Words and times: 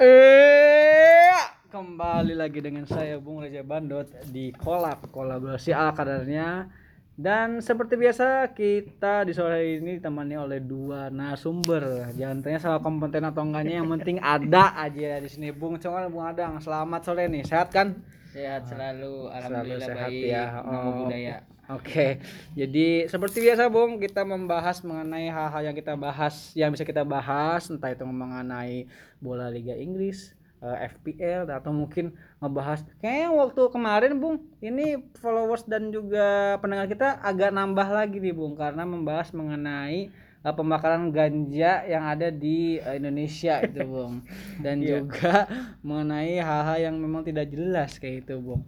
Eh, 0.00 1.36
kembali 1.68 2.32
lagi 2.32 2.64
dengan 2.64 2.88
saya 2.88 3.20
Bung 3.20 3.44
Raja 3.44 3.60
Bandot 3.60 4.08
di 4.32 4.48
kolab 4.48 5.12
kolaborasi 5.12 5.76
ala 5.76 5.92
kadarnya. 5.92 6.72
Dan 7.12 7.60
seperti 7.60 8.00
biasa 8.00 8.48
kita 8.56 9.28
di 9.28 9.36
sore 9.36 9.60
hari 9.60 9.76
ini 9.76 10.00
ditemani 10.00 10.40
oleh 10.40 10.64
dua 10.64 11.12
narasumber. 11.12 12.16
Jangan 12.16 12.40
tanya 12.40 12.56
soal 12.64 12.80
kompeten 12.80 13.28
atau 13.28 13.44
enggaknya, 13.44 13.84
yang 13.84 13.92
penting 13.92 14.16
ada 14.24 14.72
aja 14.72 15.20
di 15.20 15.28
sini. 15.28 15.52
Bung 15.52 15.76
Congan, 15.76 16.08
Bung 16.08 16.24
Adang, 16.24 16.56
selamat 16.64 17.00
sore 17.04 17.28
nih. 17.28 17.44
Sehat 17.44 17.68
kan? 17.68 18.00
Sehat 18.32 18.72
selalu, 18.72 19.28
alhamdulillah 19.28 19.84
sehat 19.84 20.08
baik. 20.08 20.32
ya. 20.32 20.64
Oh. 20.64 21.04
budaya. 21.04 21.44
Oke, 21.70 22.18
jadi 22.58 23.06
seperti 23.06 23.38
biasa 23.46 23.70
Bung, 23.70 24.02
kita 24.02 24.26
membahas 24.26 24.82
mengenai 24.82 25.30
hal-hal 25.30 25.70
yang 25.70 25.76
kita 25.78 25.94
bahas, 25.94 26.50
yang 26.58 26.74
bisa 26.74 26.82
kita 26.82 27.06
bahas, 27.06 27.70
entah 27.70 27.94
itu 27.94 28.02
mengenai 28.02 28.90
bola 29.22 29.46
Liga 29.46 29.78
Inggris, 29.78 30.34
eh, 30.58 30.90
FPL, 30.90 31.46
atau 31.46 31.70
mungkin 31.70 32.10
ngebahas. 32.42 32.82
Kayaknya 32.98 33.30
waktu 33.38 33.62
kemarin 33.70 34.18
Bung, 34.18 34.42
ini 34.58 34.98
followers 35.22 35.62
dan 35.62 35.94
juga 35.94 36.58
pendengar 36.58 36.90
kita 36.90 37.22
agak 37.22 37.54
nambah 37.54 37.86
lagi 37.86 38.18
nih 38.18 38.34
Bung, 38.34 38.58
karena 38.58 38.82
membahas 38.82 39.30
mengenai 39.30 40.10
eh, 40.42 40.54
pembakaran 40.58 41.14
ganja 41.14 41.86
yang 41.86 42.02
ada 42.02 42.34
di 42.34 42.82
eh, 42.82 42.98
Indonesia 42.98 43.62
itu 43.62 43.86
Bung, 43.86 44.26
dan 44.66 44.82
juga 44.82 45.46
mengenai 45.86 46.34
hal-hal 46.34 46.90
yang 46.90 46.98
memang 46.98 47.22
tidak 47.22 47.46
jelas 47.46 47.94
kayak 48.02 48.26
itu 48.26 48.42
Bung. 48.42 48.66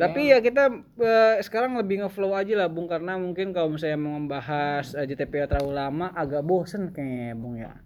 Tapi 0.00 0.32
ya 0.32 0.38
kita 0.40 0.64
eh, 0.96 1.36
sekarang 1.44 1.76
lebih 1.76 2.00
ngeflow 2.00 2.32
aja 2.32 2.56
lah 2.56 2.68
Bung 2.72 2.88
karena 2.88 3.20
mungkin 3.20 3.52
kalau 3.52 3.76
misalnya 3.76 4.00
mau 4.00 4.16
membahas 4.16 4.96
eh, 4.96 5.04
JTP 5.04 5.44
terlalu 5.44 5.76
lama 5.76 6.06
agak 6.16 6.40
bosen 6.40 6.88
kayaknya 6.96 7.36
Bung 7.36 7.60
ya. 7.60 7.76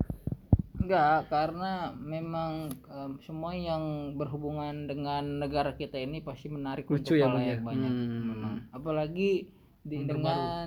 Enggak, 0.84 1.32
karena 1.32 1.96
memang 1.96 2.68
em, 2.92 3.16
semua 3.24 3.56
yang 3.56 4.14
berhubungan 4.20 4.84
dengan 4.84 5.40
negara 5.40 5.72
kita 5.72 5.96
ini 5.96 6.20
pasti 6.20 6.52
menarik 6.52 6.84
Lucu 6.84 7.16
untuk 7.16 7.16
ya, 7.16 7.24
khalayak 7.24 7.60
ya? 7.60 7.64
banyak. 7.64 7.92
Hmm. 7.92 8.22
Memang. 8.28 8.54
Apalagi 8.68 9.48
di, 9.84 10.08
dengan 10.08 10.66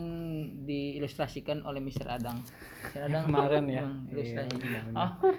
diilustrasikan 0.69 1.65
oleh 1.65 1.81
Mr. 1.81 2.05
Adang. 2.05 2.37
Mr. 2.85 3.09
Adang 3.09 3.23
Kemarin 3.25 3.65
ya. 3.65 3.83
Ilustrasi. 4.13 4.55
Iya, 4.61 4.81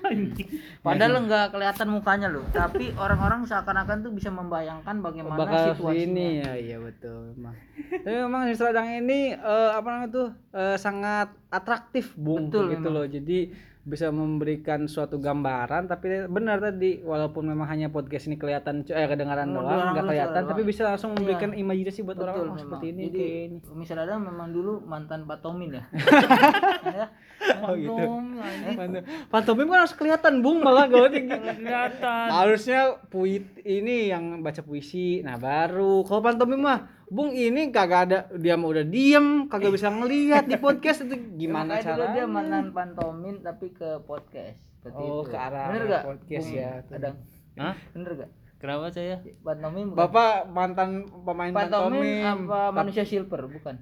anjing. 0.02 0.48
Padahal 0.82 1.14
enggak 1.22 1.46
kelihatan 1.54 1.88
mukanya 1.94 2.26
loh, 2.26 2.42
tapi 2.50 2.90
orang-orang 2.98 3.46
seakan-akan 3.46 4.02
tuh 4.02 4.12
bisa 4.12 4.34
membayangkan 4.34 4.98
bagaimana 4.98 5.38
Bakal 5.38 5.78
situasinya. 5.78 6.02
ini 6.10 6.26
ya, 6.42 6.52
iya 6.58 6.76
betul 6.82 7.38
memang. 7.38 7.54
Tapi 8.02 8.16
memang 8.18 8.42
di 8.50 8.54
Seladang 8.58 8.88
ini 8.90 9.32
eh, 9.38 9.70
apa 9.70 9.86
namanya 9.86 10.10
tuh 10.10 10.28
eh, 10.58 10.76
sangat 10.76 11.30
atraktif 11.48 12.18
Bung 12.18 12.50
Betul, 12.50 12.74
gitu 12.74 12.88
loh. 12.90 13.06
Jadi 13.06 13.54
bisa 13.88 14.08
memberikan 14.08 14.84
suatu 14.84 15.16
gambaran 15.16 15.88
tapi 15.88 16.06
benar 16.26 16.60
tadi 16.60 17.00
walaupun 17.00 17.40
memang 17.42 17.64
hanya 17.66 17.88
podcast 17.88 18.28
ini 18.28 18.36
kelihatan 18.36 18.84
eh 18.84 19.06
kedengaran 19.06 19.48
Oh, 19.50 19.64
doang 19.64 19.90
nggak 19.90 20.04
kelihatan 20.04 20.36
doang. 20.38 20.50
tapi 20.50 20.62
bisa 20.62 20.84
langsung 20.84 21.10
memberikan 21.12 21.50
imajinasi 21.50 22.00
buat 22.02 22.14
Betul, 22.14 22.24
orang 22.26 22.36
oh, 22.36 22.44
memang. 22.44 22.60
seperti 22.60 22.86
ini 22.86 23.02
Jadi, 23.02 23.24
ini. 23.48 23.56
Mr. 23.74 23.96
Adang 23.98 24.20
memang 24.22 24.48
dulu 24.50 24.84
mantan 24.84 25.24
Pak 25.24 25.40
Tomin 25.40 25.72
ya. 25.72 25.84
ya. 27.00 27.06
Oh, 27.60 27.72
gitu. 27.72 27.96
Tomin, 27.96 28.36
anjing. 28.36 28.76
Panto- 28.76 29.04
Pantomim 29.32 29.66
kan 29.66 29.78
harus 29.80 29.94
kelihatan 29.94 30.34
bung 30.38 30.60
malah 30.60 30.84
gak 30.84 31.08
kelihatan. 31.08 32.26
harusnya 32.28 32.80
puit 33.08 33.40
ini 33.62 34.08
yang 34.08 34.40
baca 34.40 34.60
puisi 34.60 35.20
nah 35.20 35.34
baru 35.34 36.04
kalau 36.04 36.20
pantomim 36.20 36.60
mah 36.60 36.97
bung 37.08 37.30
ini 37.30 37.68
kagak 37.68 38.00
ada 38.04 38.18
dia 38.34 38.54
mah 38.54 38.68
udah 38.68 38.84
diem 38.84 39.26
kagak 39.46 39.72
bisa 39.72 39.88
ngelihat 39.88 40.44
di 40.44 40.56
podcast 40.56 41.02
itu 41.02 41.16
gimana 41.36 41.78
caranya 41.78 42.12
dia 42.14 42.26
mantan 42.26 42.70
pantomin 42.70 43.40
tapi 43.40 43.70
ke 43.70 44.00
podcast. 44.02 44.60
Seperti 44.78 45.00
Oh, 45.00 45.20
itu. 45.20 45.30
ke 45.30 45.36
arah 45.36 45.66
Bener 45.68 45.84
gak? 45.86 46.02
podcast 46.06 46.44
Bung 46.44 46.54
ya. 46.54 46.70
Adang. 46.86 47.16
Hah? 47.56 47.74
Bener 47.90 48.12
gak? 48.14 48.30
Kenapa 48.58 48.86
saya? 48.88 49.16
Pantomim 49.40 49.86
bukan? 49.88 49.98
bapak 50.00 50.32
mantan 50.48 50.88
pemain 51.18 51.50
pantomim 51.50 52.02
pantomim 52.02 52.22
apa 52.46 52.60
manusia 52.72 53.02
silver 53.02 53.46
bukan? 53.48 53.76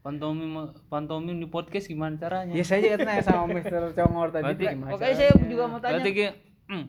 Pantomim 0.00 0.50
pantomim 0.88 1.36
di 1.36 1.46
podcast 1.46 1.86
gimana 1.86 2.16
caranya? 2.16 2.52
ya 2.52 2.62
saya 2.62 2.80
juga 2.82 3.06
tanya 3.06 3.22
sama 3.22 3.46
Mr. 3.48 3.92
Congor 3.92 4.28
tadi 4.30 4.44
Berarti- 4.50 4.66
gimana 4.68 4.90
Pokoknya 4.90 5.14
saya 5.14 5.30
juga 5.38 5.64
mau 5.64 5.78
tanya. 5.78 5.92
Berarti 5.94 6.10
kayak 6.12 6.34
mm, 6.66 6.84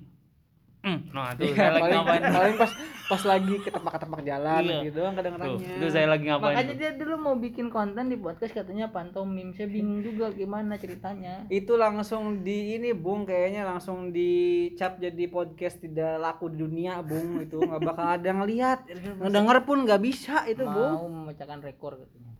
mm. 0.83 0.99
Nah, 1.09 1.31
tuh 1.31 1.43
Iya, 1.43 1.53
saya 1.53 1.69
lagi 1.69 1.81
paling, 1.81 1.95
ngapain? 1.97 2.21
paling 2.29 2.55
pas 2.55 2.71
pas 3.03 3.23
lagi 3.23 3.53
ketepak-ketepak 3.57 4.21
jalan 4.21 4.61
Iya. 4.61 4.79
gitu 4.83 4.97
doang 4.97 5.09
Tuh, 5.09 5.17
kadang-kadangnya 5.17 5.69
itu 5.73 5.87
saya 5.87 6.07
lagi 6.07 6.25
ngapain? 6.25 6.53
Makanya 6.53 6.67
tuh? 6.67 6.77
dia 6.77 6.91
dulu 6.93 7.15
mau 7.17 7.35
bikin 7.35 7.67
konten 7.67 8.03
di 8.05 8.17
podcast 8.17 8.53
katanya 8.53 8.87
pantomim. 8.87 9.47
Saya 9.51 9.67
bingung 9.67 9.99
juga 9.99 10.25
gimana 10.29 10.75
ceritanya. 10.75 11.47
itu 11.49 11.73
langsung 11.73 12.23
di 12.41 12.75
ini 12.75 12.91
bung 12.91 13.23
kayaknya 13.23 13.63
langsung 13.63 14.11
dicap 14.11 14.97
jadi 14.97 15.23
podcast 15.25 15.79
tidak 15.79 16.19
laku 16.19 16.47
di 16.47 16.57
dunia 16.59 16.99
bung 16.99 17.39
itu 17.39 17.57
nggak 17.57 17.81
bakal 17.81 18.05
ada 18.09 18.25
yang 18.25 18.43
lihat 18.43 18.83
ngedenger 19.21 19.57
pun 19.63 19.77
nggak 19.81 20.01
bisa 20.01 20.43
itu 20.45 20.61
bung 20.61 20.91
mau 20.93 21.07
memecahkan 21.07 21.59
rekor 21.59 21.95
katanya. 21.97 22.31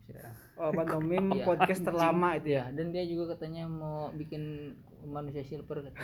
Oh, 0.57 0.71
pantomim 0.71 1.33
Iya. 1.33 1.43
podcast 1.45 1.81
terlama 1.81 2.37
itu 2.37 2.53
ya? 2.53 2.69
Ya, 2.69 2.75
dan 2.75 2.85
dia 2.93 3.03
juga 3.03 3.35
katanya 3.35 3.65
mau 3.65 4.09
bikin 4.13 4.73
manusia 5.03 5.43
silver 5.43 5.83
katanya. 5.83 5.99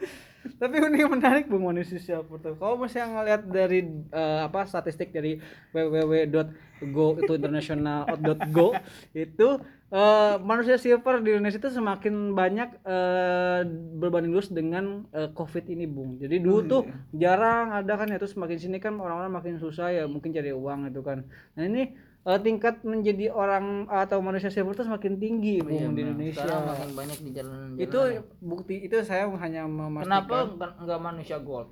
tapi 0.60 0.74
ini 0.80 1.04
menarik 1.04 1.44
bung 1.44 1.68
manusia 1.68 2.00
siapa 2.00 2.40
tuh. 2.40 2.56
Kalau 2.56 2.80
misalnya 2.80 3.20
ngelihat 3.20 3.42
dari 3.44 3.80
eh, 4.08 4.40
apa 4.40 4.64
statistik 4.64 5.12
dari 5.12 5.36
www.go 5.72 7.06
itu 7.20 7.32
international.go 7.36 8.66
itu 9.12 9.48
eh, 9.90 10.34
manusia 10.40 10.76
silver 10.76 11.20
di 11.20 11.36
Indonesia 11.36 11.60
itu 11.60 11.68
semakin 11.68 12.32
banyak 12.32 12.68
eh, 12.80 13.60
berbanding 14.00 14.32
lurus 14.32 14.48
dengan 14.48 15.04
eh, 15.12 15.28
covid 15.32 15.68
ini 15.68 15.84
bung. 15.84 16.16
Jadi 16.16 16.40
dulu 16.40 16.58
tuh 16.64 16.82
jarang 17.12 17.72
ada 17.72 17.92
kan 17.94 18.08
ya 18.08 18.16
terus 18.16 18.36
makin 18.36 18.56
sini 18.56 18.78
kan 18.80 18.96
orang-orang 18.96 19.32
makin 19.32 19.54
susah 19.60 19.92
ya 19.92 20.04
mungkin 20.08 20.32
cari 20.32 20.48
uang 20.48 20.88
itu 20.88 21.00
kan. 21.04 21.24
Nah 21.56 21.64
ini 21.64 21.92
eh, 22.24 22.38
tingkat 22.40 22.74
menjadi 22.82 23.28
orang 23.30 23.84
atau 23.86 24.18
manusia 24.24 24.48
silver 24.48 24.72
itu 24.72 24.84
semakin 24.88 25.14
tinggi 25.20 25.60
bung 25.60 25.76
Iya, 25.76 25.88
di. 25.92 26.00
Indonesia 26.08 26.44
makin 26.64 26.90
banyak 26.96 27.18
di 27.20 27.30
jalan 27.36 27.56
itu 27.76 27.98
bukti 28.40 28.74
itu 28.86 28.96
saya 29.04 29.28
hanya 29.44 29.62
memastikan 29.68 30.08
Kenapa 30.08 30.36
enggak 30.80 31.00
manusia 31.00 31.36
gold? 31.38 31.68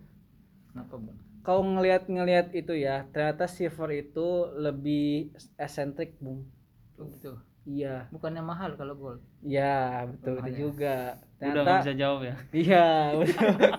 Kenapa, 0.73 0.95
Bang? 0.97 1.17
kalau 1.43 1.63
ngelihat-ngelihat 1.67 2.55
itu 2.55 2.73
ya 2.79 3.03
ternyata 3.11 3.51
silver 3.51 3.91
itu 3.93 4.29
lebih 4.57 5.35
esentrik 5.59 6.15
bung 6.23 6.47
Oh, 6.95 7.09
gitu. 7.09 7.35
iya 7.67 8.07
Bukannya 8.15 8.45
mahal 8.45 8.77
kalau 8.79 8.95
gold. 8.95 9.21
iya 9.43 10.07
betul 10.07 10.39
Mahal 10.39 10.47
itu 10.47 10.55
ya? 10.55 10.59
juga 10.63 10.97
Udah 11.43 11.51
ternyata 11.51 11.67
nggak 11.67 11.83
bisa 11.83 11.95
jawab 11.99 12.21
ya. 12.23 12.35
iya 12.63 12.87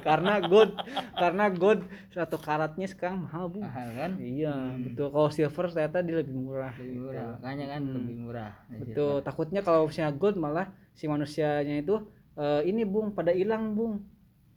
karena 0.03 0.33
gold 0.43 0.71
karena 1.15 1.45
gold 1.47 1.81
satu 2.11 2.37
karatnya 2.37 2.87
sekarang 2.91 3.23
mahal 3.23 3.47
bung 3.47 3.63
Mahal 3.63 3.89
kan? 3.95 4.11
iya 4.19 4.53
betul. 4.83 5.07
Kalau 5.15 5.29
silver 5.31 5.65
ternyata 5.71 5.97
dia 6.03 6.15
lebih 6.19 6.35
murah. 6.35 6.73
Lebih 6.75 6.97
murah. 6.99 7.27
Makanya 7.39 7.65
kan 7.71 7.81
lebih 7.87 8.17
murah. 8.19 8.51
betul. 8.67 9.13
Takutnya 9.23 9.61
kalau 9.63 9.87
misalnya 9.87 10.13
gold 10.19 10.35
malah 10.35 10.67
si 10.93 11.07
manusianya 11.07 11.79
itu 11.79 11.95
eh, 12.35 12.61
ini 12.67 12.83
bung 12.83 13.15
pada 13.15 13.31
hilang 13.31 13.71
bung. 13.73 14.03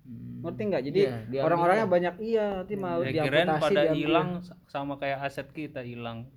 Hmm. 0.06 0.38
ngerti 0.46 0.62
nggak? 0.70 0.82
Jadi 0.86 1.00
Iya, 1.02 1.14
diambil 1.26 1.46
orang-orangnya 1.50 1.86
banyak 1.90 2.14
iya 2.22 2.46
nanti 2.62 2.74
mau 2.78 3.02
Ya 3.02 3.10
kirain 3.10 3.26
diamputasi 3.42 3.62
pada 3.66 3.82
hilang 3.90 4.28
sama 4.70 4.94
kayak 5.02 5.18
aset 5.26 5.48
kita 5.50 5.82
hilang. 5.82 6.30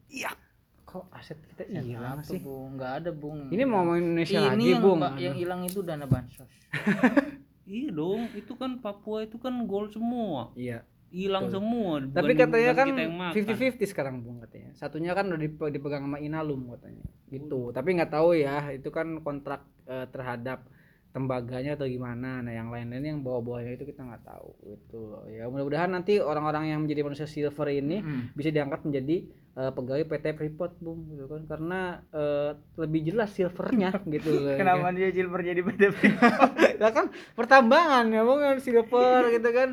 Kok 0.89 1.05
aset 1.11 1.37
kita 1.45 1.69
Hilang 1.69 2.19
sih 2.21 2.41
Bung? 2.41 2.73
Enggak 2.73 2.91
ada, 2.97 3.11
Bung. 3.13 3.45
ini 3.47 3.61
mau 3.63 3.85
main 3.85 4.01
Indonesia 4.01 4.41
ini 4.41 4.47
lagi 4.49 4.65
yang, 4.67 4.81
bung 4.81 4.99
yang 5.17 5.35
hilang 5.35 5.61
itu 5.63 5.79
dana 5.79 6.05
bansos. 6.05 6.49
Iya 7.69 7.93
dong, 7.93 8.33
itu 8.33 8.57
kan 8.57 8.81
Papua 8.81 9.21
itu 9.21 9.37
kan 9.37 9.53
gol 9.63 9.85
semua. 9.87 10.49
iya 10.55 10.81
Hilang 11.09 11.49
semua. 11.49 12.01
tapi 12.03 12.33
katanya 12.33 12.73
kan 12.75 12.87
makan. 12.89 13.33
50-50 13.35 13.81
sekarang 13.83 14.15
bung 14.19 14.37
katanya 14.39 14.73
satunya 14.73 15.13
kan 15.13 15.25
udah 15.25 15.37
dipe- 15.37 15.69
dipegang 15.69 16.01
sama 16.03 16.17
Inalum 16.17 16.69
katanya 16.71 17.01
gitu 17.27 17.69
tapi 17.69 17.93
nggak 17.93 18.09
tahu 18.09 18.33
ya 18.35 18.69
itu 18.69 18.85
kan 18.87 19.17
kontrak 19.19 19.65
eh, 19.85 20.05
terhadap 20.07 20.65
tembaganya 21.09 21.73
atau 21.73 21.85
gimana 21.85 22.39
nah 22.39 22.49
yang 22.51 22.69
lain-lain 22.69 23.01
yang 23.07 23.19
bawa-bawanya 23.19 23.73
itu 23.73 23.81
kita 23.83 24.01
nggak 24.03 24.21
tahu 24.23 24.49
gitu 24.63 25.01
ya 25.27 25.45
mudah-mudahan 25.45 25.89
nanti 25.89 26.21
orang-orang 26.21 26.69
yang 26.69 26.79
menjadi 26.79 27.01
manusia 27.03 27.25
silver 27.25 27.65
ini 27.67 27.97
Hmm. 27.99 28.29
bisa 28.31 28.49
diangkat 28.49 28.81
menjadi 28.83 29.25
eh, 29.57 29.71
pegawai 29.73 30.03
PT 30.05 30.25
Freeport 30.37 30.73
bung 30.83 31.09
gitu 31.13 31.25
kan 31.25 31.41
karena 31.49 31.79
eh, 32.13 32.51
lebih 32.77 33.13
jelas 33.13 33.33
silvernya 33.33 33.95
gitu 34.13 34.29
loh 34.29 34.57
Kenapa 34.59 34.91
dia 34.93 35.09
silver 35.09 35.41
jadi 35.41 35.61
beda 35.61 35.87
ya 36.81 36.89
kan 36.93 37.09
pertambangan 37.33 38.11
ya 38.11 38.21
bung 38.21 38.41
kan 38.41 38.57
silver 38.61 39.31
gitu 39.33 39.49
kan 39.49 39.69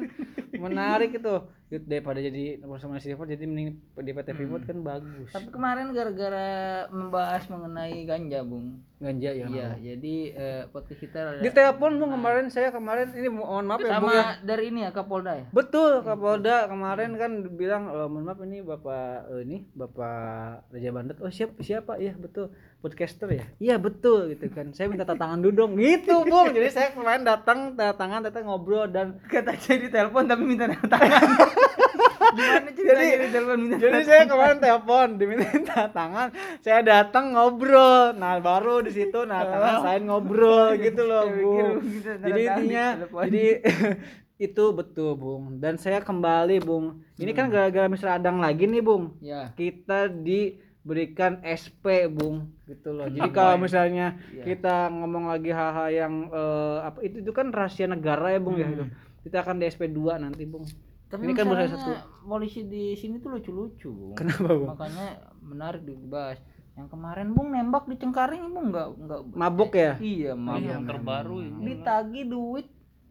menarik 0.56 1.16
itu 1.16 1.34
Itu 1.66 1.82
daripada 1.82 2.22
jadi 2.22 2.62
bersama 2.62 3.02
si 3.02 3.10
Freeport 3.10 3.26
jadi 3.26 3.42
mending 3.42 3.74
di 3.98 4.12
PT 4.14 4.38
Freeport 4.38 4.70
kan 4.70 4.86
bagus. 4.86 5.34
Tapi 5.34 5.50
kemarin 5.50 5.90
gara-gara 5.90 6.86
membahas 6.94 7.42
mengenai 7.50 8.06
ganja, 8.06 8.46
Bung. 8.46 8.86
Ganja 9.02 9.34
ya. 9.34 9.50
Iya, 9.50 9.68
jadi 9.74 10.14
eh, 10.30 10.62
podcast 10.70 11.02
kita 11.02 11.18
ada 11.18 11.42
Di 11.42 11.50
telepon 11.50 11.98
Bung 11.98 12.14
kemarin 12.14 12.54
saya 12.54 12.70
kemarin 12.70 13.10
ini 13.18 13.26
mohon 13.34 13.66
maaf 13.66 13.82
ya 13.82 13.98
Bung 13.98 14.14
ya. 14.14 14.38
sama 14.38 14.46
dari 14.46 14.64
ini 14.70 14.86
ya 14.86 14.94
Kapolda 14.94 15.42
ya. 15.42 15.46
Betul 15.50 16.06
Kapolda 16.06 16.70
kemarin 16.70 17.18
kan 17.18 17.42
bilang 17.58 17.90
e, 17.90 17.98
mohon 18.06 18.24
maaf 18.30 18.38
ini 18.46 18.62
Bapak 18.62 19.26
eh, 19.34 19.42
ini 19.42 19.65
Bapak 19.74 20.68
Raja 20.70 20.90
Bandet. 20.94 21.16
Oh 21.18 21.32
siap 21.32 21.56
siapa? 21.64 21.98
Iya 21.98 22.14
betul 22.14 22.52
podcaster 22.78 23.26
ya. 23.32 23.44
Iya 23.58 23.80
betul 23.80 24.36
gitu 24.36 24.46
kan. 24.52 24.70
Saya 24.76 24.86
minta 24.92 25.08
tangan 25.08 25.42
dulu 25.42 25.54
dong 25.66 25.72
gitu 25.80 26.22
Bung. 26.28 26.52
Jadi 26.52 26.68
saya 26.70 26.94
kemarin 26.94 27.26
datang 27.26 27.74
tangan 27.74 28.20
datang 28.22 28.46
ngobrol 28.46 28.86
dan 28.86 29.18
Kata 29.26 29.56
saya 29.58 29.82
di 29.82 29.88
telepon 29.90 30.30
tapi 30.30 30.42
minta 30.46 30.70
tangan. 30.70 31.22
Gimana 32.36 32.68
ceritanya 32.76 33.16
di 33.16 33.28
telepon 33.32 33.58
minta 33.64 33.76
jadi 33.80 34.00
saya 34.04 34.22
kemarin 34.28 34.58
telepon 34.60 35.08
diminta 35.16 35.80
tangan 35.90 36.28
saya 36.60 36.80
datang 36.84 37.24
ngobrol 37.32 38.12
nah 38.16 38.36
baru 38.38 38.84
di 38.84 38.92
situ 38.92 39.24
nah 39.24 39.40
tangan 39.42 39.74
saya 39.82 39.98
ngobrol 40.04 40.76
gitu 40.76 41.02
loh 41.08 41.24
tanda 41.26 42.26
jadi 42.28 42.42
intinya 42.52 42.84
jadi 43.26 43.44
itu 44.36 44.64
betul 44.76 45.16
bung. 45.16 45.56
Dan 45.56 45.80
saya 45.80 46.04
kembali 46.04 46.60
bung. 46.60 47.00
Ini 47.16 47.32
kan 47.32 47.48
gara-gara 47.48 47.88
Mr. 47.88 48.20
Adang 48.20 48.40
lagi 48.40 48.68
nih 48.68 48.84
bung. 48.84 49.16
Ya. 49.24 49.52
kita 49.56 50.12
diberikan 50.12 51.40
SP 51.44 52.08
bung 52.12 52.52
gitu 52.68 52.92
loh. 52.92 53.08
Jadi 53.08 53.28
kalau 53.36 53.56
misalnya 53.56 54.20
kita 54.44 54.92
ngomong 54.92 55.32
lagi 55.32 55.50
hal-hal 55.50 55.88
yang 55.88 56.14
eh, 56.28 56.78
apa 56.84 56.98
itu 57.00 57.24
itu 57.24 57.32
kan 57.32 57.48
rahasia 57.48 57.88
negara 57.88 58.36
ya 58.36 58.40
bung 58.40 58.56
ya 58.60 58.68
itu. 58.68 58.84
Kita 59.24 59.42
akan 59.42 59.58
di 59.58 59.64
SP 59.66 59.88
2 59.90 60.22
nanti 60.22 60.44
bung. 60.44 60.68
Tapi 61.06 61.22
Ini 61.22 61.38
kan 61.38 61.46
baru 61.46 61.70
masalahnya 61.70 62.02
polisi 62.26 62.60
di 62.66 62.98
sini 62.98 63.22
tuh 63.22 63.38
lucu-lucu, 63.38 63.94
Bung. 63.94 64.18
kenapa 64.18 64.50
bung? 64.50 64.74
Makanya 64.74 65.06
menarik 65.38 65.86
dibahas. 65.86 66.42
Yang 66.76 66.92
kemarin 66.92 67.32
Bung 67.32 67.48
nembak 67.56 67.88
di 67.88 67.96
Cengkaring 67.96 68.52
Bung 68.52 68.68
enggak 68.74 68.88
enggak 69.00 69.20
mabuk 69.32 69.72
ya? 69.72 69.96
Iya, 69.96 70.36
mabuk. 70.36 70.66
yang 70.66 70.82
terbaru 70.84 71.36
ini. 71.40 71.60
Ditagi 71.72 72.22
duit 72.28 72.66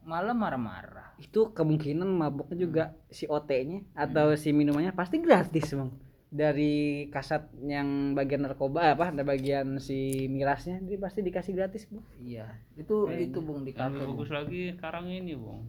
malah 0.06 0.34
marah-marah. 0.34 1.18
itu 1.18 1.50
kemungkinan 1.50 2.06
mabuknya 2.06 2.58
juga 2.58 2.84
si 3.10 3.26
OT-nya 3.26 3.82
atau 3.94 4.36
si 4.36 4.52
minumannya 4.52 4.92
pasti 4.92 5.18
gratis 5.18 5.72
bang 5.72 5.90
dari 6.28 6.76
kasat 7.08 7.48
yang 7.64 8.12
bagian 8.12 8.44
narkoba 8.44 8.92
apa 8.92 9.10
ada 9.10 9.24
bagian 9.24 9.80
si 9.80 9.98
mirasnya 10.28 10.78
dia 10.80 10.96
pasti 10.96 11.20
dikasih 11.22 11.54
gratis 11.54 11.88
bang 11.88 12.04
Iya, 12.22 12.46
itu 12.76 13.08
itu 13.10 13.40
Bung 13.40 13.64
di 13.64 13.72
kafe. 13.72 13.96
lebih 13.96 14.04
Bung. 14.04 14.12
bagus 14.16 14.30
lagi 14.30 14.62
sekarang 14.72 15.06
ini 15.08 15.34
bung 15.34 15.66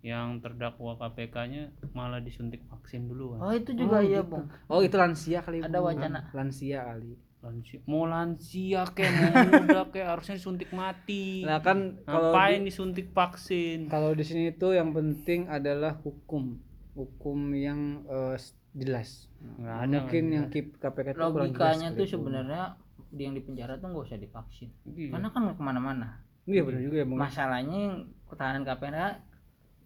yang 0.00 0.38
terdakwa 0.38 0.96
KPK-nya 0.96 1.62
malah 1.90 2.20
disuntik 2.20 2.64
vaksin 2.64 3.04
dulu 3.04 3.36
Oh, 3.36 3.48
kan 3.48 3.52
itu 3.54 3.72
juga 3.74 4.00
iya, 4.00 4.20
Bung. 4.20 4.48
oh 4.66 4.80
itu 4.80 4.94
lansia 4.94 5.40
kali 5.40 5.60
Ada 5.60 5.72
Bang. 5.74 5.84
wacana. 5.90 6.20
lansia 6.30 6.80
kali 6.82 7.16
lansia 7.40 7.80
mau 7.88 8.04
lansia 8.04 8.82
kayak 8.92 9.12
mau 9.16 9.32
muda 9.64 9.82
kayak 9.88 10.08
harusnya 10.12 10.36
disuntik 10.36 10.70
mati 10.76 11.40
nah 11.44 11.64
kan 11.64 11.96
kalau 12.04 12.36
ngapain 12.36 12.60
disuntik 12.62 13.08
vaksin 13.16 13.88
kalau 13.88 14.12
di 14.12 14.24
sini 14.24 14.52
itu 14.52 14.76
yang 14.76 14.92
penting 14.92 15.48
adalah 15.48 15.96
hukum 16.04 16.60
hukum 16.92 17.38
yang 17.56 18.04
eh, 18.04 18.36
jelas 18.76 19.26
nggak 19.40 19.78
ada 19.88 19.96
mungkin 20.04 20.24
yang 20.30 20.46
KIP 20.52 20.76
KPK 20.76 21.16
itu 21.16 21.20
Logikanya 21.20 21.88
tuh 21.96 22.06
sebenarnya 22.06 22.76
di 23.10 23.22
yang 23.26 23.34
di 23.34 23.42
penjara 23.42 23.74
tuh 23.80 23.90
nggak 23.90 24.06
usah 24.06 24.18
divaksin. 24.22 24.70
Iya. 24.86 25.10
Karena 25.18 25.28
kan 25.34 25.42
ke 25.50 25.62
mana-mana. 25.62 26.22
iya 26.46 26.62
benar 26.64 26.80
juga 26.82 26.96
ya 27.02 27.06
bang 27.06 27.18
Masalahnya 27.20 27.78
yang 27.78 27.96
ketahanan 28.26 28.62
KPK 28.64 28.96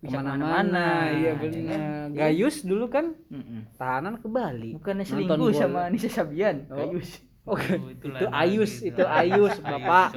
ke 0.05 0.09
mana-mana 0.13 0.87
iya 1.13 1.33
benar 1.35 1.81
Gayus 2.13 2.63
dulu 2.63 2.87
kan 2.93 3.17
Mm-mm. 3.33 3.75
tahanan 3.81 4.21
ke 4.21 4.29
Bali 4.29 4.71
Bukannya 4.77 5.05
Nonton 5.05 5.27
selingkuh 5.29 5.53
sama 5.57 5.89
Nisa 5.89 6.09
Sabian. 6.13 6.69
Oh. 6.69 6.79
Gayus. 6.79 7.21
Oke, 7.45 7.77
Oh, 7.77 7.93
itu, 7.93 8.09
Ayus, 8.33 8.73
itu 8.81 9.05
Ayus, 9.05 9.61
Bapak. 9.61 10.17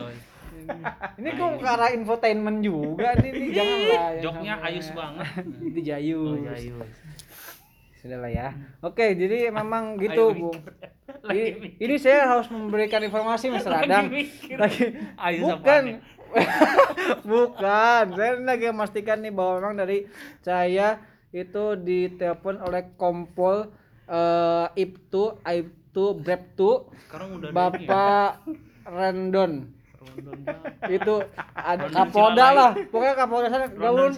Ini 1.16 1.30
kok 1.36 1.50
ke 1.60 1.68
arah 1.68 1.92
infotainment 1.92 2.60
juga 2.60 3.16
nih, 3.16 3.32
nih 3.32 3.50
jangan 3.52 3.78
lah. 3.80 3.88
yang 3.88 4.16
joknya 4.20 4.54
Ayus 4.60 4.88
banget 4.92 5.44
Itu 5.64 5.80
Jayus. 5.80 6.40
oh, 6.40 6.52
Ayus. 6.52 6.90
Sudah 7.98 8.18
lah 8.20 8.32
ya. 8.32 8.48
Oke, 8.80 9.16
jadi 9.16 9.48
memang 9.50 9.96
gitu, 9.98 10.32
Bung. 10.32 10.56
Ini, 11.28 11.44
ini 11.80 11.96
saya 11.98 12.28
harus 12.28 12.48
memberikan 12.48 13.00
informasi 13.00 13.48
Mas 13.48 13.64
Radang. 13.64 14.12
Lagi 14.56 14.84
Ayus 15.18 15.44
bukan 15.52 15.84
bukan. 17.32 18.04
Saya 18.14 18.32
lagi 18.40 18.66
memastikan 18.68 19.20
nih 19.20 19.32
bahwa 19.32 19.54
memang 19.60 19.76
dari 19.78 20.08
saya 20.40 21.00
itu 21.32 21.76
ditelepon 21.76 22.60
oleh 22.60 22.92
Kompol 22.96 23.72
eh 24.08 24.68
Ibtu, 24.78 25.44
Breptu, 26.18 26.72
sekarang 27.08 27.30
udah 27.38 27.50
ini 27.50 27.56
ya, 27.56 27.58
Bapak 27.58 28.32
Rendon. 28.88 29.54
Itu 30.88 31.16
ada 31.54 31.86
Rondon 31.86 31.94
Kapolda 31.94 32.48
lah. 32.54 32.72
Pokoknya 32.90 33.16
Kapolda 33.16 33.48
sana 33.54 33.68
gaun 33.70 34.12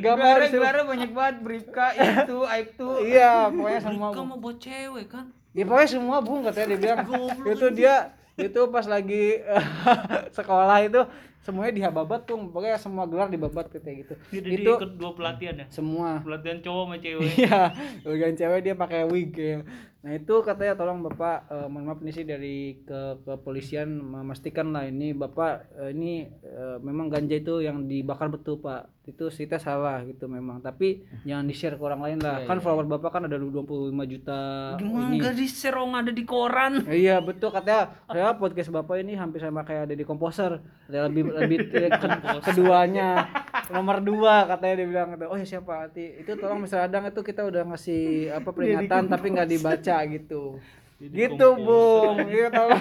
gambar 0.00 0.36
gelarnya 0.48 0.84
banyak 0.86 1.10
banget. 1.12 1.36
Bribka 1.44 1.86
itu 1.96 2.38
Aib 2.48 2.68
tuh. 2.78 2.94
iya 3.04 3.52
pokoknya 3.52 3.80
semua 3.82 4.06
Mereka 4.12 4.22
mau 4.24 4.38
buat 4.40 4.56
cewek 4.62 5.06
kan? 5.12 5.26
Ya 5.52 5.64
pokoknya 5.68 5.90
semua 5.90 6.16
bung 6.24 6.40
katanya 6.46 6.66
dia 6.72 6.78
bilang. 6.80 7.00
Itu 7.52 7.66
dia 7.72 7.94
itu 8.32 8.60
pas 8.72 8.88
lagi 8.88 9.44
sekolah 10.40 10.78
itu 10.88 11.04
semuanya 11.44 11.74
dihababat 11.76 12.24
tuh 12.24 12.40
pokoknya 12.48 12.80
semua 12.80 13.04
gelar 13.04 13.28
dibabat 13.28 13.68
kayak 13.68 14.08
gitu. 14.08 14.14
Jadi 14.40 14.48
itu 14.62 14.72
ikut 14.72 14.96
dua 14.96 15.12
pelatihan 15.12 15.60
ya? 15.60 15.66
semua. 15.68 16.24
Pelatihan 16.24 16.64
cowok 16.64 16.82
sama 16.88 16.96
cewek. 16.96 17.28
Iya 17.36 17.60
bagian 18.08 18.34
cewek 18.40 18.60
dia 18.64 18.74
pakai 18.78 19.04
wig 19.04 19.36
ya 19.36 19.60
nah 20.02 20.10
itu 20.18 20.34
katanya 20.42 20.74
tolong 20.74 20.98
bapak 21.06 21.46
eh, 21.46 21.66
mohon 21.70 21.86
maaf 21.86 22.02
ini 22.02 22.10
sih 22.10 22.26
dari 22.26 22.82
ke 22.82 23.22
kepolisian 23.22 24.02
memastikan 24.02 24.74
lah 24.74 24.82
ini 24.90 25.14
bapak 25.14 25.78
eh, 25.78 25.90
ini 25.94 26.26
eh, 26.42 26.76
memang 26.82 27.06
ganja 27.06 27.38
itu 27.38 27.62
yang 27.62 27.86
dibakar 27.86 28.26
betul 28.26 28.58
pak 28.58 28.90
itu 29.02 29.26
kita 29.26 29.58
salah 29.58 29.98
gitu 30.02 30.30
memang. 30.30 30.62
Tapi 30.62 31.02
jangan 31.22 31.42
di 31.42 31.52
share 31.52 31.74
ke 31.74 31.82
orang 31.82 31.98
lain 32.00 32.18
lah. 32.18 32.46
Kan 32.46 32.62
follower 32.62 32.86
bapak 32.86 33.10
kan 33.10 33.22
ada 33.26 33.34
25 33.34 33.90
juta 34.06 34.40
gimana 34.78 35.10
ini. 35.10 35.18
gak 35.18 35.34
di 35.34 35.46
share 35.46 35.74
orang 35.74 36.06
ada 36.06 36.12
di 36.14 36.22
koran? 36.22 36.86
Eh, 36.86 37.02
Iya 37.04 37.18
betul 37.18 37.50
katanya. 37.50 37.98
Saya 38.06 38.38
podcast 38.38 38.70
bapak 38.70 39.02
ini 39.02 39.18
hampir 39.18 39.42
sama 39.42 39.62
kayak 39.62 39.90
ada 39.90 39.94
di 39.94 40.06
komposer. 40.06 40.62
Katanya 40.86 41.10
lebih 41.10 41.22
lebih 41.28 41.58
eh, 41.72 41.90
ke- 42.00 42.40
keduanya. 42.46 43.26
Nomor 43.68 43.98
dua 43.98 44.46
katanya 44.46 44.74
dia 44.78 44.86
bilang 44.86 45.08
oh 45.18 45.34
ya 45.34 45.46
siapa? 45.48 45.86
Hati 45.86 46.22
itu 46.22 46.30
tolong 46.36 46.62
Mr. 46.62 46.86
Adang 46.86 47.02
itu 47.04 47.20
kita 47.20 47.42
udah 47.42 47.62
ngasih 47.64 48.30
apa 48.30 48.50
peringatan 48.50 49.10
tapi 49.10 49.26
nggak 49.30 49.50
dibaca 49.50 49.96
gitu. 50.06 50.62
Gitu 51.02 51.46
bung 51.58 52.22
iya 52.30 52.46
tolong. 52.46 52.78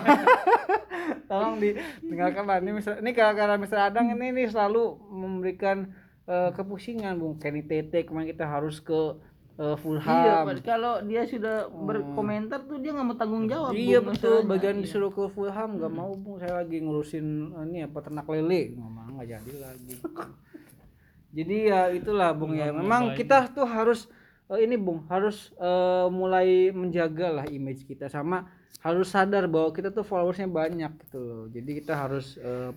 Tolong 1.26 1.56
ditinggalkan 1.58 2.44
lah. 2.46 2.58
Ini 2.60 2.72
Mr. 2.72 2.94
ini 3.00 3.10
gara-gara 3.10 3.56
Mr. 3.56 3.90
Adang 3.90 4.12
ini 4.12 4.30
nih 4.32 4.48
selalu 4.52 5.00
memberikan 5.10 5.90
eh, 6.28 6.50
kepusingan 6.54 7.18
bung 7.18 7.38
Kenny 7.38 7.64
Tete 7.64 8.04
kemarin 8.04 8.30
kita 8.30 8.46
harus 8.46 8.78
ke 8.80 9.18
eh, 9.58 9.76
Fulham 9.78 10.10
Iya, 10.10 10.58
kalau 10.64 11.02
dia 11.06 11.22
sudah 11.28 11.68
berkomentar 11.70 12.66
tuh 12.66 12.82
dia 12.82 12.92
nggak 12.96 13.08
mau 13.08 13.18
tanggung 13.18 13.46
jawab. 13.46 13.72
Iya 13.74 14.00
Bung, 14.02 14.16
betul, 14.16 14.30
masalahnya. 14.42 14.50
bagian 14.50 14.76
Iya. 14.78 14.84
disuruh 14.84 15.12
ke 15.12 15.24
Fulham 15.30 15.70
nggak 15.78 15.94
mau 15.94 16.12
bung, 16.16 16.36
saya 16.42 16.54
lagi 16.62 16.78
ngurusin 16.82 17.26
eh, 17.54 17.64
ini 17.70 17.80
apa 17.86 17.98
ternak 18.02 18.26
lele, 18.26 18.74
ngomong 18.76 19.18
nggak 19.20 19.28
jadi 19.30 19.54
lagi. 19.60 19.96
jadi 21.38 21.56
ya 21.64 21.82
itulah 21.94 22.36
bung 22.36 22.54
ya, 22.54 22.76
memang 22.76 23.16
kita 23.16 23.48
tuh 23.52 23.64
harus 23.64 24.08
eh, 24.50 24.60
ini 24.66 24.76
bung 24.76 25.08
harus 25.08 25.52
eh, 25.56 26.08
mulai 26.12 26.72
menjaga 26.72 27.32
lah 27.32 27.46
image 27.48 27.88
kita 27.88 28.12
sama 28.12 28.48
harus 28.82 29.14
sadar 29.14 29.46
bahwa 29.46 29.70
kita 29.72 29.94
tuh 29.94 30.02
followersnya 30.02 30.50
banyak 30.50 30.92
gitu 31.06 31.20
loh. 31.22 31.44
Jadi 31.48 31.70
kita 31.80 31.94
harus 31.96 32.36
eh, 32.42 32.72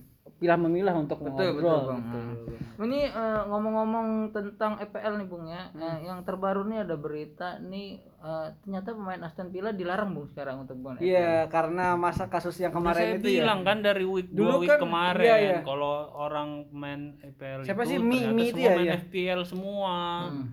pilah 0.44 0.60
memilah 0.60 0.92
untuk 0.94 1.18
Betul, 1.18 1.56
ngobrol. 1.56 1.56
betul, 1.56 1.88
Bang. 1.88 2.00
gitu. 2.04 2.18
Ini 2.76 3.00
eh, 3.06 3.42
ngomong-ngomong 3.46 4.08
tentang 4.28 4.76
EPL 4.76 5.16
nih 5.16 5.26
Bung 5.26 5.46
ya. 5.46 5.72
Eh, 5.72 6.04
yang 6.04 6.20
terbaru 6.20 6.66
nih 6.66 6.82
ada 6.82 6.96
berita 6.96 7.56
nih 7.58 7.88
eh, 8.02 8.48
ternyata 8.60 8.92
pemain 8.92 9.22
Aston 9.22 9.48
Villa 9.48 9.70
dilarang 9.70 10.12
Bung 10.12 10.28
sekarang 10.28 10.60
untuk 10.60 10.76
main 10.76 10.98
EPL. 10.98 11.06
Iya, 11.06 11.48
karena 11.48 11.96
masa 11.96 12.26
kasus 12.26 12.58
yang 12.58 12.70
Udah 12.70 12.92
saya 12.92 13.08
kemarin 13.08 13.16
itu 13.16 13.28
ya. 13.30 13.36
bilang 13.40 13.60
kan 13.62 13.78
dari 13.80 14.04
week 14.04 14.28
Dulu 14.28 14.36
dua 14.36 14.54
week 14.58 14.68
kan, 14.68 14.78
kemarin 14.78 15.24
iya, 15.24 15.36
iya. 15.38 15.58
kalau 15.62 15.94
orang 16.12 16.48
main 16.68 17.00
EPL 17.22 17.62
Siapa 17.62 17.82
itu 17.82 17.88
sih? 17.88 17.98
Mi- 17.98 18.20
ternyata 18.20 18.34
Mi 18.34 18.44
itu 18.44 18.52
semua 18.52 18.60
ya, 18.60 18.74
main 18.74 18.84
iya? 18.84 18.94
FPL 18.98 19.40
semua 19.42 19.94
Hmm. 20.26 20.46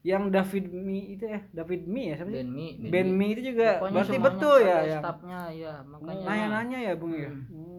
Yang 0.00 0.24
David 0.30 0.66
Mi 0.72 1.00
itu 1.10 1.24
ya, 1.26 1.40
David 1.50 1.82
Mi 1.84 2.02
ya 2.06 2.14
siapa 2.16 2.30
sih? 2.30 2.36
Ben 2.38 2.48
Mi, 2.48 2.68
Ben 2.88 3.08
Mi 3.10 3.26
itu 3.30 3.42
juga 3.46 3.68
Pokoknya 3.76 3.96
berarti 3.98 4.16
betul 4.18 4.56
ya 4.58 4.72
ada 4.72 4.80
yang 4.86 5.02
Staffnya 5.02 5.40
ya, 5.52 5.72
makanya. 5.82 6.24
nanya-nanya 6.24 6.78
ya 6.80 6.92
Bung 6.94 7.12
ya. 7.12 7.28
Hmm. 7.28 7.69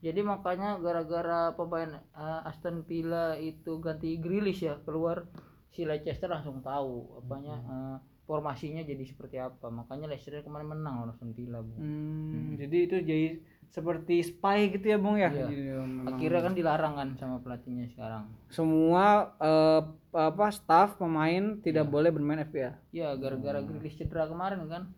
Hmm. 0.00 0.02
Jadi 0.02 0.20
makanya 0.24 0.70
gara-gara 0.76 1.52
pemain 1.52 1.92
eh, 1.92 2.48
Aston 2.48 2.80
Villa 2.82 3.36
itu 3.36 3.76
ganti 3.78 4.16
Grealish 4.16 4.64
ya 4.64 4.80
keluar 4.80 5.28
si 5.68 5.84
Leicester 5.84 6.26
langsung 6.26 6.60
tahu 6.60 7.20
apanya 7.20 7.60
eh, 7.60 7.96
formasinya 8.24 8.80
jadi 8.80 9.04
seperti 9.04 9.36
apa. 9.36 9.68
Makanya 9.68 10.08
Leicester 10.08 10.40
kemarin 10.40 10.72
menang 10.72 10.94
lawan 10.98 11.10
Aston 11.10 11.30
Villa, 11.30 11.60
Bung. 11.60 11.76
Hmm, 11.76 12.56
Jadi 12.56 12.76
itu 12.80 12.96
jadi 12.98 13.28
seperti 13.70 14.18
spy 14.26 14.66
gitu 14.74 14.90
ya 14.90 14.98
bung 14.98 15.14
ya 15.14 15.30
Iya. 15.30 15.46
Jadi, 15.46 15.56
memang 15.78 16.10
akhirnya 16.10 16.40
kan 16.42 16.54
dilarang 16.58 16.94
kan 16.98 17.08
sama 17.14 17.38
pelatihnya 17.38 17.86
sekarang 17.86 18.26
semua 18.50 19.30
eh, 19.38 19.80
apa 20.10 20.50
staff 20.50 20.98
pemain 20.98 21.54
tidak 21.62 21.86
boleh 21.86 22.10
bermain 22.10 22.42
FPL 22.42 22.74
ya 22.90 23.14
Hmm. 23.14 23.22
gara-gara 23.22 23.62
Grealish 23.62 23.94
cedera 23.94 24.26
kemarin 24.26 24.66
kan 24.66 24.90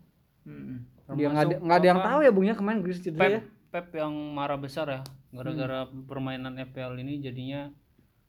Mm-mm. 0.49 0.89
dia 1.13 1.29
nggak 1.29 1.45
ada 1.45 1.57
nggak 1.61 1.79
ada 1.79 1.87
yang 1.87 2.01
tahu 2.01 2.19
ya 2.19 2.31
bung 2.33 2.47
ya 2.49 2.57
kemarin 2.57 2.81
Grealish 2.81 3.05
cedera 3.05 3.29
ya 3.29 3.41
Pep 3.73 3.89
yang 3.91 4.13
marah 4.31 4.57
besar 4.57 4.85
ya 4.87 5.01
gara-gara 5.33 5.89
permainan 5.89 6.61
FPL 6.61 6.93
ini 6.99 7.17
jadinya 7.19 7.73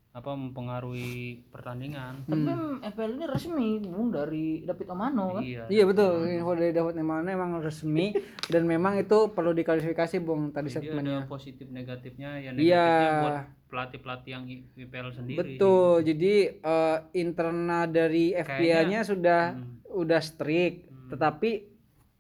apa 0.10 0.30
mempengaruhi 0.32 1.42
pertandingan. 1.50 2.22
Tapi 2.24 2.46
FPL 2.86 3.12
ini 3.12 3.26
resmi 3.26 3.70
bung 3.82 4.08
dari 4.08 4.62
David 4.62 4.88
Omano 4.88 5.36
kan? 5.36 5.42
Iya 5.42 5.66
Iya 5.68 5.84
betul, 5.84 6.30
info 6.30 6.54
dari 6.54 6.70
David 6.70 6.96
Nemane 6.96 7.34
memang 7.34 7.58
resmi 7.60 8.14
dan 8.54 8.64
memang 8.64 8.96
itu 8.96 9.34
perlu 9.34 9.52
diklarifikasi 9.52 10.22
Bung 10.22 10.54
tadi 10.54 10.70
jadi 10.70 10.86
statementnya. 10.86 11.18
ada 11.18 11.28
positif 11.28 11.66
negatifnya 11.68 12.30
yang 12.40 12.54
Iya. 12.56 12.86
negatifnya 12.86 13.18
buat 13.20 13.38
pelatih 13.68 14.00
pelatih 14.00 14.32
yang 14.32 14.44
IPL 14.78 15.10
sendiri. 15.12 15.38
Betul, 15.58 16.06
jadi 16.06 16.34
eh, 16.56 16.98
internal 17.16 17.84
dari 17.86 18.32
FPL-nya 18.32 19.02
sudah 19.04 19.42
Hmm. 19.52 19.82
udah 19.92 20.22
strict, 20.22 20.78
tetapi 21.10 21.73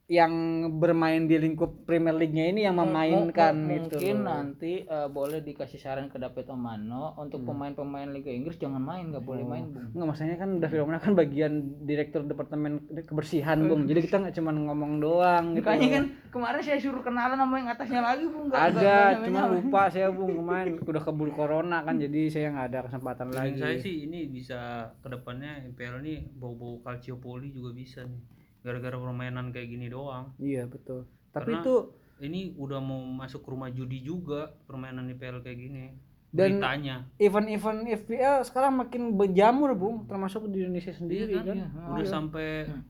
yang 0.06 0.34
bermain 0.78 1.24
di 1.24 1.40
lingkup 1.40 1.88
Premier 1.88 2.12
League-nya 2.12 2.46
ini 2.46 2.62
yang 2.62 2.76
memainkan 2.76 3.56
M- 3.56 3.72
itu. 3.80 3.96
mungkin 3.96 4.18
nanti 4.22 4.84
eh, 4.84 5.08
boleh 5.08 5.40
dikasih 5.40 5.80
saran 5.80 6.06
ke 6.06 6.18
David 6.18 6.44
Omano 6.46 7.16
untuk 7.16 7.40
Hmm. 7.40 7.48
pemain-pemain 7.50 8.12
Liga 8.12 8.28
Inggris 8.28 8.58
jangan 8.58 8.78
main 8.80 9.08
nggak 9.08 9.24
boleh 9.24 9.42
main 9.42 9.64
bung 9.66 9.90
Enggak 9.90 10.06
maksudnya 10.06 10.36
kan 10.36 10.60
David 10.60 10.80
Omana 10.82 11.00
kan 11.00 11.16
bagian 11.16 11.54
direktur 11.82 12.22
departemen 12.22 12.84
kebersihan 13.00 13.64
Bung. 13.64 13.86
Jadi 13.86 14.00
kita 14.02 14.20
nggak 14.20 14.36
cuma 14.36 14.52
ngomong 14.52 15.00
doang 15.00 15.46
gitu. 15.54 15.64
Makanya 15.64 15.88
kan 15.94 16.04
kemarin 16.30 16.60
saya 16.62 16.78
suruh 16.78 17.00
kenalan 17.00 17.38
sama 17.38 17.56
yang 17.56 17.70
atasnya 17.70 18.02
lagi 18.02 18.26
bung 18.26 18.46
nggak- 18.46 18.64
ada 18.76 18.94
cuma 19.18 19.42
lupa 19.50 19.82
saya 19.88 20.12
bung 20.12 20.36
kemarin 20.36 20.74
udah 20.80 21.02
keburu 21.02 21.32
corona 21.32 21.80
kan 21.80 21.96
jadi 21.96 22.22
saya 22.28 22.52
nggak 22.52 22.68
ada 22.68 22.80
kesempatan 22.84 23.28
Feeling 23.30 23.56
lagi 23.56 23.62
saya 23.62 23.78
sih 23.80 23.96
ini 24.04 24.28
bisa 24.28 24.60
ke 25.00 25.08
depannya 25.08 25.64
IPL 25.66 26.04
ini 26.04 26.28
bau-bau 26.30 26.78
calciopoli 26.78 27.50
juga 27.50 27.72
bisa 27.72 28.04
nih 28.04 28.20
gara-gara 28.64 28.96
permainan 28.96 29.52
kayak 29.52 29.68
gini 29.70 29.88
doang. 29.88 30.32
Iya 30.36 30.66
betul. 30.66 31.04
Tapi 31.30 31.52
Karena- 31.52 31.62
itu 31.62 31.76
ini 32.20 32.56
udah 32.56 32.80
mau 32.80 33.00
masuk 33.00 33.44
ke 33.44 33.50
rumah 33.50 33.68
judi 33.68 34.00
juga 34.00 34.56
permainan 34.64 35.06
IPL 35.10 35.40
kayak 35.40 35.60
gini. 35.60 35.86
Dan- 36.34 36.58
beritanya. 36.58 37.06
event-event 37.20 37.80
FPL 37.86 38.42
sekarang 38.42 38.74
makin 38.76 39.14
berjamur 39.14 39.70
bung. 39.74 40.08
Termasuk 40.08 40.50
di 40.50 40.64
Indonesia 40.64 40.90
sendiri 40.90 41.30
Iya 41.32 41.46
kan, 41.46 41.58
kan? 41.70 41.92
udah 41.94 42.08
sampai 42.08 42.48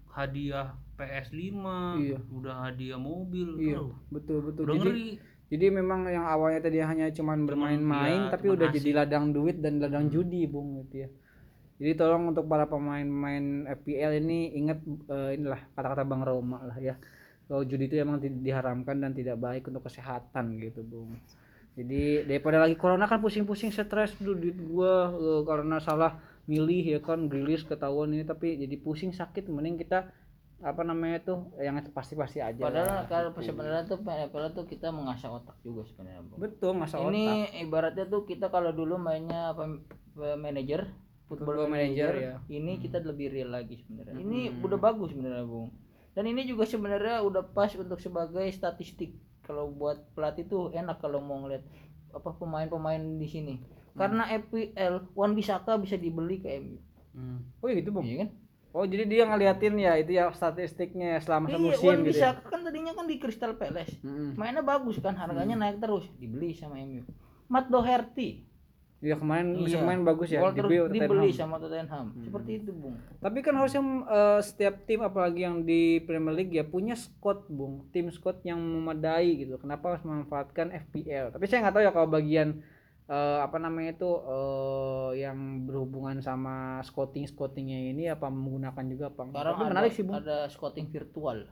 hadiah 0.08 0.68
PS5 0.94 1.58
Iya. 2.00 2.20
udah 2.30 2.56
hadiah 2.64 2.96
mobil 2.96 3.58
iya 3.60 3.82
Aduh, 3.82 3.92
betul 4.08 4.38
betul. 4.44 4.64
Udah 4.64 4.76
jadi 4.78 4.86
ngeri. 4.86 5.10
jadi 5.50 5.66
memang 5.74 6.06
yang 6.08 6.24
awalnya 6.24 6.62
tadi 6.62 6.80
hanya 6.80 7.10
cuman 7.10 7.44
bermain-main 7.44 8.20
iya, 8.22 8.32
tapi 8.32 8.46
cuman 8.46 8.56
udah 8.56 8.68
jadi 8.72 8.90
ladang 8.96 9.26
duit 9.30 9.58
dan 9.58 9.78
ladang 9.78 10.08
judi 10.08 10.46
bung 10.46 10.78
gitu 10.80 11.04
ya 11.04 11.10
jadi 11.82 11.98
tolong 11.98 12.30
untuk 12.32 12.46
para 12.46 12.70
pemain-pemain 12.70 13.66
FPL 13.82 14.22
ini 14.22 14.54
ingat 14.54 14.80
eh, 15.10 15.36
inilah 15.42 15.62
kata-kata 15.74 16.06
bang 16.06 16.22
Roma 16.22 16.60
lah 16.62 16.78
ya. 16.78 16.96
Kalau 17.50 17.66
judi 17.66 17.90
itu 17.90 17.98
emang 18.00 18.22
di- 18.22 18.32
diharamkan 18.40 19.02
dan 19.02 19.12
tidak 19.12 19.42
baik 19.42 19.68
untuk 19.68 19.84
kesehatan 19.84 20.62
gitu 20.62 20.86
bung. 20.86 21.18
Jadi 21.74 22.30
daripada 22.30 22.62
lagi 22.62 22.78
corona 22.78 23.10
kan 23.10 23.18
pusing-pusing 23.18 23.74
stres 23.74 24.14
dulu 24.22 24.38
duit 24.38 24.58
gua 24.70 25.10
eh, 25.18 25.42
karena 25.50 25.82
salah 25.82 26.22
milih 26.46 26.84
ya 26.96 27.00
kan 27.02 27.26
rilis 27.32 27.66
ketahuan 27.66 28.14
ini 28.14 28.28
tapi 28.28 28.60
jadi 28.60 28.76
pusing 28.78 29.16
sakit 29.16 29.48
mending 29.48 29.80
kita 29.80 30.12
apa 30.64 30.82
namanya 30.88 31.20
tuh 31.20 31.52
yang 31.60 31.76
pasti-pasti 31.92 32.40
aja. 32.40 32.64
Padahal 32.64 33.04
lah. 33.04 33.08
kalau 33.12 33.36
sebenarnya 33.44 33.84
tuh 33.84 34.00
FPL 34.00 34.50
tuh 34.56 34.64
kita 34.64 34.88
mengasah 34.94 35.36
otak 35.36 35.58
juga 35.66 35.84
sebenarnya 35.90 36.22
bung. 36.24 36.40
Betul 36.40 36.72
masa 36.78 37.02
otak. 37.02 37.12
ini 37.12 37.50
ibaratnya 37.66 38.06
tuh 38.08 38.24
kita 38.24 38.48
kalau 38.48 38.72
dulu 38.72 38.96
mainnya 38.96 39.52
apa 39.52 39.68
manager 40.40 40.88
Football 41.24 41.56
football 41.66 41.70
manager, 41.72 42.12
manager, 42.14 42.14
ya. 42.20 42.36
ini 42.52 42.74
kita 42.78 43.00
lebih 43.00 43.32
real 43.32 43.50
lagi 43.50 43.80
sebenarnya. 43.80 44.16
Ini 44.20 44.40
udah 44.60 44.78
bagus 44.78 45.16
sebenarnya 45.16 45.46
bung. 45.48 45.72
Dan 46.14 46.30
ini 46.30 46.46
juga 46.46 46.68
sebenarnya 46.68 47.24
udah 47.26 47.42
pas 47.56 47.74
untuk 47.74 47.98
sebagai 47.98 48.46
statistik. 48.52 49.18
Kalau 49.42 49.72
buat 49.72 50.14
pelatih 50.14 50.46
tuh 50.46 50.64
enak 50.72 51.02
kalau 51.02 51.20
mau 51.24 51.42
ngeliat 51.42 51.64
apa 52.14 52.30
pemain-pemain 52.38 53.02
di 53.18 53.28
sini. 53.28 53.56
Karena 53.94 54.26
FPL 54.26 55.14
Wan 55.14 55.34
Bisaka 55.34 55.78
bisa 55.78 55.98
dibeli 55.98 56.42
ke 56.42 56.50
MU 56.60 56.78
Hmm. 57.14 57.46
oh 57.62 57.70
iya 57.70 57.78
gitu 57.78 57.94
bung? 57.94 58.02
Iya 58.02 58.26
kan? 58.26 58.30
Oh 58.74 58.90
jadi 58.90 59.06
dia 59.06 59.30
ngeliatin 59.30 59.78
ya 59.78 59.94
itu 60.02 60.18
ya 60.18 60.34
statistiknya 60.34 61.22
selama 61.22 61.46
iya 61.46 61.62
semusim 61.62 61.86
Wan 61.86 62.02
gitu 62.02 62.10
ya. 62.10 62.34
Bisaka 62.34 62.46
kan 62.50 62.60
tadinya 62.66 62.92
kan 62.98 63.06
di 63.06 63.16
Crystal 63.22 63.54
Palace. 63.54 64.02
Mm-mm. 64.02 64.34
mainnya 64.34 64.66
bagus 64.66 64.98
kan 64.98 65.14
harganya 65.14 65.54
naik 65.54 65.78
terus 65.78 66.10
dibeli 66.18 66.58
sama 66.58 66.82
MU 66.82 67.06
Matt 67.54 67.70
Doherty 67.70 68.50
Iya 69.04 69.20
kemarin 69.20 69.48
musim 69.54 69.68
Iya. 69.68 69.84
kemarin 69.84 70.02
bagus 70.02 70.28
ya 70.32 70.40
Gol 70.40 70.52
terus 70.56 70.72
dibeli 70.72 70.96
dibeli 70.96 71.30
sama 71.30 71.60
Tottenham 71.60 72.06
seperti 72.18 72.52
itu 72.56 72.72
bung 72.72 72.96
Tapi 73.20 73.38
kan 73.40 73.54
harusnya 73.54 73.84
eh, 74.08 74.40
setiap 74.40 74.76
tim 74.84 75.04
apalagi 75.04 75.44
yang 75.44 75.58
di 75.62 75.82
Premier 76.00 76.32
League 76.34 76.52
ya 76.52 76.64
punya 76.64 76.96
squad 76.96 77.44
bung, 77.48 77.92
tim 77.92 78.08
squad 78.08 78.40
yang 78.42 78.58
memadai 78.58 79.36
gitu. 79.38 79.60
Kenapa 79.60 79.92
harus 79.92 80.04
memanfaatkan 80.04 80.72
FPL? 80.72 81.36
Tapi 81.36 81.44
saya 81.46 81.60
nggak 81.62 81.74
tahu 81.74 81.84
ya 81.84 81.92
kalau 81.92 82.08
bagian 82.08 82.64
eh, 83.06 83.40
apa 83.40 83.60
namanya 83.60 83.92
itu 83.94 84.08
eh, 84.08 85.10
yang 85.20 85.38
berhubungan 85.62 86.18
sama 86.20 86.56
scouting 86.82 87.28
scoutingnya 87.28 87.92
ini 87.92 88.08
apa 88.08 88.28
menggunakan 88.28 88.84
juga 88.88 89.12
apa? 89.12 89.28
sekarang 89.28 89.52
Tapi 89.52 89.62
ada, 89.62 89.70
menarik 89.70 89.92
sih 89.92 90.04
bung. 90.04 90.16
ada 90.16 90.48
scouting 90.48 90.88
virtual 90.88 91.44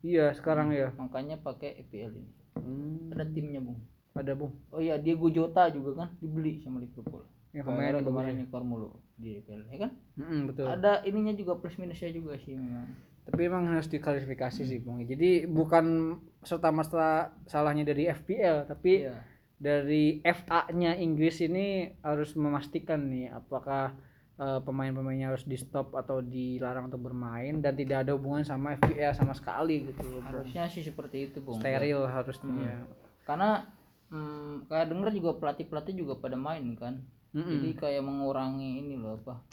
Iya 0.00 0.32
sekarang 0.32 0.72
ya. 0.72 0.96
makanya 0.96 1.36
pakai 1.36 1.76
FPL 1.82 2.12
ini 2.14 2.32
Hmm, 2.56 3.12
ada 3.12 3.24
timnya 3.26 3.60
bung 3.60 3.76
ada 4.16 4.32
bung. 4.32 4.52
oh 4.70 4.80
iya 4.80 4.96
Diego 4.96 5.28
Jota 5.28 5.68
juga 5.68 5.90
kan 5.96 6.08
dibeli 6.16 6.58
sama 6.58 6.80
Liverpool 6.80 7.22
Yang 7.52 7.64
kemarin 7.66 8.02
kemarin 8.02 8.34
nyekor 8.36 8.62
mulu 8.62 8.90
di 9.14 9.40
FPL 9.40 9.62
ya 9.66 9.78
kan 9.80 9.90
Mm-mm, 10.16 10.40
betul. 10.48 10.66
ada 10.66 11.00
ininya 11.02 11.32
juga 11.32 11.56
plus 11.56 11.76
minusnya 11.76 12.10
juga 12.10 12.36
sih 12.36 12.52
memang 12.52 12.92
tapi 13.22 13.40
emang 13.42 13.66
harus 13.66 13.86
diklarifikasi 13.86 14.62
sih 14.62 14.78
bung 14.78 15.02
jadi 15.02 15.44
bukan 15.44 16.14
serta 16.40 16.68
merta 16.68 17.08
salahnya 17.44 17.82
dari 17.84 18.06
FPL 18.06 18.66
tapi 18.66 19.02
Iya. 19.02 19.16
dari 19.56 20.20
FA-nya 20.20 20.94
Inggris 20.94 21.40
ini 21.40 21.90
harus 22.00 22.36
memastikan 22.36 23.08
nih 23.08 23.32
apakah 23.32 23.96
eh, 24.36 24.60
pemain-pemainnya 24.60 25.32
harus 25.32 25.42
di 25.42 25.56
stop 25.56 25.96
atau 25.96 26.20
dilarang 26.20 26.86
untuk 26.86 27.00
bermain 27.02 27.56
dan 27.58 27.72
tidak 27.72 28.04
ada 28.04 28.12
hubungan 28.12 28.44
sama 28.44 28.76
FPL 28.76 29.16
sama 29.16 29.32
sekali 29.32 29.88
gitu 29.88 30.04
Bung. 30.04 30.22
harusnya 30.22 30.68
sih 30.68 30.84
seperti 30.84 31.32
itu 31.32 31.40
bung 31.40 31.56
steril 31.56 32.04
harusnya 32.04 32.84
karena 33.24 33.64
hmm, 34.10 34.70
kayak 34.70 34.86
denger 34.92 35.08
juga 35.14 35.30
pelatih 35.38 35.66
pelatih 35.68 35.94
juga 35.96 36.18
pada 36.18 36.38
main 36.38 36.76
kan. 36.78 37.02
Mm-mm. 37.36 37.60
jadi 37.60 37.70
kayak 37.76 38.02
mengurangi 38.06 38.80
ini 38.80 38.96
loh 38.96 39.20
apa 39.20 39.44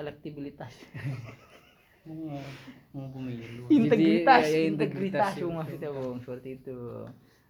elektibilitas 0.00 0.72
mau 2.06 3.08
pemilu 3.12 3.68
integritas. 3.68 4.48
Ya, 4.48 4.56
ya, 4.56 4.60
integritas 4.64 4.72
integritas, 4.72 5.32
Bung, 5.36 5.54
maksudnya 5.60 5.90
bung 5.92 6.18
seperti 6.24 6.48
itu. 6.56 6.78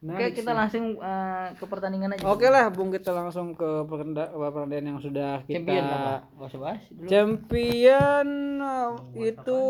Nah, 0.02 0.18
oke 0.18 0.26
kita 0.34 0.52
langsung 0.52 0.84
eh, 0.98 1.46
ke 1.56 1.64
pertandingan 1.64 2.14
aja 2.14 2.26
oke 2.26 2.46
lah 2.50 2.68
bung 2.74 2.90
kita 2.90 3.10
langsung 3.14 3.54
ke 3.54 3.70
pertandingan 3.86 4.86
yang 4.96 5.00
sudah 5.00 5.46
kita 5.46 5.62
champion 5.62 5.84
apa 5.86 6.14
bahas 6.34 6.82
dulu. 6.90 7.08
Champion 7.08 8.28
uh, 8.60 8.90
itu 9.14 9.62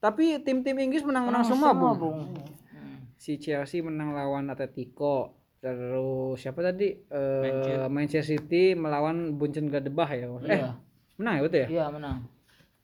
tapi 0.00 0.40
tim-tim 0.40 0.76
Inggris 0.80 1.04
menang-menang 1.04 1.44
semua, 1.44 1.76
bung. 1.76 2.32
Hmm. 2.72 3.12
si 3.20 3.36
Chelsea 3.36 3.84
menang 3.84 4.16
lawan 4.16 4.48
Atletico 4.48 5.39
terus 5.60 6.40
siapa 6.40 6.60
tadi? 6.64 6.96
Eh, 6.96 7.86
Manchester. 7.86 8.40
City 8.40 8.72
melawan 8.72 9.36
Gladbach 9.38 10.10
ya 10.16 10.26
eh 10.26 10.56
iya. 10.56 10.72
menang 11.20 11.34
ya 11.36 11.42
betul 11.44 11.60
ya? 11.60 11.68
Iya 11.68 11.84
menang. 11.92 12.18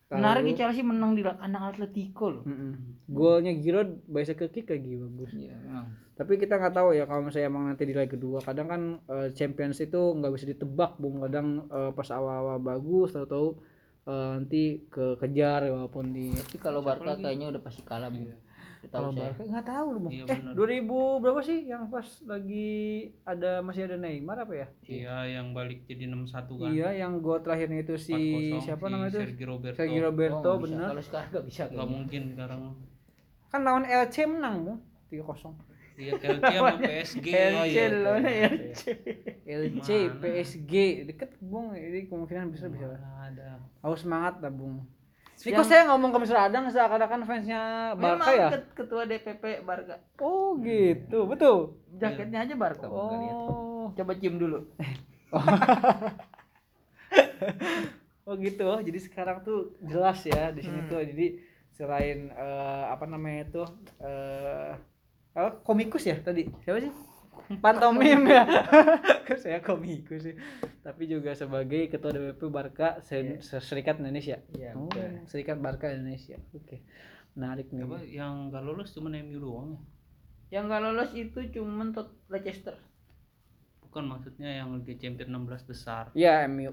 Menarik 0.07 0.43
nih 0.47 0.55
Chelsea 0.55 0.87
menang 0.87 1.19
di 1.19 1.27
kandang 1.27 1.65
Atletico 1.73 2.31
loh. 2.31 2.45
Mm-mm. 2.47 2.73
golnya 3.11 3.51
Giroud 3.59 4.07
bicycle 4.07 4.53
kick 4.55 4.71
lagi 4.71 4.95
bagus 4.95 5.35
iya 5.35 5.59
menang 5.67 6.07
tapi 6.17 6.41
kita 6.41 6.57
nggak 6.57 6.73
tahu 6.73 6.97
ya 6.97 7.05
kalau 7.05 7.29
misalnya 7.29 7.53
emang 7.53 7.69
nanti 7.69 7.85
di 7.85 7.93
leg 7.93 8.09
kedua 8.09 8.41
kadang 8.41 8.67
kan 8.73 8.83
eh, 9.05 9.29
Champions 9.37 9.77
itu 9.85 10.01
nggak 10.17 10.33
bisa 10.33 10.49
ditebak 10.49 10.97
bung. 10.97 11.21
Kadang 11.21 11.69
eh, 11.69 11.93
pas 11.93 12.09
awal-awal 12.09 12.57
bagus 12.57 13.13
tahu-tahu 13.13 13.61
eh, 14.09 14.29
nanti 14.41 14.81
ke 14.89 15.21
kejar 15.21 15.69
walaupun 15.69 16.17
di 16.17 16.33
tapi 16.33 16.57
kalau 16.57 16.81
Barca 16.81 17.21
kayaknya 17.21 17.53
udah 17.53 17.61
pasti 17.61 17.85
kalah 17.85 18.09
bu 18.09 18.33
Kita 18.33 18.46
tahu 18.89 19.09
saya. 19.11 19.21
Barca 19.29 19.43
nggak 19.45 19.67
tahu 19.67 19.87
loh 19.89 20.01
bung 20.01 20.13
Iya, 20.13 20.25
eh 20.27 20.39
2000 20.53 21.23
berapa 21.23 21.41
sih 21.41 21.59
yang 21.65 21.83
pas 21.87 22.07
lagi 22.23 22.69
ada 23.23 23.51
masih 23.61 23.83
ada 23.85 23.97
Neymar 23.97 24.37
apa 24.39 24.55
ya? 24.55 24.67
Iya 24.85 25.17
yang 25.33 25.47
balik 25.51 25.85
jadi 25.85 26.05
61 26.07 26.31
kan. 26.57 26.71
Iya, 26.71 26.89
yang 26.97 27.13
gol 27.19 27.39
terakhirnya 27.41 27.81
itu 27.81 27.95
si 27.97 28.13
4-0 28.13 28.63
siapa 28.63 28.85
si 28.85 28.91
namanya 28.91 29.11
itu? 29.11 29.21
Sergio 29.23 29.47
Roberto. 29.49 29.77
Sergio 29.77 30.03
Roberto, 30.03 30.49
Oh, 30.49 30.59
bener. 30.59 30.87
kalau 30.89 31.03
sekarang 31.03 31.29
nggak 31.31 31.45
bisa 31.45 31.63
nggak 31.67 31.89
mungkin 31.89 32.23
sekarang. 32.31 32.61
Kan 33.47 33.61
lawan 33.63 33.85
LC 33.85 34.17
menang, 34.27 34.57
Bung. 34.63 34.79
3-0. 35.07 35.55
iya 35.97 36.13
LC 36.13 36.45
sama 36.53 36.77
PSG 36.77 37.27
LC 37.33 37.77
loh 37.97 38.17
LC 38.21 38.83
LC 39.49 39.89
PSG 40.21 40.73
deket, 41.07 41.31
Bung. 41.41 41.73
Jadi 41.73 42.05
kemungkinan 42.05 42.53
bisa. 42.53 42.69
Bisa 42.69 42.93
ada. 43.01 43.57
Harus 43.81 44.05
semangat 44.05 44.43
lah, 44.43 44.53
Bung. 44.53 44.85
Ini 45.37 45.53
kok 45.53 45.69
saya 45.69 45.85
ngomong 45.93 46.11
ke 46.11 46.19
Mr. 46.25 46.39
Adang 46.49 46.65
seakan-akan 46.67 47.21
fansnya 47.29 47.93
Barca 47.93 48.17
Memang 48.17 48.29
ya? 48.33 48.49
ket- 48.57 48.73
ketua 48.73 49.05
DPP 49.05 49.45
Barca. 49.63 50.01
Oh 50.19 50.57
gitu, 50.59 51.29
betul. 51.29 51.77
Jaketnya 51.93 52.43
aja 52.43 52.57
Barca. 52.57 52.89
Oh, 52.89 53.93
Coba 53.93 54.13
cium 54.17 54.41
dulu. 54.41 54.65
oh 58.27 58.35
gitu. 58.41 58.65
Oh, 58.65 58.81
jadi 58.81 58.99
sekarang 58.99 59.45
tuh 59.45 59.77
jelas 59.85 60.25
ya 60.25 60.51
di 60.51 60.65
sini 60.65 60.81
Hmm. 60.83 60.91
tuh. 60.91 61.01
Jadi 61.05 61.27
selain 61.77 62.33
eh, 62.33 62.85
apa 62.89 63.05
namanya 63.05 63.45
itu 63.47 63.63
eh 64.01 64.73
apa, 65.37 65.61
komikus 65.61 66.09
ya 66.09 66.17
tadi 66.19 66.49
siapa 66.65 66.81
sih? 66.81 66.93
Pantomim 67.57 68.27
ya. 68.27 68.45
Saya 69.43 69.59
komikus 69.59 70.23
sih. 70.23 70.35
Tapi 70.81 71.07
juga 71.07 71.33
sebagai 71.33 71.87
ketua 71.87 72.11
DPP 72.11 72.43
Barca 72.47 72.99
Se- 73.01 73.39
Serikat 73.41 73.99
Indonesia. 73.99 74.39
Iya, 74.51 74.73
Oh, 74.73 74.87
betul. 74.87 75.25
Serikat 75.25 75.57
Barca 75.57 75.87
Indonesia. 75.89 76.37
Oke. 76.51 76.83
Menarik 77.33 77.69
nih. 77.69 77.83
apa 77.83 77.99
yang 78.03 78.49
gak 78.49 78.63
lolos 78.63 78.89
cuma 78.91 79.13
MU 79.13 79.37
doang 79.37 79.69
ya 79.71 79.81
Yang 80.51 80.65
nggak 80.65 80.83
lolos 80.83 81.11
itu 81.13 81.39
cuman 81.53 81.91
Tot 81.91 82.09
Leicester. 82.27 82.73
bukan 83.83 84.05
maksudnya 84.07 84.51
yang 84.55 84.73
Liga 84.75 84.93
Champions 84.95 85.29
16 85.31 85.65
besar 85.67 86.05
Iya, 86.13 86.45
MU. 86.47 86.73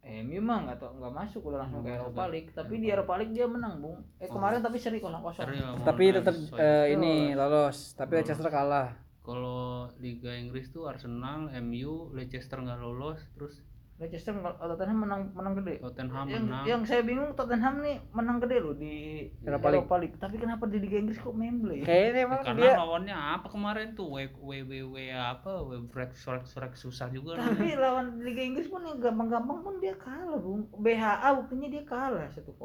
Eh, 0.00 0.24
memang 0.24 0.64
nggak 0.64 0.78
tau 0.78 0.90
nggak 0.92 1.12
masuk 1.12 1.44
udah 1.44 1.58
langsung 1.60 1.82
ke 1.82 1.92
masuk. 1.92 2.26
League. 2.26 2.50
Tapi 2.50 2.74
di 2.76 2.88
Europa 2.88 3.14
League 3.14 3.30
dia 3.30 3.44
menang, 3.44 3.78
Bung. 3.78 4.00
Eh 4.16 4.26
kemarin 4.26 4.58
tapi 4.58 4.76
seri 4.76 4.96
kosong 4.96 5.20
kosong. 5.20 5.46
Tapi 5.80 6.04
tetap 6.10 6.32
sesuai. 6.32 6.58
eh, 6.58 6.84
ini 6.90 7.12
lolos, 7.32 7.92
tapi. 7.92 8.16
Leicester 8.16 8.48
kalah. 8.48 8.96
kalau 9.20 9.69
Liga 9.98 10.30
Inggris 10.30 10.70
tuh 10.70 10.86
Arsenal, 10.86 11.50
MU, 11.58 12.14
Leicester 12.14 12.56
nggak 12.56 12.78
lolos, 12.78 13.18
terus 13.34 13.58
Leicester 14.00 14.32
nggak- 14.32 14.56
Tottenham 14.56 15.04
menang 15.04 15.22
menang 15.36 15.60
gede. 15.60 15.76
Tottenham 15.76 16.24
yang, 16.24 16.48
menang. 16.48 16.64
yang 16.64 16.82
saya 16.88 17.04
bingung 17.04 17.36
Tottenham 17.36 17.84
nih 17.84 18.00
menang 18.16 18.40
gede 18.40 18.56
loh 18.56 18.72
di 18.72 19.28
Europa 19.44 19.68
Europa, 19.68 19.94
League. 20.00 20.16
Tapi 20.16 20.40
kenapa 20.40 20.64
di 20.64 20.80
Liga 20.80 20.96
Inggris 20.96 21.20
kok 21.20 21.36
memble 21.36 21.76
ya? 21.76 21.84
Kayaknya 21.84 22.20
emang 22.24 22.40
Karena 22.40 22.60
dia 22.64 22.72
lawannya 22.80 23.12
apa 23.36 23.46
kemarin 23.52 23.92
tuh 23.92 24.08
W 24.08 24.16
W 24.40 24.52
W, 24.64 24.72
W 24.88 24.96
apa 25.12 25.52
W 25.60 25.84
Break 25.84 26.16
Sorek 26.16 26.48
Sorek 26.48 26.80
susah 26.80 27.12
juga 27.12 27.36
Tapi 27.36 27.76
lawan 27.76 28.24
Liga 28.24 28.40
Inggris 28.40 28.72
pun 28.72 28.80
yang 28.80 28.96
gampang-gampang 28.96 29.60
pun 29.60 29.76
dia 29.76 29.92
kalah, 29.92 30.40
Bung. 30.40 30.64
BHA 30.72 31.28
bukannya 31.36 31.68
dia 31.68 31.84
kalah 31.84 32.24
1-0. 32.32 32.56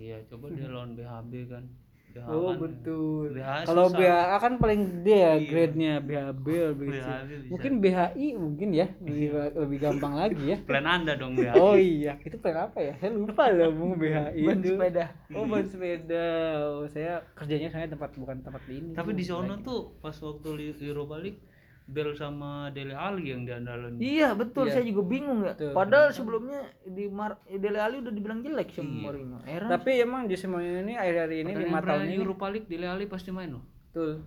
Iya, 0.00 0.24
coba 0.24 0.48
dia 0.48 0.66
lawan 0.72 0.96
BHB 0.96 1.32
kan. 1.52 1.64
BHA 2.10 2.26
Oh 2.28 2.42
kan 2.44 2.56
betul. 2.58 3.24
BHA 3.30 3.56
Kalau. 3.64 3.86
BHA 3.88 4.36
kan 4.36 4.52
paling 4.56 4.80
gede 4.82 5.14
ya 5.14 5.32
Iya. 5.32 5.46
grade-nya 5.46 5.92
BHB 6.00 6.46
lebih 6.68 6.86
kecil. 6.88 7.04
BHB 7.06 7.30
bisa. 7.30 7.50
Mungkin 7.50 7.72
BHI 7.78 8.26
mungkin 8.34 8.68
ya 8.72 8.86
lebih 8.98 9.26
lebih 9.56 9.78
gampang 9.78 10.12
lagi 10.14 10.44
ya. 10.44 10.58
plan 10.68 10.84
Anda 10.84 11.12
dong 11.14 11.32
BHA. 11.34 11.54
Oh 11.54 11.74
iya, 11.74 12.18
itu 12.20 12.36
plan 12.36 12.56
apa 12.64 12.78
ya? 12.78 12.92
Saya 12.96 13.10
lupa 13.12 13.42
loh 13.48 13.70
Bung 13.70 13.94
BHI. 14.02 14.42
Ban 14.42 14.58
sepeda. 14.58 15.04
Oh 15.30 15.44
ban 15.44 15.64
sepeda. 15.64 16.26
Oh, 16.60 16.84
saya 16.84 17.22
kerjanya 17.32 17.68
saya 17.68 17.86
tempat 17.86 18.10
bukan 18.12 18.40
tempat 18.40 18.62
di 18.64 18.74
ini. 18.76 18.90
Tapi 18.90 19.10
di 19.12 19.22
sono 19.22 19.54
tuh 19.60 19.94
pas 19.98 20.14
waktu 20.14 20.48
li- 20.52 20.78
Europa 20.80 21.16
League 21.90 22.06
Bel 22.06 22.14
sama 22.14 22.70
Dele 22.70 22.94
Alli 22.94 23.34
yang 23.34 23.42
diandalin. 23.42 23.98
Iya 23.98 24.32
betul, 24.32 24.70
Iya. 24.70 24.72
saya 24.72 24.84
juga 24.86 25.02
bingung 25.04 25.42
ya. 25.42 25.52
Betul. 25.52 25.74
Padahal 25.74 26.08
sebelumnya 26.10 26.62
di 26.86 27.10
Mar 27.10 27.42
Dele 27.44 27.78
Alli 27.78 27.98
udah 27.98 28.14
dibilang 28.14 28.40
jelek 28.40 28.70
sama 28.70 28.86
Iya. 28.86 29.02
Mourinho. 29.02 29.38
Heran. 29.42 29.68
Tapi 29.68 29.90
emang 29.98 30.22
Jose 30.24 30.46
Mourinho 30.46 30.80
ini 30.80 30.94
akhir-akhir 30.94 31.30
ini 31.32 31.42
Pertandingan 31.44 31.66
lima 31.66 31.80
tahun 31.82 32.02
ini 32.04 32.14
Europa 32.16 32.46
League 32.48 32.68
Dele 32.68 32.86
Alli 32.86 33.04
pasti 33.06 33.30
main 33.30 33.50
loh. 33.50 33.64
betul. 33.82 34.22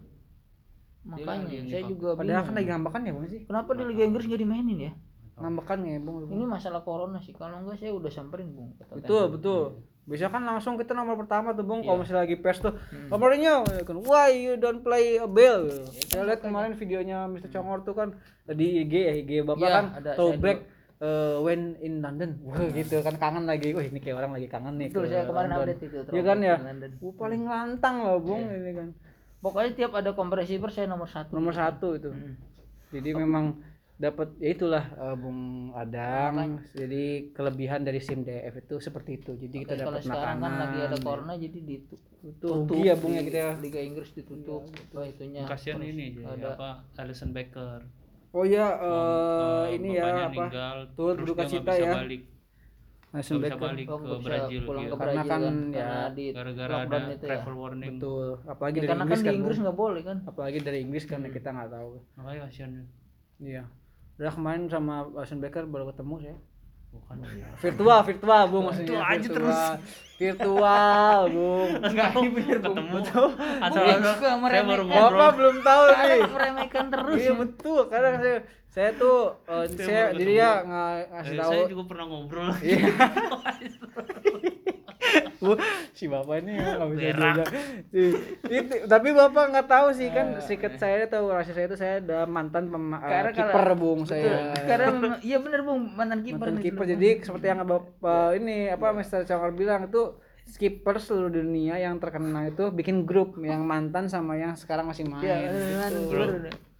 makanya 1.05 1.47
Dele 1.47 1.67
saya 1.69 1.83
juga 1.85 2.07
Padahal 2.15 2.27
bingung. 2.27 2.43
kan 2.43 2.53
lagi 2.53 2.67
ngambekan 2.69 3.01
ya 3.01 3.11
Bung 3.11 3.27
sih. 3.27 3.41
Kenapa 3.43 3.69
di 3.73 3.83
Liga 3.85 4.03
Inggris 4.03 4.23
nggak 4.25 4.41
dimainin 4.41 4.79
ya? 4.81 4.91
Ngambekan 5.33 5.79
ya 5.83 5.95
Bung. 5.99 6.15
Ini 6.25 6.43
masalah 6.45 6.81
corona 6.81 7.19
sih. 7.19 7.31
Kalau 7.31 7.55
enggak 7.57 7.75
saya 7.77 7.91
udah 7.91 8.07
samperin 8.07 8.51
bung. 8.51 8.75
Betul, 8.89 9.23
betul. 9.29 9.63
Bisa 10.03 10.27
kan 10.27 10.43
langsung 10.43 10.75
kita 10.75 10.91
nomor 10.91 11.15
pertama 11.15 11.51
tuh 11.51 11.63
Bung 11.63 11.79
kalau 11.79 11.95
Iya. 11.95 12.01
misalnya 12.03 12.21
lagi 12.27 12.35
pes 12.35 12.59
tuh. 12.59 12.75
Hmm. 12.91 13.07
Nomornya 13.07 13.63
kan 13.81 13.97
why 14.03 14.29
you 14.29 14.53
don't 14.55 14.83
play 14.83 15.15
a 15.15 15.23
bell. 15.25 15.63
kan 15.63 15.87
Saya 16.11 16.23
lihat 16.27 16.41
kemarin 16.43 16.75
videonya 16.75 17.23
Mr. 17.25 17.47
Congor 17.49 17.81
tuh 17.81 17.95
kan 17.95 18.11
di 18.45 18.83
IG 18.83 18.93
ya, 18.93 19.13
IG 19.15 19.31
Bapak 19.41 19.63
Iya, 19.63 19.71
kan 19.71 19.85
throwback 20.13 20.57
eh, 20.99 21.35
when 21.39 21.79
in 21.79 22.03
London. 22.03 22.35
Wah, 22.45 22.67
gitu 22.69 22.99
kan 22.99 23.15
kangen 23.15 23.47
lagi. 23.47 23.71
Wah, 23.71 23.79
ini 23.81 23.99
kayak 23.99 24.19
orang 24.19 24.31
lagi 24.35 24.47
kangen 24.47 24.75
nih. 24.75 24.87
Betul, 24.91 25.07
saya 25.07 25.23
kemarin 25.23 25.49
London. 25.49 25.63
update 25.71 25.81
itu. 25.81 25.97
Iya 26.11 26.23
kan 26.27 26.37
ya? 26.43 26.55
Wah, 26.99 27.13
paling 27.15 27.41
lantang 27.47 27.95
loh 28.03 28.19
Bung 28.19 28.43
Iya. 28.43 28.59
ini 28.59 28.71
kan. 28.75 28.87
Pokoknya 29.39 29.71
tiap 29.75 29.91
ada 29.95 30.11
kompresi 30.11 30.55
saya 30.67 30.87
nomor 30.87 31.07
satu. 31.07 31.31
Nomor 31.31 31.51
satu 31.51 31.95
itu. 31.95 32.11
Hmm. 32.11 32.35
Jadi 32.91 33.09
memang 33.11 33.55
dapat 33.95 34.35
ya 34.37 34.49
itulah 34.51 34.83
eh, 34.91 35.15
Bung 35.15 35.41
Adang. 35.73 36.33
Jadi 36.71 37.03
kelebihan 37.31 37.81
dari 37.81 37.97
SIM 37.97 38.21
DF 38.21 38.55
itu 38.59 38.75
seperti 38.77 39.17
itu. 39.17 39.31
Jadi 39.33 39.55
kita 39.61 39.73
Kalau 39.75 39.91
dapat 39.91 40.01
sekarang 40.03 40.37
makanan. 40.37 40.43
kan 40.43 40.53
lagi 40.59 40.79
ada 40.81 40.97
corona 40.99 41.33
jadi 41.35 41.59
ditutup. 41.61 42.01
Itu 42.23 42.47
rugi 42.65 42.81
ya 42.83 42.95
Bung 42.95 43.13
ya 43.13 43.21
di 43.21 43.27
kita. 43.29 43.45
Liga 43.59 43.79
Inggris 43.79 44.09
ditutup. 44.11 44.61
Wah 44.91 45.05
itunya. 45.05 45.43
Kasihan 45.43 45.77
terus 45.77 45.91
ini 45.91 46.05
jadi 46.11 46.25
ada 46.33 46.47
apa 46.53 46.69
Alison 46.97 47.31
Becker. 47.31 47.79
Oh 48.31 48.41
ya, 48.43 48.65
eh, 48.73 49.63
Eh, 49.69 49.77
ini 49.77 49.89
ya 49.93 50.25
apa? 50.25 50.43
turut 50.89 51.21
berduka 51.21 51.45
dia 51.45 51.53
nggak 51.53 51.53
cita 51.53 51.73
ya. 51.77 51.93
balik, 51.93 52.21
bisa 53.37 53.53
Becker. 53.53 53.61
balik 53.61 53.85
Oh, 53.85 53.93
ke 53.93 54.01
nggak 54.01 54.17
bisa 54.17 54.25
Brazil 54.25 54.61
pulang 54.63 54.81
iya. 54.81 54.89
ke 54.89 54.95
Karena 54.95 55.05
Brazil 55.13 55.29
kan, 55.29 55.41
kan, 55.43 55.55
ya, 55.69 55.85
karena 55.85 56.09
di 56.09 56.25
gara-gara 56.31 56.75
ada 56.81 56.97
itu 57.05 57.25
ya. 57.29 57.37
travel 57.37 57.53
warning. 57.53 57.93
Betul. 57.93 58.27
Apalagi 58.43 58.73
Ya, 58.75 58.81
dari 58.81 58.89
karena 58.89 59.03
Inggris 59.03 59.13
kan 59.13 59.21
di 59.21 59.29
kan. 59.29 59.37
Inggris 59.37 59.53
Bung. 59.55 59.61
nggak 59.61 59.77
boleh 59.77 60.01
kan. 60.01 60.17
Apalagi 60.25 60.57
dari 60.59 60.79
Inggris 60.81 61.05
kan 61.05 61.19
kita 61.23 61.49
nggak 61.51 61.69
tahu. 61.71 61.89
Makanya 62.15 62.39
kasihan. 62.43 62.71
Iya. 63.37 63.63
Udah 64.15 64.31
kemarin 64.31 64.67
sama 64.67 65.09
Langsung 65.09 65.39
Becker 65.39 65.65
baru 65.65 65.89
ketemu 65.89 66.15
saya. 66.19 66.37
Bukan. 66.89 67.15
Virtual, 67.57 67.99
virtual 68.03 68.41
Bung 68.47 68.63
maksudnya. 68.67 68.85
Itu 68.87 68.95
aja 68.95 69.17
virtual. 69.17 69.33
terus. 69.33 69.59
Virtual, 70.15 71.19
Bung. 71.27 71.69
Enggak 71.81 72.09
ini 72.13 72.29
bener 72.29 72.57
ketemu. 72.59 72.97
Asal 73.01 73.25
Asal 73.59 74.13
saya 74.15 74.35
meremehkan. 74.35 74.69
baru 74.69 74.83
Bapak 74.87 75.29
belum 75.33 75.55
tahu 75.59 75.83
nih. 75.83 75.97
Kadang 75.97 76.31
meremehkan 76.31 76.85
terus. 76.87 77.17
Iya 77.17 77.33
betul. 77.33 77.79
Kadang 77.87 78.13
saya 78.19 78.37
saya 78.67 78.89
tuh 78.91 79.17
eh, 79.43 79.65
Saya 79.75 80.03
jadi 80.11 80.33
ya 80.35 80.51
nga- 80.63 81.05
ngasih 81.11 81.29
Eh, 81.31 81.39
tahu 81.39 81.51
saya 81.51 81.65
juga 81.67 81.83
pernah 81.87 82.05
ngobrol. 82.07 82.47
Iya. 85.03 85.21
Bu, 85.37 85.59
si 85.91 86.07
bapak 86.07 86.39
ini 86.39 86.55
ya 86.55 86.67
nggak 86.73 86.87
bisa 86.89 87.01
juga. 87.03 87.43
Tapi 88.85 89.09
bapak 89.11 89.43
nggak 89.51 89.67
tahu 89.67 89.87
sih 89.91 90.07
kan 90.09 90.27
sikat 90.39 90.73
saya 90.77 91.05
tahu 91.05 91.25
rahasia 91.29 91.51
saya 91.51 91.67
itu 91.67 91.75
saya 91.75 91.93
ada 91.99 92.23
mantan 92.25 92.67
pema- 92.67 93.03
eh, 93.03 93.11
kiper 93.35 93.65
bung 93.75 94.01
saya. 94.03 94.23
Karena 94.63 94.87
iya 95.19 95.37
bener 95.37 95.61
Bung, 95.61 95.91
mantan 95.91 96.19
kiper. 96.21 96.39
mantan 96.39 96.53
nih 96.53 96.63
kiper 96.65 96.85
jadi 96.89 97.09
seperti 97.21 97.45
yang 97.45 97.59
bapak 97.63 98.27
ini 98.33 98.57
apa 98.67 98.87
Mister 98.91 99.21
Congor 99.23 99.51
bilang 99.51 99.81
itu 99.85 100.15
skipper 100.45 100.95
seluruh 100.97 101.31
dunia 101.33 101.75
yang 101.77 101.97
terkenal 101.97 102.43
itu 102.45 102.67
bikin 102.69 103.03
grup 103.03 103.35
yang 103.39 103.63
mantan 103.63 104.07
sama 104.07 104.35
yang 104.35 104.55
sekarang 104.55 104.85
masih 104.85 105.03
main. 105.05 105.23
Iya, 105.23 105.35
gitu. 105.91 106.72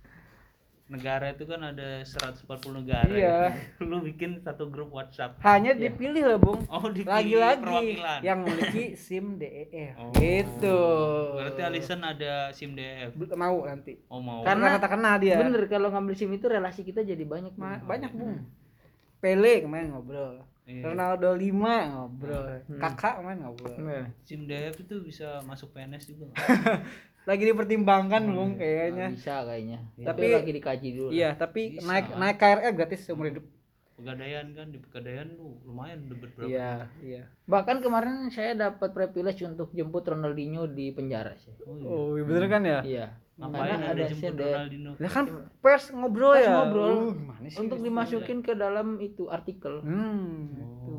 Negara 0.93 1.25
itu 1.27 1.43
kan 1.43 1.58
ada 1.65 2.06
140 2.06 2.45
negara. 2.75 3.10
Iya. 3.10 3.49
ya. 3.49 3.82
Lu 3.89 3.97
bikin 3.99 4.38
satu 4.38 4.69
grup 4.69 4.93
WhatsApp. 4.93 5.41
Hanya 5.41 5.73
dipilih 5.73 6.21
loh 6.23 6.39
bung. 6.39 6.62
Oh, 6.67 6.86
dipilih 6.88 7.10
Lagi-lagi 7.10 7.65
perwakilan. 7.65 8.19
yang 8.21 8.38
memiliki 8.39 8.93
SIM 8.93 9.36
DEF 9.36 9.97
Oh. 9.97 10.13
gitu. 10.13 10.79
Berarti 11.34 11.62
Alison 11.63 11.99
ada 11.99 12.53
SIM 12.53 12.73
DF. 12.73 13.12
Bel- 13.15 13.34
mau 13.34 13.65
nanti. 13.65 13.97
Oh 14.06 14.21
mau. 14.21 14.45
Karena 14.45 14.77
kata 14.77 14.88
kenal 14.88 15.17
dia. 15.17 15.36
Bener 15.36 15.65
kalau 15.65 15.89
ngambil 15.89 16.13
SIM 16.13 16.29
itu 16.29 16.45
relasi 16.45 16.82
kita 16.82 17.01
jadi 17.01 17.23
banyak. 17.23 17.53
Ma- 17.56 17.75
Bung. 17.75 17.89
banyak 17.89 18.12
bung. 18.13 18.38
Pele 19.17 19.63
kemarin 19.63 19.89
ngobrol. 19.89 20.45
Iya. 20.63 20.84
Ronaldo 20.86 21.34
5 21.34 21.49
ngobrol. 21.89 22.45
Hmm. 22.63 22.77
Kakak 22.77 23.19
kemarin 23.19 23.39
ngobrol. 23.41 23.73
Bener. 23.73 24.03
SIM 24.21 24.45
DF 24.45 24.77
itu 24.79 25.01
bisa 25.01 25.41
masuk 25.41 25.73
PNS 25.73 26.08
juga. 26.08 26.29
Lagi 27.23 27.43
dipertimbangkan 27.45 28.21
bung 28.27 28.51
Nggak 28.51 28.59
kayaknya. 28.59 29.07
bisa 29.09 29.36
kayaknya. 29.41 29.79
Tapi- 29.95 30.05
Tapi 30.05 30.25
lagi 30.33 30.51
dikaji 30.53 30.89
dulu. 30.91 31.09
Iya, 31.09 31.29
tapi 31.33 31.62
Bisa. 31.73 31.86
naik 31.86 32.05
naik 32.13 32.38
KRL 32.38 32.73
gratis 32.73 32.99
seumur 33.01 33.27
hidup. 33.27 33.45
Pegadaian 33.93 34.49
kan 34.51 34.67
di 34.67 34.77
Pegadaian 34.77 35.27
tuh 35.33 35.55
lumayan 35.63 36.03
dapat 36.05 36.29
berapa? 36.33 36.49
Iya, 36.49 36.71
iya. 36.99 37.23
Bahkan 37.45 37.79
kemarin 37.79 38.27
saya 38.27 38.51
dapat 38.53 38.89
privilege 38.89 39.39
untuk 39.41 39.71
jemput 39.71 40.03
Ronaldinho 40.03 40.67
di 40.67 40.89
penjara 40.89 41.31
sih. 41.38 41.53
Oh, 41.62 41.77
iya. 41.77 41.88
Oh, 41.88 42.07
iya 42.12 42.23
bener 42.25 42.45
kan 42.47 42.62
ya? 42.62 42.79
Iya. 42.81 43.05
Ngapain 43.33 43.62
Karena 43.63 43.75
ada 43.79 43.88
ada 43.89 44.03
jemput 44.03 44.19
SIM 44.19 44.33
Ronaldinho? 44.36 44.91
Lah 44.93 45.12
kan 45.12 45.25
pers 45.57 45.86
ngobrol 45.89 46.33
Pas 46.33 46.43
ya. 46.43 46.51
ngobrol. 46.53 46.91
Uh, 46.91 47.13
sih? 47.45 47.57
untuk 47.57 47.79
dimasukin 47.79 48.39
ke 48.39 48.53
dalam 48.53 48.97
itu 48.99 49.23
artikel. 49.27 49.79
Hmm, 49.79 50.51
Oh. 50.51 50.59
itu. 50.59 50.93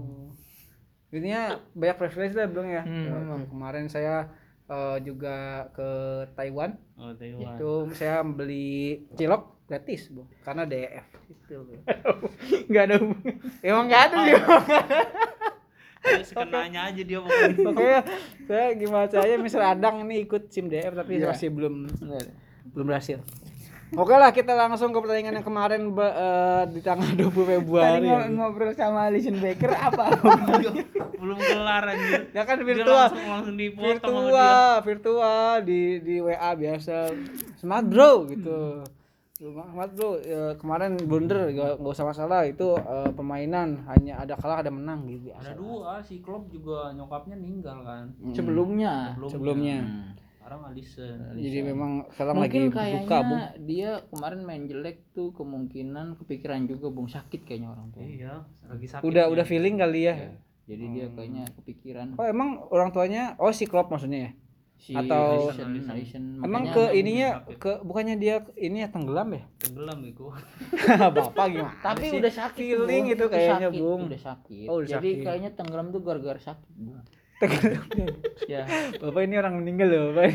Intinya 1.13 1.43
banyak 1.71 1.97
privilege 1.97 2.33
lah 2.33 2.47
belum 2.47 2.67
ya. 2.69 2.83
Hmm, 2.83 3.05
Ya, 3.05 3.13
memang. 3.13 3.43
Kemarin 3.47 3.87
saya 3.87 4.31
eh, 4.75 4.97
juga 5.01 5.37
ke 5.71 5.89
Taiwan. 6.35 6.75
Oh, 6.95 7.15
Taiwan. 7.15 7.55
Itu 7.55 7.71
saya 7.93 8.21
beli 8.21 9.07
cilok 9.15 9.65
gratis, 9.65 10.11
Bu. 10.11 10.27
Karena 10.43 10.63
DF. 10.65 11.07
Itu. 11.31 11.57
Enggak 12.67 12.83
ada. 12.91 12.97
Emang 13.63 13.85
nggak 13.87 14.03
ada 14.05 14.17
sih. 14.21 14.35
Ya, 16.05 16.21
sekenanya 16.21 16.81
aja 16.93 17.01
dia 17.01 17.17
pokoknya. 17.17 17.57
Pokoknya 17.65 18.01
saya 18.45 18.67
gimana 18.77 19.07
caranya 19.09 19.37
Mr. 19.41 19.63
Adang 19.65 20.05
ini 20.05 20.21
ikut 20.21 20.53
SIM 20.53 20.69
DF 20.69 20.93
tapi 20.93 21.17
Iya. 21.17 21.33
masih 21.33 21.49
belum 21.49 21.75
belum 22.77 22.87
berhasil. 22.87 23.25
Oke 23.95 24.11
lah 24.13 24.31
kita 24.31 24.53
langsung 24.53 24.91
ke 24.91 24.99
pertandingan 24.99 25.39
yang 25.39 25.47
kemarin 25.47 25.83
Ba- 25.91 26.11
eh, 26.11 26.63
di 26.69 26.81
tanggal 26.81 27.07
20 27.21 27.25
Tadi 27.25 27.43
Februari. 27.55 28.03
ngo- 28.03 28.31
ngobrol 28.33 28.73
sama 28.73 29.07
Alison 29.07 29.37
Baker 29.37 29.71
apa? 29.89 30.05
belum 31.15 31.39
kelar 31.39 31.85
anjir 31.89 32.29
Ya 32.31 32.43
kan 32.43 32.59
Dia 32.59 32.67
virtual. 32.67 33.07
langsung 33.07 33.25
langsung 33.25 33.57
dipotong 33.57 33.95
dia 33.95 34.03
virtual, 34.03 34.69
virtual 34.83 35.39
di 35.63 35.81
di 36.01 36.15
WA 36.19 36.51
biasa. 36.53 37.15
Smart 37.57 37.87
bro 37.87 38.27
gitu. 38.27 38.83
Smart 39.35 39.91
bro, 39.93 40.17
ya, 40.19 40.55
kemarin 40.55 40.95
blunder 40.97 41.51
gak, 41.51 41.77
gak 41.77 41.93
usah 41.93 42.07
masalah 42.07 42.45
itu 42.45 42.65
eh, 42.73 43.11
permainan 43.11 43.83
hanya 43.87 44.19
ada 44.19 44.35
kalah 44.35 44.59
ada 44.59 44.69
menang 44.69 45.05
gitu. 45.07 45.31
ada 45.31 45.53
dua 45.53 45.99
si 46.01 46.19
Klopp 46.19 46.49
juga 46.49 46.91
nyokapnya 46.91 47.35
ninggal 47.35 47.79
kan 47.81 48.05
Sebelumnya. 48.33 49.15
Sebelumnya. 49.23 49.79
Sekarang 50.45 50.61
Alisson 50.67 51.19
Jadi 51.35 51.59
memang 51.63 51.91
sekarang 52.11 52.35
Mungkin 52.37 52.63
lagi 52.63 52.77
kayaknya 52.77 53.01
buka, 53.01 53.19
Bung. 53.23 53.41
dia 53.65 53.91
kemarin 54.07 54.41
main 54.43 54.63
jelek 54.65 54.97
tuh 55.11 55.33
kemungkinan 55.33 56.07
kepikiran 56.17 56.69
juga 56.69 56.87
Bung 56.91 57.09
sakit 57.09 57.41
kayaknya 57.43 57.73
orang 57.73 57.89
tua. 57.89 58.05
iya 58.05 58.45
lagi 58.63 58.85
sakit 58.85 59.03
Udah 59.03 59.25
dia. 59.25 59.33
udah 59.33 59.45
feeling 59.45 59.75
kali 59.75 60.01
ya. 60.05 60.37
Jadi 60.65 60.85
dia 60.91 61.07
kayaknya 61.11 61.45
kepikiran 61.51 62.07
Oh, 62.15 62.25
emang 62.25 62.61
orang 62.69 62.89
tuanya 62.89 63.37
oh 63.39 63.49
si 63.51 63.65
Klopp 63.65 63.89
maksudnya 63.89 64.21
ya? 64.23 64.33
si 64.77 64.93
atau- 64.93 65.49
Alisson, 65.49 65.81
Alisson. 65.87 66.25
Emang 66.39 66.69
Makanya 66.69 66.77
ke 66.77 66.85
ininya 66.95 67.29
ke 67.49 67.73
bukannya 67.81 68.17
dia 68.19 68.37
ini 68.55 68.85
ya 68.85 68.89
tenggelam 68.91 69.33
ya? 69.33 69.45
tenggelam 69.59 69.97
itu 70.03 70.29
Bapak 71.17 71.47
gimana? 71.49 71.73
tapi 71.81 72.05
sih? 72.07 72.21
udah 72.21 72.33
sakit 72.35 72.61
feeling 72.61 72.85
Bung. 73.03 73.15
itu 73.15 73.25
kayaknya, 73.27 73.57
sakit, 73.65 73.81
Bung. 73.81 74.01
Udah 74.05 74.21
sakit. 74.23 74.67
Oh, 74.67 74.77
udah 74.79 74.91
Jadi 74.91 75.09
sakit. 75.11 75.25
kayaknya 75.25 75.51
tenggelam 75.55 75.89
tuh 75.89 76.01
gara-gara 76.01 76.37
sakit, 76.39 76.69
Bung. 76.77 77.01
Ya. 78.53 78.63
Bapak 79.01 79.21
ini 79.25 79.35
orang 79.39 79.55
meninggal 79.61 79.89
loh, 79.89 80.03
Bapak. 80.13 80.31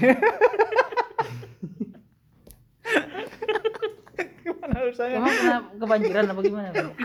Gimana 4.43 4.75
urusannya? 4.85 5.17
Emang 5.17 5.33
kena 5.33 5.57
kebanjiran 5.77 6.25
apa 6.29 6.41
gimana, 6.41 6.69
Bung? 6.73 6.95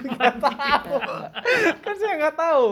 kan 1.85 1.95
saya 1.97 2.15
nggak 2.19 2.37
tahu. 2.37 2.65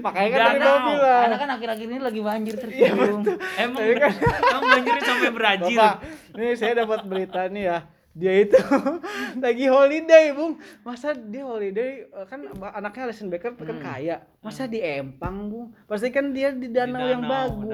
Makanya 0.00 0.28
kan 0.30 0.38
tadi. 0.40 0.58
Bapak 0.60 0.80
bilang. 0.86 1.22
Karena 1.22 1.38
kan 1.38 1.50
akhir-akhir 1.58 1.86
ini 1.90 1.98
lagi 2.00 2.20
banjir 2.20 2.54
terus, 2.58 2.72
Iya, 2.74 2.92
emang 2.94 3.82
emang 3.84 4.62
banjirnya 4.62 5.02
sampai 5.04 5.30
Brazil 5.34 5.78
Bapak, 5.78 5.94
ini 6.38 6.46
saya 6.56 6.72
dapat 6.84 7.00
berita 7.06 7.40
nih 7.50 7.64
ya. 7.66 7.78
Dia 8.10 8.42
itu 8.42 8.58
lagi 9.44 9.70
holiday, 9.70 10.34
Bung. 10.34 10.58
Masa 10.82 11.14
dia 11.14 11.46
holiday 11.46 12.02
eh, 12.04 12.26
kan 12.26 12.42
anaknya 12.74 13.06
Alison 13.06 13.30
Becker 13.30 13.54
kan 13.54 13.78
kaya. 13.78 14.26
Masa 14.42 14.66
di 14.66 14.82
Empang, 14.82 15.46
Bung? 15.46 15.66
Pasti 15.86 16.10
kan 16.10 16.34
dia 16.34 16.50
di 16.50 16.68
danau, 16.68 16.98
yang 17.00 17.22
danau, 17.22 17.30
bagus. 17.30 17.70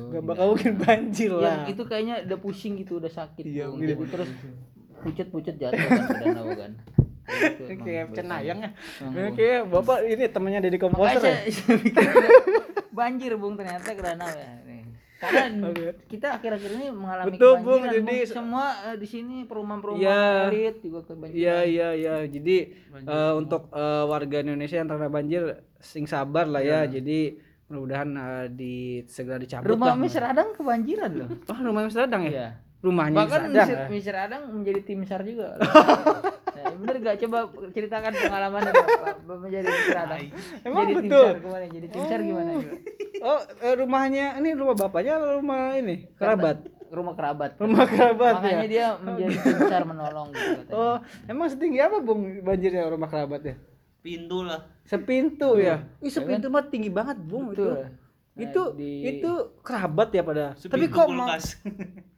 danau. 0.00 0.10
Gak 0.10 0.22
bakal 0.24 0.46
mungkin 0.56 0.74
banjir 0.80 1.28
Yang 1.28 1.44
lah. 1.44 1.58
itu 1.68 1.82
kayaknya 1.84 2.16
udah 2.24 2.38
pusing 2.40 2.80
gitu, 2.80 2.96
udah 2.96 3.12
sakit, 3.12 3.44
Iya, 3.44 3.68
Bung. 3.68 3.84
gitu. 3.84 4.00
Terus 4.08 4.30
pucet-pucet 4.96 5.54
jatuh 5.60 5.76
kan 5.78 6.02
ke 6.02 6.14
danau 6.24 6.46
kan. 6.56 6.72
Kayak 7.76 8.06
cenayang 8.14 8.58
ya. 8.64 8.70
Bung. 9.02 9.34
kayak 9.34 9.60
Bapak 9.66 9.98
ini 10.06 10.24
temannya 10.26 10.60
Makanya 10.62 10.78
Komposer 10.80 11.20
ya. 11.20 11.36
banjir 12.96 13.36
bung 13.36 13.60
ternyata 13.60 13.92
ke 13.92 14.00
danau 14.00 14.30
ya. 14.30 14.50
Karena 15.16 15.72
kita 16.12 16.36
akhir-akhir 16.36 16.70
ini 16.72 16.86
mengalami 16.88 17.32
Betul, 17.32 17.52
Bung. 17.58 17.80
kebanjiran, 17.80 18.04
Jadi- 18.04 18.28
Semua 18.28 18.66
eh, 18.84 18.96
di 18.96 19.06
sini 19.06 19.36
perumahan-perumahan 19.42 20.04
Iya. 20.04 20.24
elit 20.46 20.76
juga 20.78 21.00
kebanjiran. 21.04 21.34
Iya 21.34 21.56
iya 21.64 21.88
iya. 21.92 22.14
Jadi 22.22 22.56
eh, 22.94 23.32
untuk 23.34 23.68
eh, 23.70 24.04
warga 24.04 24.36
Indonesia 24.38 24.76
yang 24.76 24.86
terkena 24.86 25.08
banjir 25.08 25.42
sing 25.78 26.04
sabar 26.04 26.44
lah 26.44 26.60
ya. 26.60 26.84
Jadi 26.84 27.36
mudah-mudahan 27.66 28.10
eh, 28.12 28.46
di 28.50 28.74
segera 29.06 29.36
dicabut 29.36 29.66
Rumah 29.68 29.88
lah. 29.88 29.98
Mr. 29.98 30.22
Adang 30.22 30.48
kebanjiran 30.52 31.10
loh. 31.12 31.28
Oh, 31.48 31.58
rumah 31.58 31.82
Mas 31.82 31.94
Radang 31.94 32.22
ya? 32.22 32.30
Iya. 32.30 32.48
Rumahnya 32.78 33.18
Bahkan 33.18 33.40
Radang. 33.42 33.66
Mr. 33.66 33.74
ya? 33.74 33.86
Mr. 33.88 34.14
Adang 34.20 34.42
menjadi 34.52 34.80
tim 34.82 35.00
SAR 35.02 35.24
juga. 35.24 35.56
nah, 36.56 36.72
bener 36.72 36.96
gak 36.98 37.16
coba 37.20 37.38
ceritakan 37.70 38.12
pengalaman 38.12 38.60
menjadi. 39.38 39.68
Adang. 39.92 40.24
Emang 40.62 40.82
jadi 40.82 40.94
tim 40.94 41.00
betul? 41.04 41.26
SAR 41.26 41.38
gimana? 41.38 41.64
Jadi 41.68 41.86
tim 41.86 42.02
SAR 42.02 42.20
gimana? 42.22 42.50
Oh, 43.18 43.40
eh, 43.60 43.74
rumahnya 43.74 44.26
ini 44.36 44.48
rumah 44.52 44.74
bapaknya 44.74 45.12
atau 45.16 45.36
rumah 45.36 45.74
ini? 45.74 46.08
Kerabat. 46.14 46.56
Rumah 46.86 47.14
kerabat. 47.14 47.50
Rumah 47.58 47.84
kerabat 47.84 48.34
Makanya 48.38 48.56
ya. 48.56 48.66
dia 48.66 48.86
menjadi 48.96 49.36
tim 49.36 49.58
SAR 49.62 49.84
menolong 49.84 50.26
gitu 50.30 50.50
katanya. 50.56 50.72
Oh, 50.72 50.96
emang 51.26 51.46
setinggi 51.46 51.78
apa, 51.78 51.96
Bung, 52.00 52.20
banjirnya 52.40 52.86
rumah 52.86 53.06
kerabatnya? 53.06 53.56
pintu 53.98 54.46
lah 54.46 54.62
Sepintu 54.86 55.58
ya. 55.58 55.82
Ih, 55.98 56.14
sepintu 56.14 56.46
mah 56.46 56.62
tinggi 56.64 56.86
banget, 56.86 57.18
Bung, 57.18 57.50
itu. 57.50 57.58
Betul. 57.58 57.74
Nah, 57.82 57.90
Itu 58.38 58.62
di- 58.78 59.02
itu 59.02 59.30
kerabat 59.60 60.14
ya 60.14 60.22
pada. 60.22 60.54
Tapi 60.54 60.86
kok 60.86 61.08
mau 61.10 61.26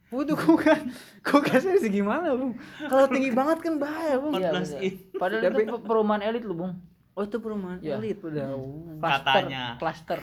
kulkas 0.09 0.17
Waduh, 0.25 0.37
kulkas. 0.37 0.79
Kulkasnya 1.21 1.77
segimana, 1.77 2.33
Bung? 2.33 2.57
Kalau 2.79 3.05
tinggi 3.13 3.29
banget 3.29 3.57
kan 3.59 3.77
bahaya, 3.77 4.17
Bung. 4.17 4.33
Iya, 4.33 4.49
14 4.49 4.57
bener. 4.71 4.81
in. 4.81 4.93
Padahal 5.13 5.43
itu 5.45 5.61
pe- 5.67 5.83
perumahan 5.83 6.21
elit 6.23 6.43
lu, 6.43 6.55
Bung. 6.55 6.73
Oh, 7.11 7.21
itu 7.21 7.37
perumahan 7.37 7.77
Iya. 7.77 7.95
elit 7.95 8.17
udah. 8.17 8.47
Cluster, 8.95 9.21
Katanya. 9.21 9.63
Cluster. 9.75 10.19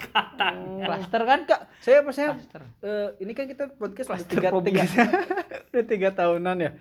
Cluster 0.80 1.20
kan, 1.22 1.40
Kak? 1.44 1.60
Saya 1.78 1.98
saya 2.08 2.28
Cluster. 2.32 2.62
eh, 2.80 3.08
ini 3.20 3.32
kan 3.32 3.44
kita 3.44 3.64
podcast 3.70 4.08
udah 4.08 4.16
Cluster 4.18 4.32
tiga, 4.32 4.48
tiga, 4.60 4.82
udah 5.70 5.84
tiga 5.84 6.08
tahunan 6.10 6.56
ya. 6.58 6.72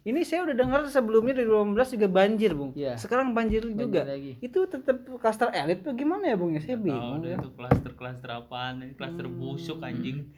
Ini 0.00 0.24
saya 0.24 0.40
udah 0.42 0.56
dengar 0.56 0.80
sebelumnya 0.86 1.36
dari 1.36 1.44
2015 1.44 1.76
juga 1.92 2.08
banjir, 2.08 2.50
Bung. 2.50 2.72
Iya. 2.72 2.96
Sekarang 2.96 3.30
banjir, 3.30 3.68
juga. 3.68 4.08
lagi. 4.08 4.40
Itu 4.40 4.64
tetap 4.64 4.96
klaster 5.20 5.52
elit 5.52 5.84
tuh 5.84 5.92
gimana 5.92 6.24
ya, 6.24 6.34
Bung? 6.34 6.50
Ya, 6.50 6.64
saya 6.64 6.74
Tahu 6.74 6.82
bingung 6.82 7.20
deh 7.20 7.30
ya. 7.30 7.36
itu 7.36 7.48
klaster 7.52 7.92
klaster 7.92 8.30
apaan 8.32 8.80
ini 8.80 8.96
klaster 8.96 9.22
Hmm. 9.22 9.36
busuk 9.38 9.78
anjing 9.78 10.32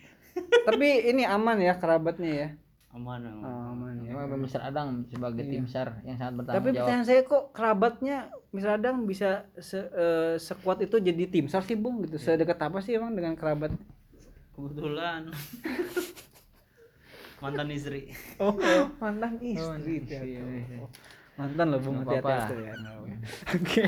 Tapi 0.62 0.88
ini 1.06 1.22
aman 1.22 1.58
ya 1.58 1.74
kerabatnya 1.74 2.30
ya. 2.30 2.48
aman 2.90 3.24
aman 3.24 3.40
Oh, 3.40 3.72
aman 3.72 3.92
ya. 4.04 4.12
Mr. 4.36 4.60
Adang 4.62 5.08
sebagai 5.08 5.44
tim 5.44 5.64
SAR 5.64 5.96
yang 6.02 6.14
sangat 6.14 6.32
Tapi 6.34 6.38
bertanggung 6.38 6.60
jawab. 6.62 6.76
pertanyaan 6.78 7.04
saya 7.04 7.20
kok 7.22 7.44
kerabatnya 7.50 8.16
misalnya 8.50 8.92
bisa 9.02 9.28
se, 9.56 9.80
eh, 9.80 10.36
sekuat 10.36 10.82
itu 10.82 10.96
jadi 10.98 11.24
tim 11.26 11.46
SAR 11.46 11.62
sih, 11.62 11.72
Bung 11.72 12.04
gitu. 12.04 12.16
Sedekat 12.16 12.60
apa 12.60 12.78
sih 12.78 12.92
emang 12.92 13.12
dengan 13.12 13.32
kerabat? 13.32 13.72
kebetulan 14.52 15.32
mantan 17.42 17.68
istri 17.70 18.12
Oh, 18.36 18.52
mantan 19.00 19.40
istri. 19.40 20.04
iya, 20.06 20.20
iya, 20.22 20.40
iya. 20.44 20.78
Mantan 21.32 21.66
loh 21.72 21.80
Bung, 21.80 21.96
hati-hati 22.04 22.54
ya. 22.60 22.74
Oke. 23.56 23.84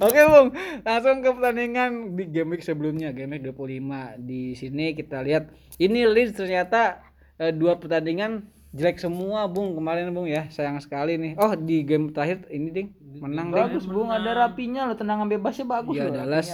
Oke, 0.00 0.20
Bung. 0.30 0.48
Langsung 0.80 1.20
ke 1.20 1.30
pertandingan 1.34 1.90
di 2.16 2.24
game 2.30 2.56
week 2.56 2.64
sebelumnya, 2.64 3.12
game 3.12 3.36
week 3.36 3.44
25. 3.44 4.16
Di 4.24 4.56
sini 4.56 4.96
kita 4.96 5.20
lihat 5.20 5.52
ini 5.76 6.08
Leeds 6.08 6.38
ternyata 6.38 7.04
eh, 7.36 7.52
dua 7.52 7.76
pertandingan 7.76 8.48
jelek 8.72 8.96
semua, 8.96 9.44
Bung. 9.44 9.76
Kemarin, 9.76 10.08
Bung 10.10 10.24
ya. 10.24 10.48
Sayang 10.48 10.80
sekali 10.80 11.20
nih. 11.20 11.32
Oh, 11.36 11.52
di 11.52 11.84
game 11.84 12.14
terakhir 12.14 12.48
ini, 12.48 12.68
Ding. 12.72 12.88
Menang, 13.20 13.52
Ding. 13.52 13.60
Bagus, 13.60 13.84
Bung. 13.84 14.08
Ada 14.08 14.30
rapinya 14.48 14.88
lo, 14.88 14.96
tendangan 14.96 15.28
bebasnya 15.28 15.66
bagus 15.68 15.94
Iya, 15.94 16.08
loh. 16.08 16.14
Dallas. 16.16 16.48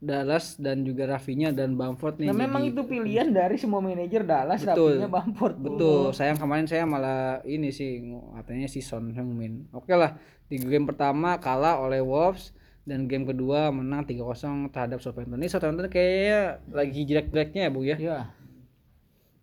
Dallas 0.00 0.56
dan 0.56 0.80
juga 0.80 1.04
Rafinha 1.04 1.52
dan 1.52 1.76
Bamford 1.76 2.16
nih. 2.16 2.32
Nah, 2.32 2.40
memang 2.40 2.64
jadi- 2.64 2.72
itu 2.72 2.82
pilihan 2.88 3.28
dari 3.28 3.60
semua 3.60 3.84
manajer 3.84 4.24
Dallas, 4.24 4.64
Betul. 4.64 4.96
rapinya 4.96 5.10
Bamford. 5.12 5.54
Bung. 5.60 5.76
Betul, 5.76 6.02
sayang 6.16 6.40
kemarin 6.40 6.64
saya 6.64 6.88
malah 6.88 7.44
ini 7.44 7.68
sih 7.68 8.00
katanya 8.34 8.64
si 8.64 8.80
Son 8.80 9.12
Heung-min. 9.12 9.68
Oke 9.70 9.92
lah, 9.92 10.16
di 10.48 10.56
game 10.56 10.88
pertama 10.88 11.36
kalah 11.36 11.76
oleh 11.78 12.00
Wolves 12.00 12.56
dan 12.82 13.04
game 13.04 13.28
kedua 13.28 13.68
menang 13.68 14.08
3-0 14.08 14.72
terhadap 14.72 15.04
Southampton. 15.04 15.36
Ini 15.36 15.52
Southampton 15.52 15.92
kayaknya 15.92 16.64
lagi 16.72 17.04
jelek-jeleknya 17.04 17.68
ya, 17.68 17.70
Bu 17.70 17.80
ya. 17.84 17.96
Iya. 18.00 18.18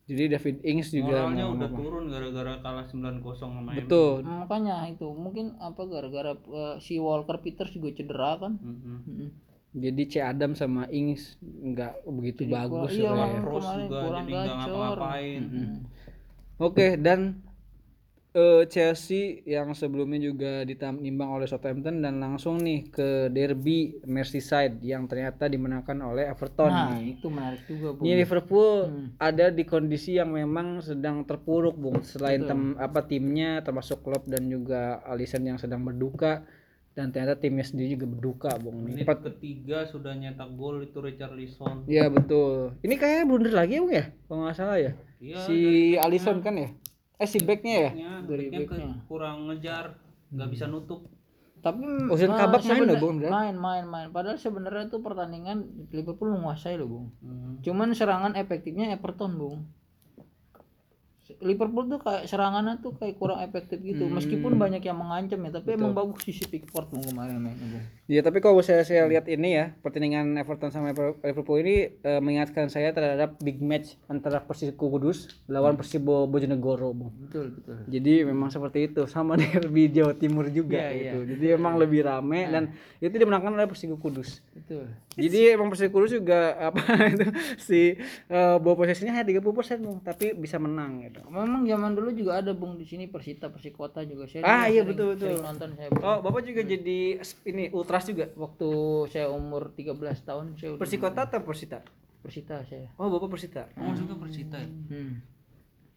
Jadi 0.08 0.24
David 0.32 0.58
Ings 0.64 0.90
juga 0.90 1.28
moralnya 1.28 1.52
udah 1.52 1.70
turun 1.70 2.08
gara-gara 2.08 2.54
kalah 2.64 2.88
9-0 2.88 3.36
sama. 3.36 3.76
Betul. 3.76 4.24
Makanya 4.24 4.88
itu 4.88 5.04
mungkin 5.12 5.60
apa 5.60 5.84
gara-gara 5.84 6.32
eh, 6.34 6.76
si 6.80 6.96
Walker 6.96 7.44
Peters 7.44 7.76
juga 7.76 7.92
cedera 7.92 8.40
kan. 8.40 8.56
Mm-mm. 8.58 8.98
Mm-mm. 9.06 9.30
Jadi 9.78 10.02
C 10.10 10.14
Adam 10.18 10.58
sama 10.58 10.90
Ings 10.90 11.38
nggak 11.40 12.02
begitu 12.10 12.50
bagus 12.50 12.98
iya, 12.98 13.14
ya. 13.14 13.38
Kemarin 13.38 13.86
juga 13.86 14.00
kurang 14.02 14.26
jadi 14.26 14.34
nggak 14.34 14.56
ngapa-ngapain 14.58 15.42
Oke, 16.58 16.98
dan 16.98 17.20
eh, 18.34 18.64
Chelsea 18.66 19.46
yang 19.46 19.74
sebelumnya 19.74 20.18
juga 20.18 20.62
ditimbang 20.62 21.38
oleh 21.38 21.46
Southampton 21.46 22.02
dan 22.02 22.18
langsung 22.18 22.58
nih 22.62 22.90
ke 22.90 23.30
derby 23.30 23.98
Merseyside 24.06 24.82
yang 24.82 25.06
ternyata 25.06 25.46
dimenangkan 25.46 25.98
oleh 26.02 26.26
Everton. 26.26 26.70
Nah, 26.70 26.98
nih. 26.98 27.18
itu 27.18 27.30
menarik 27.30 27.62
juga, 27.66 27.94
Bung. 27.94 28.06
Ini 28.06 28.14
Liverpool 28.18 28.74
Hmm. 28.90 29.08
ada 29.18 29.50
di 29.50 29.64
kondisi 29.66 30.18
yang 30.18 30.34
memang 30.34 30.82
sedang 30.82 31.26
terpuruk, 31.26 31.78
Bung. 31.78 32.02
Selain 32.02 32.42
tem- 32.42 32.78
apa 32.78 33.06
timnya 33.06 33.62
termasuk 33.62 34.02
Klopp 34.02 34.26
dan 34.26 34.50
juga 34.50 35.02
Alisson 35.06 35.46
yang 35.46 35.58
sedang 35.58 35.82
berduka 35.82 36.42
dan 36.98 37.14
ternyata 37.14 37.38
timnya 37.38 37.62
sendiri 37.62 37.94
juga 37.94 38.10
berduka, 38.10 38.50
Bung. 38.58 38.90
Ini 38.90 39.06
menit 39.06 39.22
ketiga 39.22 39.86
sudah 39.86 40.18
nyetak 40.18 40.50
gol 40.58 40.82
itu 40.82 40.98
Richarlison 40.98 41.86
Iya 41.86 42.10
betul. 42.10 42.74
Ini 42.82 42.98
kayaknya 42.98 43.24
blunder 43.30 43.54
lagi 43.54 43.78
ya, 43.78 43.82
Bung 43.86 43.94
ya? 43.94 44.06
Kalau 44.26 44.42
nggak 44.42 44.58
salah 44.58 44.78
ya. 44.82 44.92
Iya, 45.22 45.38
si 45.46 45.58
Alisson 45.94 46.42
kan 46.42 46.58
ya? 46.58 46.74
Eh 47.22 47.30
si 47.30 47.38
backnya 47.46 47.76
ya? 47.78 47.92
backnya 47.94 48.12
Dari 48.26 48.46
backnya 48.50 48.90
kurang 49.06 49.46
ngejar 49.46 49.94
nggak 50.34 50.50
bisa 50.50 50.66
nutup 50.66 51.06
Tapi 51.58 51.82
Ozil 52.10 52.30
eh, 52.30 52.38
Kabak 52.38 52.66
main 52.70 52.86
loh, 52.86 52.98
Bung, 53.02 53.18
bener. 53.18 53.34
Main, 53.34 53.56
main, 53.58 53.86
main. 53.86 54.08
Padahal 54.14 54.38
sebenarnya 54.38 54.90
itu 54.90 55.02
pertandingan 55.02 55.90
Liverpool 55.90 56.34
menguasai 56.34 56.78
loh, 56.78 56.90
Bung. 56.90 57.06
Hmm. 57.22 57.62
Cuman 57.66 57.94
serangan 57.98 58.38
efektifnya 58.38 58.94
Everton, 58.94 59.38
Bung. 59.38 59.66
Liverpool 61.40 61.86
tuh 61.86 62.00
kayak 62.02 62.26
serangannya 62.26 62.82
tuh 62.82 62.98
kayak 62.98 63.22
kurang 63.22 63.40
efektif 63.42 63.78
gitu. 63.80 64.10
Meskipun 64.10 64.58
banyak 64.58 64.82
yang 64.82 64.98
mengancam 64.98 65.38
ya, 65.46 65.52
tapi 65.54 65.78
emang 65.78 65.94
bagus 65.94 66.26
sisi 66.26 66.50
Pickford 66.50 66.90
Bung 66.90 67.06
kemarin 67.06 67.38
mainnya 67.38 67.68
Bung. 67.70 67.86
Ya 68.10 68.26
tapi 68.26 68.40
kalau 68.40 68.64
saya 68.64 68.82
saya 68.82 69.06
lihat 69.06 69.28
ini 69.28 69.54
ya 69.54 69.76
pertandingan 69.84 70.34
Everton 70.40 70.74
sama 70.74 70.96
Liverpool 70.96 71.60
ini 71.62 72.00
eh, 72.02 72.22
mengingatkan 72.24 72.72
saya 72.72 72.96
terhadap 72.96 73.38
big 73.38 73.62
match 73.62 74.00
antara 74.08 74.42
Persiku 74.42 74.90
Kudus 74.90 75.28
lawan 75.46 75.76
Persibo 75.76 76.26
Bojonegoro, 76.26 76.96
Bung. 76.96 77.14
Betul 77.28 77.54
betul. 77.54 77.84
Jadi 77.86 78.26
memang 78.26 78.50
seperti 78.50 78.90
itu 78.90 79.06
sama 79.06 79.36
derby 79.40 79.92
Jawa 79.92 80.16
Timur 80.16 80.48
juga 80.50 80.90
Iya, 80.90 81.14
gitu. 81.14 81.36
Jadi 81.36 81.46
emang 81.54 81.76
lebih 81.76 82.08
rame 82.08 82.48
dan 82.48 82.72
itu 82.98 83.14
dimenangkan 83.14 83.54
oleh 83.54 83.68
Persiku 83.68 84.00
Kudus. 84.00 84.40
Betul. 84.56 84.88
Jadi 85.20 85.40
emang 85.54 85.68
Persiku 85.68 86.00
Kudus 86.00 86.16
juga 86.16 86.56
apa 86.72 86.82
itu 87.12 87.28
si 87.60 88.00
eh, 88.32 88.56
bawa 88.58 88.74
posisinya 88.74 89.14
hanya 89.14 89.28
30% 89.28 89.44
Bung, 89.84 90.00
tapi 90.00 90.32
bisa 90.32 90.56
menang 90.58 91.04
gitu. 91.04 91.27
Memang 91.28 91.64
zaman 91.64 91.92
dulu 91.92 92.10
juga 92.12 92.40
ada 92.40 92.52
Bung 92.52 92.76
di 92.76 92.84
sini 92.84 93.06
Persita 93.06 93.48
Persikota 93.48 94.00
juga 94.02 94.26
saya 94.26 94.42
Ah, 94.42 94.66
iya, 94.66 94.82
sering- 94.82 94.90
betul, 94.90 95.08
betul. 95.14 95.28
sering 95.30 95.44
nonton 95.44 95.70
saya 95.76 95.90
Bung. 95.90 96.02
Oh, 96.02 96.18
Bapak 96.22 96.42
juga 96.42 96.62
jadi 96.64 97.00
ini 97.46 97.64
ultras 97.70 98.04
juga. 98.06 98.26
Waktu 98.34 98.68
saya 99.08 99.28
umur 99.28 99.70
13 99.72 99.94
tahun 100.22 100.56
saya 100.56 100.76
Persikota 100.76 101.24
atau 101.24 101.40
Persita? 101.42 101.84
Persita 102.20 102.64
saya. 102.64 102.88
Oh, 102.96 103.08
Bapak 103.08 103.30
Persita. 103.30 103.68
Oh, 103.76 103.92
juga 103.92 104.16
Persita 104.18 104.58
ya? 104.58 104.68
Hmm. 104.68 105.20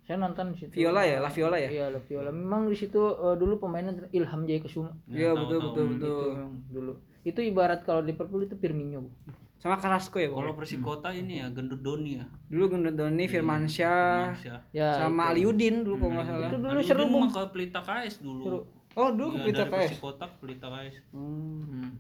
Saya 0.02 0.16
nonton 0.18 0.50
di 0.50 0.56
situ. 0.58 0.74
Viola 0.74 1.02
ya, 1.02 1.18
La 1.18 1.30
Viola 1.30 1.54
ya? 1.56 1.70
Iya, 1.70 1.86
La 1.88 2.00
Viola. 2.00 2.30
Memang 2.30 2.66
di 2.66 2.74
situ 2.74 2.98
eh, 2.98 3.36
dulu 3.36 3.58
pemainnya 3.58 3.94
Ilham 4.10 4.42
Jaya 4.42 4.58
Kesuma. 4.58 4.90
Iya, 5.06 5.32
betul 5.32 5.58
betul 5.62 5.84
betul. 5.88 6.02
Itu 6.02 6.26
memang 6.34 6.52
dulu. 6.66 6.92
Itu 7.22 7.40
ibarat 7.40 7.84
kalau 7.84 8.00
Liverpool 8.00 8.42
itu 8.42 8.56
Firmino. 8.56 9.06
Sama 9.60 9.76
Carrasco 9.76 10.16
ya? 10.16 10.26
Kalau 10.26 10.56
Persikota 10.56 11.12
ini 11.12 11.36
ya 11.36 11.52
Gendut 11.52 11.78
Doni 11.78 12.16
ya. 12.16 12.24
Dulu 12.48 12.64
Gendut 12.66 12.96
Doni, 12.96 13.28
Firmansyah, 13.28 14.32
Masya. 14.32 14.54
Ya, 14.72 14.88
sama 14.98 15.28
Aliudin 15.28 15.84
dulu 15.84 16.00
kalau 16.00 16.12
nggak 16.16 16.26
salah. 16.26 16.48
itu 16.48 16.56
dulu 16.56 16.70
Dulu 16.70 16.80
seru 16.82 17.04
Bung. 17.06 17.28
ke 17.28 17.42
Pelita 17.52 17.80
KS 17.80 18.14
dulu. 18.18 18.64
Oh, 18.90 19.08
dulu 19.12 19.28
Iya, 19.28 19.32
ke 19.32 19.40
Pelita 19.44 19.58
dari 19.60 19.70
KS. 19.70 19.80
Persikotak 19.86 20.28
ke 20.32 20.36
Pelita 20.40 20.66
KS. 20.66 20.94
Hmm. 21.12 21.60
Hmm. 21.62 21.90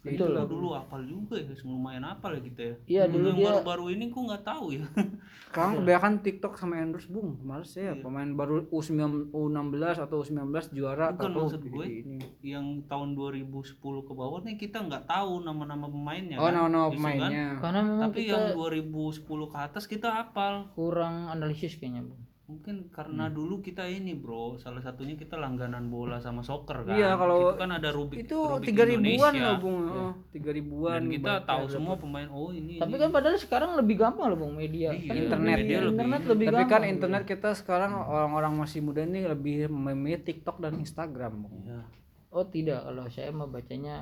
Betul 0.00 0.32
dulu, 0.32 0.48
dulu 0.48 0.68
apal 0.72 1.04
juga 1.04 1.36
ya, 1.36 1.44
lumayan 1.60 2.00
apal 2.02 2.32
ya 2.32 2.40
kita 2.40 2.62
ya. 2.62 2.74
Iya, 2.86 3.02
dulu 3.06 3.26
yang 3.26 3.36
dia 3.36 3.46
baru-baru 3.52 3.84
ini 3.90 4.04
gua 4.08 4.22
nggak 4.32 4.44
tahu 4.46 4.66
ya. 4.72 4.84
Sekarang 5.44 5.72
kebanyakan 5.76 6.14
TikTok 6.20 6.52
sama 6.54 6.74
endorse 6.78 7.04
bung, 7.06 7.36
males 7.42 7.68
ya 7.70 7.92
pemain 7.94 8.30
baru 8.30 8.64
U9, 8.70 8.96
U16 9.28 9.84
atau 10.00 10.16
U19 10.22 10.40
juara 10.72 11.12
Bukan 11.12 11.20
atau 11.26 11.40
maksud 11.44 11.62
gue. 11.62 11.84
ini. 12.00 12.18
yang 12.40 12.86
tahun 12.86 13.12
2010 13.12 13.76
ke 13.76 14.12
bawah 14.14 14.40
nih 14.40 14.56
kita 14.56 14.80
nggak 14.80 15.04
tahu 15.04 15.42
nama-nama 15.42 15.84
pemainnya 15.84 16.38
Oh, 16.38 16.46
kan. 16.46 16.54
nama-nama 16.56 16.80
Iya 16.80 16.88
kan? 16.88 16.96
pemainnya. 16.96 17.46
karena 17.58 17.80
memang 17.82 18.00
Tapi 18.06 18.20
kita 18.22 18.32
yang 18.32 18.46
2010 18.54 19.20
ke 19.46 19.58
atas 19.58 19.84
kita 19.84 20.08
apal. 20.18 20.54
kurang 20.72 21.28
analisis 21.28 21.76
kayaknya, 21.76 22.06
Bung 22.06 22.22
mungkin 22.50 22.90
karena 22.90 23.30
hmm. 23.30 23.34
dulu 23.38 23.54
kita 23.62 23.86
ini 23.86 24.18
bro 24.18 24.58
salah 24.58 24.82
satunya 24.82 25.14
kita 25.14 25.38
langganan 25.38 25.86
bola 25.86 26.18
sama 26.18 26.42
soccer 26.42 26.82
kan. 26.82 26.98
Iya 26.98 27.14
kalau 27.14 27.54
itu 27.54 27.62
kan 27.62 27.70
ada 27.70 27.88
rubik 27.94 28.26
itu 28.26 28.38
tiga 28.66 28.82
ribuan 28.82 29.32
loh 29.38 29.56
bung. 29.62 29.78
Iya. 29.86 29.94
Oh, 29.94 30.12
tiga 30.34 30.50
ribuan 30.50 30.98
dan 30.98 31.04
kita 31.14 31.32
tahu 31.46 31.64
ya, 31.70 31.72
semua 31.78 31.94
pemain 31.94 32.26
oh 32.26 32.50
ini 32.50 32.82
tapi 32.82 32.98
ini. 32.98 33.02
kan 33.06 33.10
padahal 33.14 33.38
sekarang 33.38 33.70
lebih 33.78 33.94
gampang 34.02 34.34
loh 34.34 34.38
bung 34.42 34.58
media. 34.58 34.90
Iya, 34.90 35.06
kan 35.06 35.16
internet 35.22 35.56
media 35.62 35.70
ya, 35.70 35.80
lebih, 35.86 35.94
internet 35.94 36.22
lebih, 36.26 36.46
tapi 36.50 36.54
kan 36.54 36.66
gampang, 36.66 36.82
kan 36.82 36.92
internet 36.98 37.22
kita 37.30 37.50
sekarang 37.54 37.92
orang-orang 37.94 38.52
masih 38.58 38.80
muda 38.82 39.00
ini 39.06 39.20
lebih 39.30 39.56
memilih 39.70 40.20
tiktok 40.26 40.58
dan 40.58 40.74
instagram 40.82 41.46
bung. 41.46 41.56
Ya. 41.62 41.86
oh 42.34 42.46
tidak. 42.50 42.82
Kalau 42.82 43.06
saya 43.06 43.30
mau 43.30 43.46
bacanya 43.46 43.94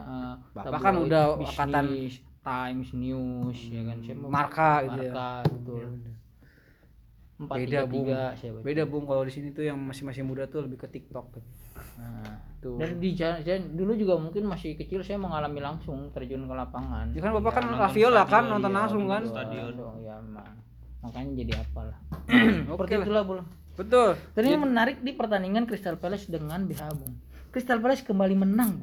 uh, 0.57 0.81
kan 0.81 0.95
udah 0.97 1.37
akatan 1.45 2.09
times 2.41 2.89
news 2.97 3.59
hmm. 3.61 3.75
ya 3.77 3.83
kan. 3.85 3.97
Saya 4.01 4.17
marka, 4.17 4.33
marka 4.33 4.73
gitu 5.53 5.73
ya. 5.77 5.89
ya, 5.93 6.18
empat 7.39 7.57
beda 7.63 7.81
bung. 7.87 8.07
beda 8.67 8.83
bung 8.83 9.05
kalau 9.07 9.23
di 9.23 9.31
sini 9.31 9.55
tuh 9.55 9.63
yang 9.63 9.79
masih-masih 9.79 10.27
muda 10.27 10.51
tuh 10.51 10.67
lebih 10.67 10.83
ke 10.83 10.91
TikTok. 10.91 11.39
Nah 11.99 12.49
tuh. 12.59 12.77
Dan 12.79 12.99
di 12.99 13.15
jalan 13.15 13.63
dulu 13.75 13.93
juga 13.95 14.15
mungkin 14.19 14.51
masih 14.51 14.75
kecil 14.75 15.01
saya 15.07 15.19
mengalami 15.19 15.63
langsung 15.63 16.11
terjun 16.11 16.45
ke 16.45 16.55
lapangan. 16.55 17.15
Ya 17.15 17.21
kan 17.23 17.33
bapak 17.39 17.51
ya, 17.51 17.57
kan 17.57 17.65
lah 18.11 18.27
kan 18.27 18.45
nonton 18.51 18.73
langsung 18.75 19.05
kan? 19.07 19.23
stadion. 19.25 19.75
dong 19.79 20.03
iya, 20.03 20.19
kan? 20.19 20.25
ya 20.35 20.45
makanya 20.99 21.33
jadi 21.39 21.53
apalah. 21.63 21.99
Seperti 22.67 22.95
okay 22.99 23.07
itulah 23.07 23.23
belum 23.23 23.47
betul. 23.79 24.09
Tadi 24.35 24.47
yang 24.51 24.63
iya. 24.63 24.67
menarik 24.67 24.97
di 24.99 25.13
pertandingan 25.15 25.65
Crystal 25.71 25.95
Palace 25.95 26.27
dengan 26.27 26.67
BH 26.67 26.83
Bung. 26.99 27.15
Crystal 27.55 27.79
Palace 27.79 28.03
kembali 28.03 28.35
menang 28.35 28.83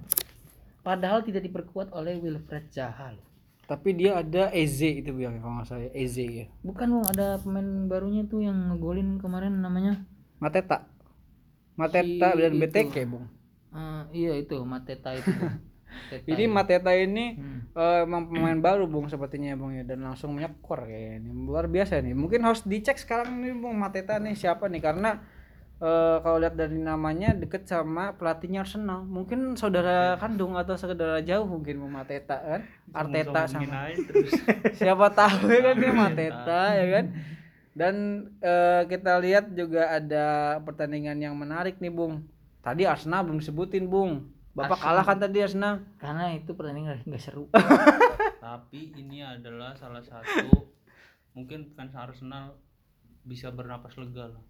padahal 0.80 1.28
tidak 1.28 1.44
diperkuat 1.44 1.92
oleh 1.92 2.16
Wilfred 2.16 2.72
Jahal. 2.72 3.20
Tapi 3.66 3.90
dia 3.98 4.12
ada 4.22 4.54
Eze 4.54 4.90
itu 5.02 5.12
yang 5.18 5.42
kalau 5.42 5.54
nggak 5.58 5.68
salah 5.70 5.90
Eze 5.94 6.26
ya. 6.40 6.46
Bukan 6.68 6.88
Bung, 6.94 7.06
ada 7.12 7.38
pemain 7.44 7.70
barunya 7.90 8.24
tuh 8.32 8.40
yang 8.48 8.58
ngegolin 8.70 9.18
kemarin 9.24 9.54
namanya. 9.66 9.94
Mateta. 10.40 10.78
Mateta 11.80 12.28
Si 12.32 12.40
dan 12.40 12.54
itu. 12.54 12.60
BTK, 12.62 12.96
Bung. 13.12 13.26
Eh, 13.76 14.02
iya 14.16 14.32
itu 14.40 14.56
Mateta 14.64 15.12
itu. 15.16 15.32
Mateta 15.96 16.30
Jadi 16.30 16.44
itu. 16.46 16.56
Mateta 16.56 16.92
ini 16.96 17.36
Hmm. 17.36 17.60
eh, 17.76 17.98
emang 18.08 18.32
pemain 18.32 18.60
baru, 18.60 18.88
Bung, 18.88 19.08
sepertinya 19.12 19.52
Bung 19.60 19.76
ya 19.76 19.84
dan 19.84 20.00
langsung 20.04 20.36
menyekor 20.36 20.88
kayaknya. 20.88 21.32
Luar 21.34 21.66
biasa 21.68 22.00
nih. 22.00 22.16
Mungkin 22.16 22.42
harus 22.44 22.64
dicek 22.64 22.98
sekarang 23.00 23.42
nih 23.44 23.54
Bung 23.56 23.76
Mateta 23.76 24.16
nih 24.20 24.36
siapa 24.36 24.68
nih 24.72 24.82
karena 24.84 25.10
eh, 25.82 26.18
kalau 26.24 26.38
lihat 26.40 26.56
dari 26.56 26.80
namanya 26.80 27.36
deket 27.36 27.68
sama 27.68 28.16
pelatihnya 28.16 28.64
Arsenal. 28.64 29.04
Mungkin 29.04 29.60
saudara 29.60 30.16
kandung 30.20 30.56
atau 30.56 30.76
saudara 30.80 31.20
jauh 31.24 31.48
mungkin 31.48 31.84
Bung 31.84 31.96
Mateta 31.96 32.38
kan. 32.40 32.62
Arteta 32.92 33.48
sama. 33.48 33.92
Aja 33.92 34.00
terus. 34.04 34.32
siapa 34.80 35.12
tahu 35.12 35.52
ya 35.52 35.62
kan? 35.72 35.76
Dia 35.80 35.94
Mateta 35.94 36.62
ya 36.76 36.86
kan? 36.92 37.06
Dan 37.76 37.96
eh, 38.40 38.82
kita 38.88 39.20
lihat 39.20 39.52
juga 39.52 39.92
ada 39.92 40.58
pertandingan 40.64 41.20
yang 41.20 41.36
menarik 41.36 41.80
nih 41.84 41.92
Bung. 41.92 42.24
Tadi 42.64 42.88
Arsenal 42.88 43.28
belum 43.28 43.44
sebutin 43.44 43.92
Bung. 43.92 44.32
Bapak 44.56 44.80
kalah 44.80 45.04
kan 45.04 45.20
tadi 45.20 45.44
Arsenal? 45.44 45.84
Karena 46.00 46.32
itu 46.32 46.56
pertandingan 46.56 47.04
nggak 47.04 47.20
seru. 47.20 47.52
Tapi 48.46 48.96
ini 48.96 49.20
adalah 49.20 49.76
salah 49.76 50.00
satu 50.00 50.72
mungkin 51.36 51.68
fans 51.76 51.92
Arsenal 51.92 52.56
bisa 53.26 53.50
bernapas 53.50 53.98
lega 53.98 54.30
lah. 54.30 54.44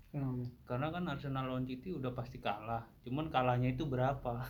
Karena 0.67 0.91
kan 0.91 1.07
Arsenal 1.07 1.47
lawan 1.47 1.63
City 1.63 1.95
udah 1.95 2.11
pasti 2.11 2.43
kalah. 2.43 2.83
Cuman 3.07 3.31
kalahnya 3.31 3.71
itu 3.71 3.87
berapa? 3.87 4.43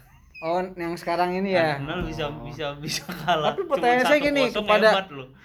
oh 0.43 0.59
yang 0.75 0.99
sekarang 0.99 1.31
ini 1.31 1.55
ya 1.55 1.79
Arsenal 1.79 2.03
bisa 2.03 2.25
bisa 2.43 2.65
bisa 2.75 3.05
kalah. 3.23 3.53
Tapi 3.53 3.63
Cuman 3.63 3.71
pertanyaan 3.71 4.05
saya 4.05 4.19
gini, 4.19 4.43
1-0 4.51 4.57
kepada- 4.57 4.93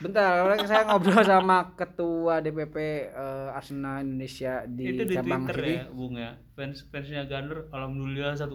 bentar 0.02 0.30
karena 0.34 0.56
saya 0.66 0.82
ngobrol 0.88 1.22
sama 1.22 1.58
ketua 1.78 2.34
DPP 2.42 2.76
eh, 3.12 3.48
Arsenal 3.54 4.02
Indonesia 4.02 4.64
di 4.66 4.82
itu 4.96 5.02
di 5.06 5.14
cabang 5.14 5.44
Twitter 5.46 5.62
ya, 5.62 5.84
Bung 5.92 6.14
ya. 6.18 6.32
Fans 6.56 6.88
fansnya 6.90 7.22
Gunner 7.28 7.68
alhamdulillah 7.70 8.34
1-0. 8.34 8.50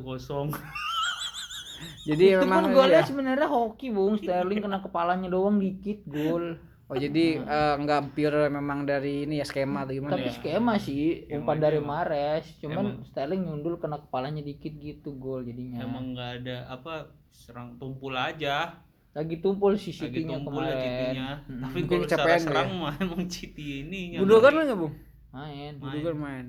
jadi 2.09 2.25
itu 2.35 2.39
memang 2.43 2.71
pun 2.71 2.73
golnya 2.73 3.01
ya. 3.03 3.07
sebenarnya 3.07 3.47
hoki 3.47 3.88
Bung. 3.93 4.17
Sterling 4.19 4.59
kena 4.59 4.81
kepalanya 4.81 5.29
doang 5.29 5.61
dikit 5.61 6.01
gol. 6.09 6.57
Oh 6.86 6.95
jadi 6.95 7.26
eh, 7.41 7.76
nggak 7.82 8.13
pure 8.13 8.45
memang 8.54 8.86
dari 8.86 9.26
ini 9.26 9.41
ya 9.41 9.45
skema 9.45 9.89
atau 9.89 9.98
gimana 9.98 10.21
Tapi 10.21 10.30
ya 10.30 10.34
skema 10.38 10.74
sih, 10.78 11.26
Skema 11.26 11.41
umpan 11.41 11.58
dari 11.58 11.80
emang. 11.82 12.06
Mares, 12.06 12.45
cuman 12.62 12.86
Sterling 13.10 13.41
nyundul 13.50 13.82
kena 13.82 13.98
kepalanya 13.98 14.45
dikit 14.45 14.74
gitu 14.78 15.17
gol 15.17 15.41
jadinya. 15.41 15.82
Emang 15.82 16.13
nggak 16.13 16.45
ada 16.45 16.58
apa 16.69 17.10
serang 17.34 17.82
tumpul 17.82 18.13
aja. 18.13 18.86
Lagi 19.15 19.39
tumpul 19.39 19.80
si 19.80 19.95
Lagi 19.95 20.12
City-nya 20.12 20.43
tumpul 20.43 20.62
ya 20.62 20.76
kemarin. 20.76 20.84
City-nya. 20.84 21.30
Mm-mm. 21.48 21.62
Tapi 21.63 21.78
kalau 21.88 22.04
secara 22.04 22.06
kecapean 22.06 22.38
ya. 22.38 22.45
serang 22.45 22.69
mah 22.78 22.95
emang 23.04 23.21
City 23.32 23.65
ini 23.88 24.00
Gundogan 24.19 24.54
lah 24.54 24.63
nggak 24.69 24.80
Bung 24.80 24.95
Main. 25.36 25.74
Gundogan 25.82 26.15
main 26.19 26.45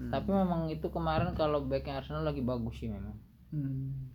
Tapi 0.00 0.28
memang 0.32 0.60
itu 0.72 0.86
kemarin 0.88 1.36
kalau 1.36 1.60
backnya 1.64 2.00
Arsenal 2.00 2.24
lagi 2.24 2.40
bagus 2.40 2.72
sih 2.80 2.88
memang. 2.88 3.16
Hmm. 3.52 4.08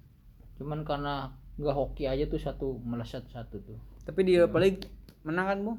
Cuman 0.58 0.82
karena 0.82 1.30
nggak 1.56 1.76
hoki 1.76 2.10
aja 2.10 2.26
tuh 2.28 2.42
satu 2.42 2.82
melesat 2.84 3.26
satu 3.32 3.62
tuh. 3.62 3.80
Tapi 4.02 4.22
dia 4.28 4.50
paling 4.50 4.82
menang 5.26 5.46
kan, 5.46 5.58
Bu? 5.60 5.74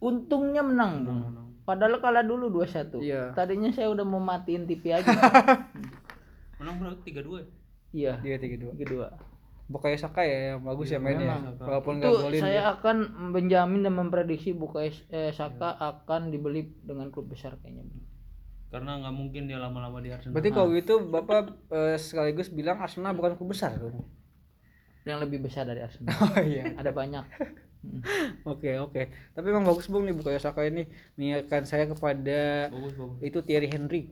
Untungnya 0.00 0.60
menang, 0.60 0.92
Bung. 1.02 1.20
Padahal 1.62 1.96
kalah 1.96 2.20
dulu 2.20 2.48
2-1. 2.50 2.98
Iya. 2.98 3.32
Tadinya 3.32 3.70
saya 3.70 3.88
udah 3.88 4.02
mau 4.02 4.20
matiin 4.20 4.64
TV 4.64 4.92
aja. 4.92 5.08
Menang 6.60 6.76
berapa? 6.76 6.96
3-2 6.98 7.40
ya? 7.40 7.46
iya, 7.90 8.12
Dia 8.18 8.36
tiga 8.36 8.56
dua. 8.58 8.72
kedua. 8.74 9.06
Bukannya 9.64 9.96
Saka 9.96 10.20
ya 10.22 10.52
yang 10.52 10.60
bagus 10.60 10.92
ya 10.92 11.00
mainnya. 11.00 11.40
memang. 11.40 11.56
Walaupun 11.56 11.96
Itu 11.96 12.04
nggak 12.04 12.12
golin. 12.20 12.40
saya 12.42 12.60
dia. 12.60 12.72
akan 12.74 12.96
menjamin 13.32 13.80
dan 13.80 13.94
memprediksi 13.94 14.52
Bukayo 14.52 14.92
eh, 15.08 15.32
Saka 15.32 15.72
akan 15.72 16.28
dibeli 16.28 16.68
dengan 16.80 17.08
klub 17.08 17.32
besar 17.32 17.56
kayaknya. 17.58 17.88
Karena 18.68 19.00
nggak 19.00 19.14
mungkin 19.14 19.46
dia 19.46 19.56
lama-lama 19.56 20.04
di 20.04 20.12
Arsenal. 20.12 20.36
Berarti 20.36 20.50
kalau 20.52 20.68
gitu 20.68 20.94
Bapak 21.00 21.40
eh, 21.70 21.96
sekaligus 21.96 22.50
bilang 22.50 22.76
Arsenal 22.76 23.16
bukan 23.16 23.40
klub 23.40 23.56
besar. 23.56 23.72
dong? 23.74 24.04
Yang 25.02 25.18
lebih 25.24 25.38
besar 25.42 25.64
dari 25.64 25.80
Arsenal. 25.80 26.12
Oh 26.20 26.44
iya. 26.44 26.76
Ada 26.76 26.92
banyak. 26.92 27.24
Oke 28.46 28.76
oke. 28.76 29.02
Tapi 29.30 29.46
emang 29.46 29.64
bagus 29.64 29.86
Bung 29.86 30.04
nih 30.04 30.12
Bukayo 30.12 30.36
Saka 30.36 30.64
ini 30.64 30.84
mengingatkan 31.14 31.64
saya 31.64 31.84
kepada 31.84 32.68
bagus 32.68 32.94
bagus. 32.94 33.20
itu 33.20 33.38
Thierry 33.40 33.66
Henry. 33.66 34.02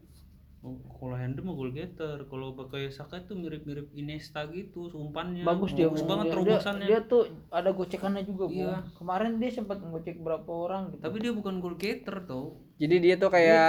Oh, 0.63 0.79
kalau 0.95 1.19
Henry 1.19 1.43
mah 1.43 1.53
goal 1.53 1.71
getter, 1.71 2.23
kalau 2.25 2.55
Bakayo 2.55 2.87
Saka 2.89 3.19
itu 3.19 3.35
mirip-mirip 3.35 3.91
Iniesta 3.93 4.47
gitu, 4.47 4.87
umpannya. 4.89 5.43
Bagus 5.43 5.75
dia. 5.75 5.91
bagus 5.91 6.07
banget 6.07 6.25
Dia- 6.25 6.33
terobosannya. 6.33 6.87
Dia, 6.87 7.01
tuh 7.03 7.23
ada 7.51 7.71
gocekannya 7.73 8.23
juga, 8.23 8.47
Bung. 8.47 8.71
Iya. 8.71 8.87
Kemarin 8.95 9.33
dia 9.37 9.51
sempat 9.51 9.83
ngocek 9.83 10.17
berapa 10.17 10.47
orang 10.47 10.95
gitu. 10.95 11.03
Tapi 11.03 11.17
dia 11.19 11.33
bukan 11.35 11.59
goal 11.59 11.75
getter 11.75 12.23
tuh. 12.23 12.63
Jadi 12.79 12.95
dia 12.97 13.15
tuh 13.17 13.27
kayak 13.29 13.67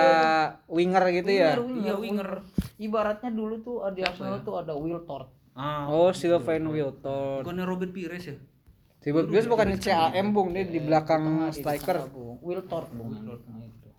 winger 0.68 1.04
gitu 1.12 1.32
ya. 1.34 1.58
Winger, 1.58 1.66
winger, 1.66 1.82
Iya, 1.82 1.94
winger. 1.98 2.30
Ibaratnya 2.78 3.32
dulu 3.32 3.56
tuh 3.60 3.82
di 3.90 4.02
Arsenal 4.02 4.42
tuh 4.42 4.56
ada 4.56 4.74
Will 4.74 5.02
Thorpe. 5.02 5.34
Ah, 5.54 5.86
Oh, 5.86 6.10
Sylvain 6.10 6.62
Wilton. 6.64 7.42
bukannya 7.42 7.62
Robert 7.64 7.90
Pires 7.90 8.26
ya? 8.28 8.38
Tiba 9.04 9.20
Bias 9.28 9.52
bukan 9.52 9.76
CAM 9.84 10.32
Bung, 10.32 10.56
dia 10.56 10.64
di 10.64 10.80
belakang 10.80 11.52
Di 11.52 11.60
striker. 11.60 12.08
Bung. 12.08 12.40
Will 12.40 12.64
Thorpe, 12.64 12.96
Bung. 12.96 13.12
Nah, 13.20 13.60
itu. 13.68 13.90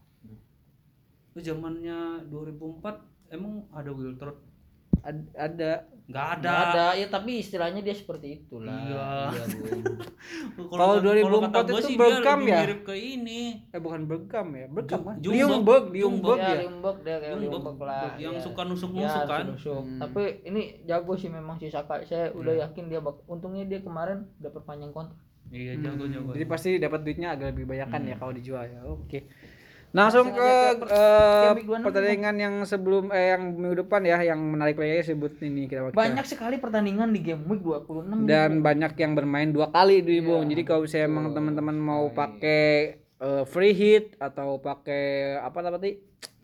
Itu 1.28 1.38
zamannya 1.44 2.24
2004 2.32 3.36
emang 3.36 3.68
ada 3.76 3.90
Wiltord? 3.92 4.40
Ad- 5.04 5.34
ada. 5.36 5.84
Nggak 6.04 6.26
ada. 6.36 6.44
Nggak 6.44 6.60
ada, 6.68 6.86
ya 7.00 7.06
tapi 7.08 7.30
istilahnya 7.40 7.80
dia 7.80 7.96
seperti 7.96 8.44
itulah. 8.44 8.76
Iya. 8.76 9.08
Bung. 10.60 10.68
Kalau 10.76 11.00
kata- 11.00 11.04
2004 11.16 11.48
kata 11.48 11.58
gua 11.64 11.80
itu 11.80 11.88
sih 11.88 11.96
lebih 11.96 12.40
ya? 12.44 12.58
Mirip 12.60 12.80
ke 12.84 12.94
ini. 12.94 13.40
Eh 13.72 13.80
bukan 13.80 14.00
Bergam 14.04 14.46
ya? 14.52 14.66
Bergam 14.68 15.00
kan? 15.00 15.16
Liungberg, 15.24 15.84
Liungberg 15.88 16.40
ya, 16.40 16.52
ya. 16.52 16.60
Limbok 16.68 16.96
dia 17.00 17.16
kayak 17.24 17.36
lah. 17.80 18.12
Yang 18.20 18.36
ya. 18.36 18.42
suka 18.44 18.60
nusuk-nusuk 18.68 19.20
Ya, 19.24 19.28
kan? 19.28 19.44
nusuk-nusuk. 19.48 19.80
Hmm. 19.80 20.00
Tapi 20.04 20.22
ini 20.44 20.62
jago 20.84 21.12
sih 21.16 21.30
memang 21.32 21.56
si 21.56 21.72
Saka. 21.72 22.04
Saya 22.04 22.28
udah 22.36 22.52
yakin 22.68 22.84
dia 22.92 23.00
bak 23.00 23.24
untungnya 23.24 23.64
dia 23.64 23.80
kemarin 23.80 24.28
dapat 24.36 24.60
panjang 24.68 24.92
kontrak. 24.92 25.16
Iya, 25.54 25.76
jago-jago. 25.80 26.34
Jadi 26.34 26.46
pasti 26.48 26.70
dapat 26.80 27.00
duitnya 27.04 27.36
agak 27.36 27.54
lebih 27.54 27.64
banyak 27.68 27.88
kan 27.88 28.02
ya 28.04 28.16
kalau 28.20 28.32
dijual 28.32 28.64
ya. 28.64 28.80
Oke. 28.84 29.24
Langsung 29.24 29.43
Langsung 29.94 30.34
ke 30.34 30.50
26 30.82 31.86
pertandingan 31.86 32.34
yang 32.34 32.54
sebelum 32.66 33.14
eh 33.14 33.38
yang 33.38 33.54
minggu 33.54 33.86
depan 33.86 34.02
ya 34.02 34.18
yang 34.26 34.42
menarik 34.42 34.74
lagi 34.74 35.14
sebut 35.14 35.38
ini 35.38 35.70
kita 35.70 35.94
Banyak 35.94 36.26
sekali 36.26 36.58
pertandingan 36.58 37.14
di 37.14 37.22
game 37.22 37.46
week 37.46 37.62
26 37.62 38.26
dan 38.26 38.58
banyak 38.58 38.90
yang 38.98 39.14
bermain 39.14 39.54
dua 39.54 39.70
kali 39.70 40.02
di 40.02 40.18
Iya, 40.18 40.26
Bung. 40.26 40.50
Jadi 40.50 40.62
kalau 40.66 40.82
misalnya 40.82 41.06
emang 41.06 41.26
teman-teman 41.30 41.76
mau 41.78 42.10
pakai 42.10 42.98
eh, 42.98 43.44
free 43.46 43.70
hit 43.70 44.18
atau 44.18 44.58
pakai 44.58 45.38
apa 45.38 45.58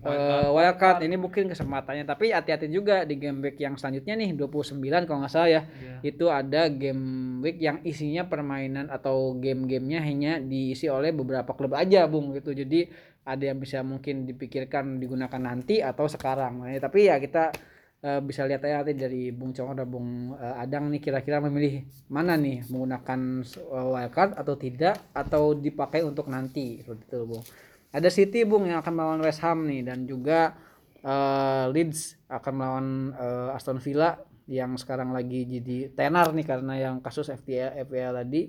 tadi 0.00 0.16
eh, 0.16 0.48
wildcard 0.48 0.98
ini 1.04 1.16
mungkin 1.20 1.52
kesempatannya 1.52 2.08
tapi 2.08 2.32
hati-hati 2.32 2.72
juga 2.72 3.04
di 3.04 3.20
game 3.20 3.44
week 3.44 3.60
yang 3.60 3.76
selanjutnya 3.76 4.16
nih 4.16 4.32
29 4.32 4.80
kalau 5.04 5.18
nggak 5.20 5.32
salah 5.32 5.50
ya. 5.50 5.62
Iya. 5.68 5.96
itu 6.00 6.24
ada 6.32 6.72
game 6.72 7.04
week 7.44 7.60
yang 7.60 7.84
isinya 7.84 8.24
permainan 8.24 8.88
atau 8.88 9.36
game-gamenya 9.36 10.00
hanya 10.00 10.32
diisi 10.40 10.88
oleh 10.88 11.12
beberapa 11.12 11.52
klub 11.52 11.76
aja 11.76 12.08
bung 12.08 12.32
gitu. 12.32 12.56
Jadi 12.56 12.88
ada 13.28 13.44
yang 13.44 13.60
bisa 13.60 13.84
mungkin 13.84 14.24
dipikirkan 14.24 14.96
digunakan 14.96 15.40
nanti 15.40 15.84
atau 15.84 16.08
sekarang. 16.08 16.64
Nah, 16.64 16.80
tapi 16.80 17.12
ya 17.12 17.20
kita 17.20 17.52
eh, 18.00 18.20
bisa 18.24 18.48
lihat 18.48 18.64
aja 18.64 18.80
nanti 18.80 18.96
dari 18.96 19.28
Bung 19.30 19.52
Congor 19.52 19.84
dan 19.84 19.88
Bung 19.88 20.32
eh, 20.36 20.62
Adang 20.64 20.88
nih 20.88 21.00
kira-kira 21.04 21.44
memilih 21.44 21.84
mana 22.08 22.40
nih 22.40 22.64
menggunakan 22.72 23.44
eh, 23.44 23.86
wildcard 23.92 24.32
atau 24.40 24.54
tidak 24.56 24.96
atau 25.12 25.52
dipakai 25.52 26.00
untuk 26.00 26.32
nanti 26.32 26.80
seperti 26.80 27.04
itu 27.04 27.20
Bung 27.28 27.44
ada 27.90 28.08
City 28.08 28.46
Bung 28.46 28.70
yang 28.70 28.78
akan 28.82 28.92
melawan 28.94 29.20
West 29.22 29.42
Ham 29.42 29.66
nih 29.66 29.82
dan 29.82 30.06
juga 30.06 30.54
eh, 31.02 31.64
Leeds 31.74 32.18
akan 32.30 32.52
melawan 32.54 32.86
eh, 33.18 33.56
Aston 33.56 33.82
Villa 33.82 34.18
yang 34.50 34.74
sekarang 34.74 35.14
lagi 35.14 35.46
jadi 35.46 35.94
tenar 35.94 36.34
nih 36.34 36.46
karena 36.46 36.74
yang 36.74 36.96
kasus 36.98 37.30
FPL, 37.30 37.86
FPL 37.86 38.14
tadi. 38.18 38.42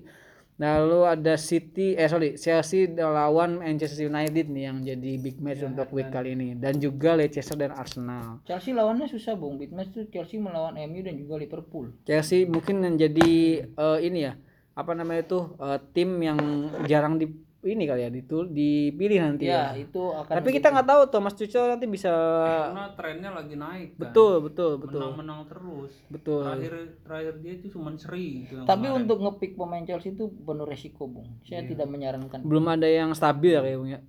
Lalu 0.61 1.01
ada 1.09 1.41
City 1.41 1.97
eh 1.97 2.05
sorry 2.05 2.37
Chelsea 2.37 2.85
melawan 2.85 3.65
Manchester 3.65 4.05
United 4.05 4.45
nih 4.45 4.63
yang 4.69 4.77
jadi 4.85 5.11
big 5.17 5.41
match 5.41 5.65
untuk 5.65 5.89
week 5.89 6.13
kali 6.13 6.37
ini 6.37 6.53
dan 6.53 6.77
juga 6.77 7.17
Leicester 7.17 7.57
dan 7.57 7.73
Arsenal. 7.73 8.45
Chelsea 8.45 8.69
lawannya 8.69 9.09
susah 9.09 9.33
Bung. 9.33 9.57
Big 9.57 9.73
match 9.73 9.89
tuh 9.89 10.05
Chelsea 10.13 10.37
melawan 10.37 10.77
MU 10.77 11.01
dan 11.01 11.17
juga 11.17 11.41
Liverpool. 11.41 11.97
Chelsea 12.05 12.45
mungkin 12.45 12.77
menjadi 12.77 13.65
eh, 13.65 13.99
ini 14.05 14.19
ya 14.21 14.37
apa 14.77 14.93
namanya 14.93 15.25
itu 15.25 15.39
eh, 15.57 15.79
tim 15.97 16.21
yang 16.21 16.37
jarang 16.85 17.17
di 17.17 17.25
ini 17.63 17.85
kali 17.85 18.01
ya 18.01 18.09
ditul 18.09 18.49
dipilih 18.49 19.21
nanti 19.21 19.45
Ya, 19.45 19.69
ya. 19.69 19.79
itu 19.79 20.01
akan 20.01 20.33
Tapi 20.33 20.49
kita 20.49 20.67
nggak 20.69 20.87
tahu 20.87 21.01
Thomas 21.07 21.33
Tuchel 21.33 21.67
nanti 21.67 21.85
bisa 21.85 22.09
Karena 22.09 22.89
trennya 22.91 23.29
lagi 23.29 23.53
naik 23.53 23.89
kan. 23.91 24.01
betul 24.01 24.33
betul 24.41 24.71
betul 24.77 24.97
Menang-menang 24.99 25.41
terus. 25.45 25.93
betul. 26.07 26.41
Terakhir 26.41 26.73
terakhir 26.99 27.33
dia 27.37 27.53
itu 27.55 27.67
cuma 27.69 27.93
seri 27.95 28.43
itu 28.43 28.57
Tapi 28.59 28.81
kemarin. 28.83 28.99
untuk 28.99 29.17
ngepick 29.19 29.53
pemain 29.53 29.83
Chelsea 29.83 30.09
itu 30.11 30.25
penuh 30.27 30.65
resiko, 30.65 31.05
Bung. 31.05 31.29
Saya 31.41 31.61
tidak 31.63 31.85
menyarankan. 31.85 32.41
belum 32.41 32.65
ada 32.67 32.85
yang 32.85 33.11
stabil 33.11 33.51
ya 33.51 33.61
kayaknya 33.61 33.99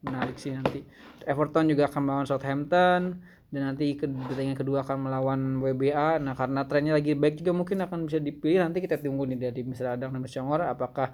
menarik 0.00 0.36
sih 0.36 0.50
nanti 0.50 0.84
Everton 1.24 1.64
juga 1.66 1.86
akan 1.86 2.00
melawan 2.02 2.26
Southampton 2.26 3.02
dan 3.48 3.62
nanti 3.64 3.94
ke 3.94 4.04
pertandingan 4.04 4.52
kedua 4.54 4.82
akan 4.82 4.98
melawan 5.00 5.40
WBA 5.58 6.18
nah 6.18 6.34
karena 6.34 6.60
trennya 6.62 6.92
lagi 6.92 7.14
baik 7.14 7.38
juga 7.38 7.54
mungkin 7.54 7.80
akan 7.80 8.04
bisa 8.04 8.18
dipilih 8.18 8.60
nanti 8.60 8.78
kita 8.78 8.98
tunggu 8.98 9.24
nih 9.24 9.48
dari 9.48 9.62
Mr. 9.62 9.94
Adang 9.94 10.10
dan 10.10 10.20
Mr. 10.20 10.42
Congor 10.42 10.60
apakah 10.66 11.08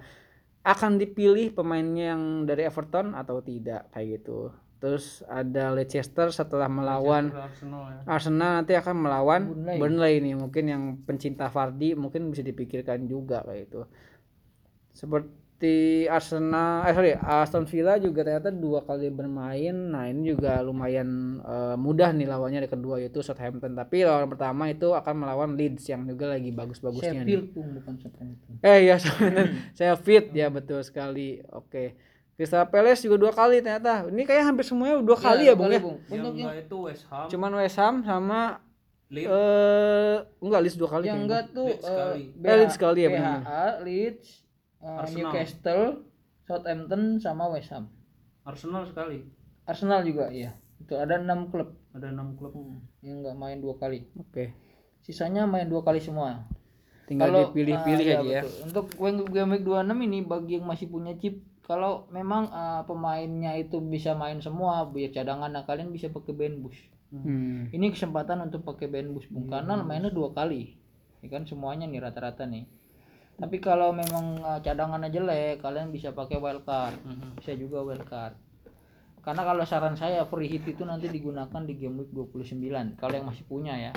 akan 0.61 1.01
dipilih 1.01 1.57
pemainnya 1.57 2.13
yang 2.13 2.45
dari 2.45 2.69
Everton 2.69 3.17
atau 3.17 3.41
tidak 3.41 3.89
kayak 3.89 4.21
gitu 4.21 4.53
terus 4.81 5.21
ada 5.29 5.69
Leicester 5.77 6.33
setelah 6.33 6.65
melawan 6.65 7.29
Arsenal 7.29 7.83
ya. 7.85 7.99
Arsenal 8.09 8.51
nanti 8.61 8.73
akan 8.73 8.95
melawan 8.97 9.41
Burnley. 9.53 9.77
Burnley 9.77 10.15
nih 10.25 10.35
mungkin 10.37 10.65
yang 10.65 10.83
pencinta 11.05 11.53
Vardy 11.53 11.93
mungkin 11.93 12.33
bisa 12.33 12.41
dipikirkan 12.41 13.05
juga 13.05 13.45
kayak 13.45 13.69
itu 13.69 13.81
seperti 14.89 15.40
Arsenal 16.05 16.83
eh 16.83 16.93
sorry 16.93 17.11
Aston 17.13 17.65
Villa 17.65 17.95
juga 17.95 18.21
ternyata 18.21 18.49
dua 18.49 18.81
kali 18.81 19.07
bermain 19.07 19.71
nah 19.71 20.05
ini 20.05 20.33
juga 20.33 20.59
lumayan 20.59 21.09
eh, 21.39 21.75
mudah 21.75 22.09
nih 22.11 22.25
lawannya 22.25 22.65
di 22.65 22.69
kedua 22.69 22.97
yaitu 22.97 23.21
Southampton 23.21 23.71
tapi 23.71 24.01
lawan 24.01 24.25
pertama 24.25 24.67
itu 24.67 24.89
akan 24.89 25.13
melawan 25.17 25.53
Leeds 25.53 25.85
yang 25.85 26.03
juga 26.03 26.31
lagi 26.31 26.49
bagus-bagusnya 26.49 27.11
nih. 27.11 27.19
Sheffield, 27.21 27.45
Bung, 27.51 27.69
bukan 27.75 27.93
Southampton. 27.97 28.51
eh 28.59 28.79
ya 28.83 28.95
Southampton 28.97 29.47
saya 29.77 29.93
fit 29.95 30.25
ya 30.31 30.47
betul 30.47 30.81
sekali 30.81 31.41
oke 31.47 31.97
Crystal 32.31 32.65
Palace 32.65 33.05
juga 33.05 33.21
dua 33.21 33.31
kali 33.31 33.61
ternyata 33.61 34.09
ini 34.09 34.25
kayak 34.25 34.43
hampir 34.47 34.65
semuanya 34.65 34.97
dua 34.97 35.13
kali 35.15 35.45
ya, 35.45 35.53
Bung 35.53 35.69
kali, 35.69 35.77
ya 35.77 35.81
Bung. 35.81 35.97
Yang 35.99 36.09
Untuk 36.09 36.33
yang, 36.33 36.47
enggak 36.49 36.55
itu 36.63 36.77
West 36.81 37.03
Ham, 37.07 37.25
cuman 37.29 37.51
West 37.55 37.77
Ham 37.77 37.95
sama 38.01 38.41
Leeds, 39.11 39.27
eh 39.27 40.15
enggak 40.39 40.59
Leeds 40.63 40.77
dua 40.79 40.89
kali 40.89 41.05
yang 41.05 41.21
enggak 41.21 41.43
tuh 41.51 41.67
Leeds 41.69 41.83
eh, 41.83 41.85
sekali. 41.85 42.23
BH 42.33 42.47
Eh, 42.47 42.55
Leeds 42.57 42.73
sekali 42.73 42.99
ya, 42.99 43.09
benar. 43.11 43.39
Leeds, 43.83 44.27
eh, 44.81 45.01
Arsenal. 45.01 45.31
Newcastle, 45.31 45.85
Southampton 46.43 47.17
sama 47.17 47.47
West 47.47 47.69
Ham. 47.71 47.87
Arsenal 48.41 48.83
sekali. 48.85 49.21
Arsenal 49.63 50.01
juga 50.01 50.27
iya. 50.29 50.57
Itu 50.81 50.97
ada 50.97 51.15
enam 51.15 51.47
klub 51.47 51.77
Ada 51.93 52.09
enam 52.09 52.33
klub. 52.33 52.57
yang 52.99 53.21
enggak 53.21 53.37
main 53.37 53.61
dua 53.61 53.77
kali. 53.77 54.09
oke 54.15 54.49
Sisanya 55.01 55.45
main 55.45 55.65
dua 55.65 55.81
kali 55.81 56.01
semua. 56.01 56.45
tinggal 57.05 57.27
Kalau- 57.27 57.51
dipilih-pilih 57.51 58.05
ah, 58.07 58.13
aja 58.17 58.23
ya 58.23 58.41
betul. 58.41 58.53
Untuk 58.65 58.85
game 58.95 59.19
game 59.27 59.49
week 59.51 59.65
26 59.67 60.07
ini 60.07 60.19
bagi 60.23 60.53
yang 60.57 60.65
masih 60.65 60.87
punya 60.87 61.11
chip 61.17 61.37
kalau 61.61 62.07
memang 62.09 62.47
ah, 62.49 62.81
pemainnya 62.83 63.51
itu 63.55 63.77
bisa 63.77 64.15
main 64.15 64.39
semua 64.39 64.87
biar 64.87 65.11
cadangan 65.11 65.51
nah 65.51 65.63
kalian 65.63 65.91
bisa 65.91 66.07
pakai 66.07 66.31
band 66.31 66.57
boost. 66.59 66.81
Hmm. 67.11 67.67
Ini 67.67 67.91
kesempatan 67.91 68.39
untuk 68.41 68.63
pakai 68.63 68.87
band 68.87 69.11
boost 69.11 69.27
Bung 69.27 69.45
karena 69.45 69.75
mainnya 69.77 70.07
dua 70.07 70.31
kali. 70.31 70.79
Ya 71.19 71.27
kan 71.29 71.43
semuanya 71.43 71.83
nih 71.85 71.99
rata-rata 71.99 72.47
nih. 72.47 72.63
Tapi 73.41 73.57
kalau 73.57 73.89
memang 73.89 74.37
ah, 74.39 74.61
cadangannya 74.61 75.09
jelek, 75.09 75.59
kalian 75.59 75.89
bisa 75.89 76.13
pakai 76.13 76.37
wildcard. 76.37 77.01
Bisa 77.41 77.57
juga 77.57 77.81
wildcard. 77.81 78.37
Karena 79.21 79.41
kalau 79.41 79.65
saran 79.65 79.93
saya 79.93 80.25
free 80.25 80.49
hit 80.49 80.65
itu 80.65 80.81
nanti 80.81 81.05
digunakan 81.05 81.61
di 81.61 81.73
game 81.73 82.01
week 82.01 82.09
29 82.09 82.57
kalau 82.97 83.13
yang 83.13 83.25
masih 83.25 83.45
punya 83.45 83.73
ya. 83.77 83.91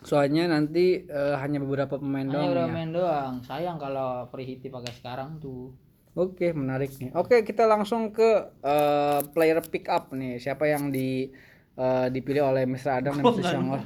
Soalnya 0.00 0.48
nanti 0.48 1.04
eh, 1.04 1.36
hanya 1.36 1.60
beberapa 1.60 1.96
pemain 1.96 2.24
Hanya 2.24 2.32
doang 2.34 2.52
udah 2.52 2.66
ya. 2.66 2.72
main 2.72 2.90
doang. 2.90 3.34
Sayang 3.44 3.76
kalau 3.76 4.24
free 4.28 4.44
hit 4.44 4.60
dipakai 4.60 4.92
sekarang 4.92 5.36
tuh. 5.38 5.72
Oke, 6.16 6.50
menarik 6.50 6.90
nih. 6.98 7.12
Oke, 7.14 7.44
kita 7.44 7.64
langsung 7.64 8.10
ke 8.10 8.28
eh, 8.60 9.20
player 9.32 9.60
pick 9.64 9.88
up 9.88 10.08
nih. 10.12 10.36
Siapa 10.36 10.64
yang 10.64 10.88
di 10.88 11.28
eh, 11.76 12.06
dipilih 12.08 12.48
oleh 12.48 12.64
Mr. 12.64 13.00
Adam 13.00 13.20
dan 13.20 13.24
Mr. 13.24 13.44
Syangor? 13.44 13.80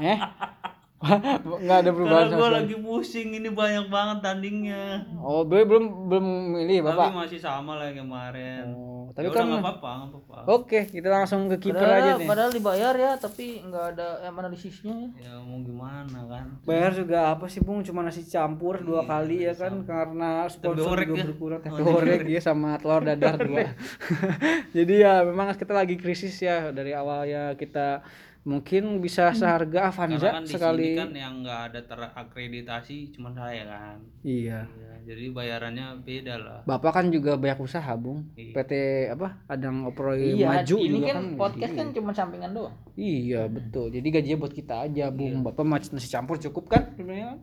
eh? 0.00 0.18
Nggak 1.62 1.78
ada 1.78 1.90
perubahan 1.90 2.16
Karena 2.22 2.30
sama 2.30 2.38
gue 2.38 2.46
sekali. 2.46 2.58
lagi 2.58 2.76
pusing 2.78 3.28
ini 3.34 3.48
banyak 3.48 3.86
banget 3.86 4.18
tandingnya. 4.20 4.84
Oh, 5.18 5.42
belum 5.42 5.66
belum 5.68 5.84
belum 6.06 6.26
milih 6.56 6.78
Tapi 6.80 6.88
Bapak. 6.88 7.08
masih 7.16 7.40
sama 7.40 7.72
lah 7.74 7.90
yang 7.90 8.06
kemarin. 8.06 8.64
Oh, 8.70 9.10
Tapi 9.10 9.28
tapi 9.28 9.34
kan 9.34 9.44
nggak 9.44 9.60
apa-apa, 9.60 9.90
apa-apa. 10.08 10.36
Oke, 10.48 10.80
kita 10.86 11.08
langsung 11.08 11.44
ke 11.46 11.58
kiper 11.58 11.76
Padahal, 11.76 12.00
aja 12.00 12.12
nih. 12.16 12.24
padahal 12.24 12.50
dibayar 12.50 12.94
ya, 12.94 13.12
tapi 13.16 13.60
nggak 13.60 13.84
ada 13.92 14.08
yang 14.22 14.34
analisisnya 14.34 14.94
ya. 14.94 15.08
Ya 15.20 15.34
mau 15.38 15.58
gimana 15.60 16.18
kan? 16.24 16.46
Bayar 16.62 16.92
juga 16.92 17.18
apa 17.28 17.44
sih 17.46 17.60
Bung? 17.60 17.82
Cuma 17.82 18.00
nasi 18.00 18.24
campur 18.24 18.80
dua 18.80 19.02
kali 19.02 19.42
ya 19.42 19.52
kan 19.52 19.82
karena 19.82 20.46
sponsor 20.48 20.96
juga 20.98 21.18
ya. 21.18 21.24
berkurang 21.26 21.60
tempe 21.60 21.82
orek 21.82 22.24
ya 22.24 22.40
sama 22.40 22.78
telur 22.78 23.02
dadar 23.02 23.36
dua. 23.42 23.68
Jadi 24.76 24.94
ya 24.98 25.22
memang 25.22 25.52
kita 25.52 25.72
lagi 25.72 25.94
krisis 25.94 26.34
ya 26.38 26.70
dari 26.70 26.92
awalnya 26.92 27.52
kita 27.54 28.00
mungkin 28.42 28.98
bisa 28.98 29.30
seharga 29.30 29.86
Karena 29.86 29.88
Avanza 29.88 30.28
kan 30.32 30.42
di 30.42 30.50
sekali. 30.50 30.86
sini 30.88 30.98
kan 30.98 31.10
yang 31.12 31.34
nggak 31.40 31.60
ada 31.68 31.80
terakreditasi 31.84 32.96
cuma 33.12 33.30
saya 33.30 33.62
kan. 33.64 33.98
Iya. 34.20 34.66
Ya, 34.66 34.92
jadi 35.04 35.30
bayarannya 35.30 35.86
beda 36.00 36.34
lah. 36.36 36.60
Bapak 36.64 36.90
kan 36.92 37.06
juga 37.08 37.34
banyak 37.34 37.58
usaha 37.60 37.92
Bung. 37.94 38.26
Iya. 38.34 38.50
PT 38.52 38.72
apa 39.10 39.38
Adang 39.46 39.84
Oproy 39.84 40.34
iya 40.36 40.58
maju 40.58 40.74
ini 40.76 40.90
juga 40.96 41.06
kan 41.12 41.24
podcast 41.36 41.62
Jadi- 41.68 41.78
kan 41.78 41.88
cuma 41.92 42.10
sampingan 42.12 42.50
doang 42.52 42.74
Iya 42.92 43.46
betul. 43.46 43.88
Jadi 43.88 44.06
gajinya 44.10 44.38
buat 44.38 44.52
kita 44.52 44.74
aja, 44.82 45.04
Bung. 45.08 45.40
Bapak 45.42 45.62
mac- 45.62 45.88
nasi 45.88 46.06
campur 46.06 46.36
cukup 46.36 46.64
kan 46.68 46.82
sebenarnya? 46.92 47.38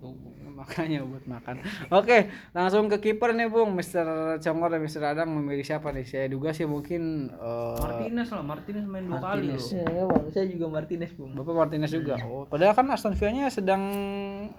Makanya 0.60 1.00
buat 1.02 1.24
makan. 1.24 1.64
Oke, 1.90 2.28
langsung 2.52 2.86
ke 2.86 3.00
kiper 3.00 3.32
nih, 3.32 3.48
Bung. 3.48 3.72
Mr. 3.72 4.04
Congor 4.38 4.70
dan 4.70 4.82
Mr. 4.82 5.00
Adang 5.06 5.32
memilih 5.32 5.64
siapa 5.64 5.90
nih? 5.90 6.04
Saya 6.04 6.28
duga 6.28 6.52
sih 6.52 6.68
mungkin 6.68 7.32
eh, 7.32 7.80
Martinez 7.80 8.28
lah 8.28 8.44
Martinez 8.44 8.84
main 8.84 9.08
dua 9.08 9.18
kali 9.18 9.48
Martinez. 9.48 9.56
loh 9.56 9.70
saya 9.72 10.02
bang 10.04 10.24
saya 10.30 10.46
juga 10.46 10.66
Martinez 10.68 11.12
bung 11.14 11.32
Bapak 11.32 11.54
Martinez 11.56 11.90
juga. 11.90 12.20
Oh, 12.22 12.44
padahal 12.44 12.74
kan 12.74 12.92
Aston 12.92 13.16
Villa-nya 13.16 13.48
sedang 13.48 13.82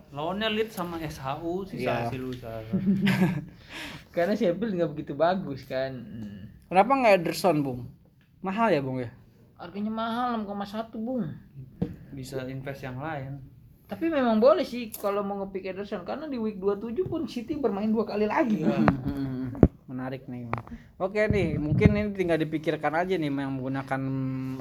lawannya 0.08 0.48
Leeds 0.50 0.72
sama 0.72 0.96
SHU 0.98 1.68
sisa 1.68 1.84
Iya. 2.00 2.08
si 2.08 2.16
lusa 2.16 2.48
karena 4.14 4.34
Sheffield 4.34 4.72
nggak 4.74 4.90
begitu 4.90 5.12
bagus 5.14 5.62
kan 5.64 5.92
Hmm. 5.92 6.48
Kenapa 6.66 6.92
nggak 6.94 7.14
Ederson, 7.20 7.60
Bung? 7.60 7.80
Mahal 8.40 8.70
ya, 8.70 8.80
Bung 8.80 8.98
ya? 8.98 9.10
harganya 9.58 9.92
mahal 9.92 10.40
6,1 10.40 10.96
bung 10.96 11.28
bisa 12.10 12.40
invest 12.48 12.80
yang 12.80 12.96
lain 12.96 13.44
tapi 13.90 14.06
memang 14.06 14.38
boleh 14.38 14.62
sih 14.62 14.94
kalau 14.94 15.26
mau 15.26 15.42
ngepick 15.42 15.74
Ederson 15.74 16.06
karena 16.06 16.30
di 16.30 16.38
week 16.38 16.62
27 16.62 17.10
pun 17.10 17.26
City 17.26 17.58
bermain 17.58 17.90
dua 17.90 18.06
kali 18.06 18.30
lagi 18.30 18.62
Bang. 18.62 18.86
Hmm, 19.02 19.50
menarik 19.90 20.30
nih. 20.30 20.46
Bang. 20.46 20.62
Oke 21.02 21.26
nih, 21.26 21.58
mungkin 21.58 21.98
ini 21.98 22.14
tinggal 22.14 22.38
dipikirkan 22.38 22.94
aja 22.94 23.18
nih 23.18 23.26
yang 23.26 23.50
menggunakan 23.50 24.02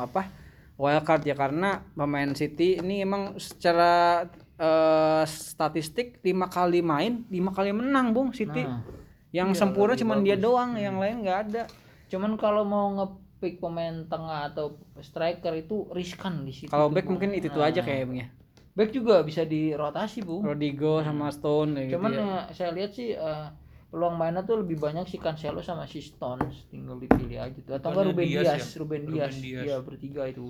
apa 0.01 0.33
wildcard 0.81 1.29
ya 1.29 1.37
karena 1.37 1.85
pemain 1.93 2.33
City 2.33 2.81
ini 2.81 3.05
emang 3.05 3.37
secara 3.37 4.25
eh, 4.57 5.23
statistik 5.29 6.17
lima 6.25 6.49
kali 6.49 6.81
main 6.81 7.21
lima 7.29 7.53
kali 7.53 7.69
menang 7.69 8.09
bung 8.09 8.33
City. 8.33 8.65
Nah, 8.65 8.81
yang 9.29 9.53
sempurna 9.53 9.93
cuma 9.93 10.17
dia 10.17 10.33
doang, 10.33 10.73
yang 10.73 10.97
lain 10.97 11.21
nggak 11.21 11.39
ada. 11.53 11.63
cuman 12.09 12.33
kalau 12.41 12.65
mau 12.65 12.89
ngepick 12.97 13.61
pemain 13.61 14.01
tengah 14.09 14.49
atau 14.49 14.81
striker 14.97 15.53
itu 15.53 15.85
riskan 15.93 16.41
di 16.41 16.49
situ 16.49 16.73
Kalau 16.73 16.89
back 16.89 17.05
mungkin 17.05 17.37
itu 17.37 17.53
tuh 17.53 17.61
Nah, 17.61 17.69
aja 17.69 17.85
kayaknya. 17.85 18.33
Back 18.79 18.95
juga 18.95 19.19
bisa 19.21 19.43
dirotasi 19.43 20.23
bu 20.23 20.39
Rodrigo 20.39 21.03
sama 21.03 21.27
Stone 21.35 21.75
kayak 21.75 21.91
cuman 21.99 22.11
gitu 22.11 22.23
ya. 22.23 22.23
ya, 22.23 22.39
saya 22.55 22.69
lihat 22.71 22.91
sih 22.95 23.09
eh, 23.11 23.47
peluang 23.91 24.15
mainnya 24.15 24.47
tuh 24.47 24.63
lebih 24.63 24.79
banyak 24.79 25.03
si 25.03 25.19
Cancelo 25.19 25.59
sama 25.59 25.83
si 25.83 25.99
Stones 25.99 26.63
tinggal 26.71 26.95
dipilih 26.95 27.43
aja 27.43 27.59
tuh 27.59 27.75
atau 27.75 27.91
enggak 27.91 28.05
Bukannya 28.07 28.15
Ruben 28.15 28.27
Diaz 28.31 28.45
Dias, 28.47 28.63
ya? 28.63 28.77
Ruben 28.79 29.01
Ruben 29.03 29.11
Dias, 29.11 29.35
Dias. 29.35 29.63
iya 29.67 29.77
bertiga 29.83 30.23
itu 30.31 30.47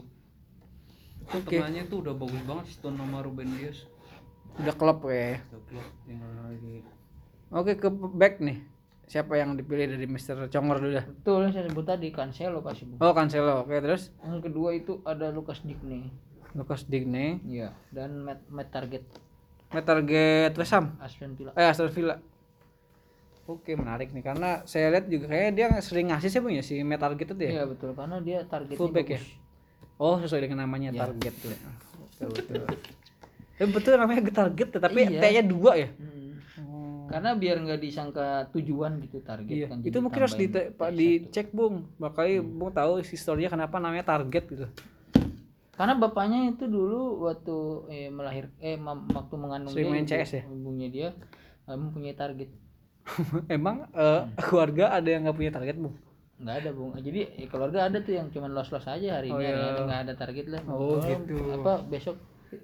tengahnya 1.30 1.84
tuh 1.86 1.97
udah 2.05 2.13
bagus 2.13 2.41
banget 2.45 2.65
Stone 2.69 2.97
sama 2.97 3.17
Ruben 3.21 3.49
Dias 3.57 3.89
Udah 4.59 4.75
klub 4.75 4.99
ya. 5.07 5.39
udah 5.49 5.61
klub 5.65 5.88
tinggal 6.05 6.32
lagi 6.45 6.86
Oke 7.49 7.82
ke 7.82 7.89
back 7.89 8.45
nih. 8.45 8.61
Siapa 9.09 9.34
yang 9.34 9.57
dipilih 9.57 9.89
dari 9.89 10.05
Mr. 10.05 10.53
Congor 10.53 10.77
dulu 10.77 10.93
dah? 10.93 11.05
betul 11.09 11.41
yang 11.41 11.49
saya 11.49 11.65
sebut 11.65 11.82
tadi 11.82 12.13
Cancelo 12.13 12.61
pasti 12.61 12.86
bu 12.86 13.01
Oh 13.01 13.09
Cancelo. 13.09 13.65
Oke 13.65 13.82
terus 13.82 14.13
yang 14.21 14.38
kedua 14.38 14.69
itu 14.77 15.01
ada 15.01 15.34
Lucas 15.34 15.65
Digne 15.65 16.13
Lucas 16.52 16.84
Digne. 16.84 17.38
iya 17.43 17.70
dan 17.89 18.20
Matt, 18.20 18.41
Matt 18.47 18.70
Target 18.70 19.04
Met 19.70 19.86
target 19.86 20.52
West 20.54 20.74
Ham. 20.74 20.97
Aston 20.97 21.34
Villa 21.34 21.54
Eh 21.54 21.62
Aston 21.64 21.89
Villa. 21.89 22.18
Oke 23.45 23.74
menarik 23.74 24.10
nih 24.10 24.22
karena 24.22 24.62
saya 24.64 24.89
lihat 24.89 25.06
juga 25.06 25.26
kayaknya 25.28 25.52
dia 25.52 25.66
sering 25.80 26.10
ngasih 26.10 26.26
sih 26.28 26.38
punya 26.39 26.62
si 26.62 26.82
Met 26.82 26.97
target 26.97 27.28
itu 27.28 27.38
ya. 27.39 27.52
iya 27.52 27.64
betul 27.66 27.93
karena 27.93 28.18
dia 28.20 28.41
targetnya 28.43 28.78
Fullback 28.78 29.08
ya? 29.10 29.22
Oh 29.95 30.18
sesuai 30.18 30.41
dengan 30.43 30.64
namanya 30.64 30.89
Iya. 30.89 31.02
target 31.04 31.34
tuh. 31.36 31.50
Betul 31.50 32.30
betul. 32.32 32.62
Eh, 33.56 33.68
betul 33.68 33.93
namanya 33.95 34.22
target 34.24 34.68
tapi 34.72 35.00
Iya. 35.04 35.20
T-nya 35.20 35.43
dua 35.43 35.72
ya. 35.76 35.89
Hmm. 35.91 36.18
Oh. 36.62 37.06
karena 37.08 37.34
biar 37.34 37.58
nggak 37.60 37.80
disangka 37.80 38.26
tujuan 38.52 39.02
gitu 39.02 39.18
target 39.20 39.50
Iya. 39.52 39.66
kan 39.68 39.78
Itu 39.82 39.97
mungkin 39.97 40.20
harus 40.20 40.34
di, 40.34 40.45
tambahin 40.45 40.74
Pak, 40.74 40.89
T1. 40.89 40.97
dicek 40.97 41.47
bung. 41.50 41.76
Makanya 41.97 42.38
bung 42.39 42.70
tahu 42.72 42.91
historinya 43.00 43.50
kenapa 43.50 43.78
namanya 43.78 44.06
target 44.08 44.45
gitu. 44.47 44.66
Karena 45.80 45.95
bapaknya 45.95 46.51
itu 46.51 46.67
dulu 46.67 47.23
waktu 47.23 47.55
eh, 47.88 48.09
melahir 48.11 48.51
eh 48.59 48.75
waktu 49.09 49.34
mengandung 49.34 49.71
Sering 49.71 49.88
main 49.89 50.03
ibu- 50.03 50.11
CS 50.11 50.32
ya? 50.34 50.43
ibunya 50.45 50.88
dia 50.88 51.09
eh, 51.63 51.73
mempunyai 51.73 52.13
target 52.13 52.51
Emang 53.47 53.88
eh, 53.89 54.21
keluarga 54.38 54.91
ada 54.91 55.07
yang 55.07 55.23
nggak 55.23 55.34
punya 55.34 55.51
target 55.51 55.80
bung? 55.80 55.95
nggak 56.36 56.55
ada 56.57 56.71
bung 56.71 56.91
jadi 56.95 57.19
eh, 57.34 57.47
keluarga 57.47 57.88
ada 57.88 57.99
tuh 57.99 58.11
yang 58.13 58.27
cuman 58.27 58.51
los 58.51 58.67
los 58.67 58.84
aja 58.86 59.09
hari 59.13 59.27
Oh, 59.27 59.39
ini 59.39 59.47
iya. 59.47 59.80
nggak 59.82 60.01
ada 60.03 60.13
target 60.15 60.45
lah 60.47 60.61
Oh, 60.65 60.99
gitu. 60.99 61.36
apa 61.53 61.84
besok 61.86 62.15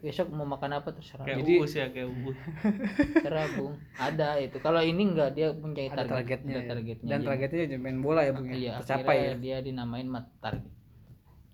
besok 0.02 0.28
mau 0.32 0.44
makan 0.44 0.72
apa 0.76 0.90
terserah 0.92 1.24
kayak 1.24 1.40
Jadi- 1.40 1.60
uus 1.60 1.74
ya 1.74 1.86
kayak 1.88 2.10
uus 2.10 2.38
terserah 3.16 3.48
bung 3.54 3.76
ada 3.96 4.40
itu 4.40 4.58
kalau 4.58 4.82
ini 4.82 5.02
nggak 5.08 5.30
dia 5.32 5.48
punya 5.52 5.88
target 5.88 6.10
targetnya. 6.10 6.52
ada 6.52 6.60
ya. 6.60 6.68
targetnya 6.68 7.08
Dan 7.08 7.20
Jadi, 7.20 7.28
targetnya 7.28 7.78
main 7.78 8.00
bola 8.00 8.22
ya 8.22 8.32
bung 8.32 8.48
ya. 8.48 8.56
iya 8.56 8.72
Tercapai 8.80 9.16
ya. 9.16 9.34
dia 9.38 9.58
dinamain 9.60 10.08
mat 10.08 10.26
target 10.40 10.72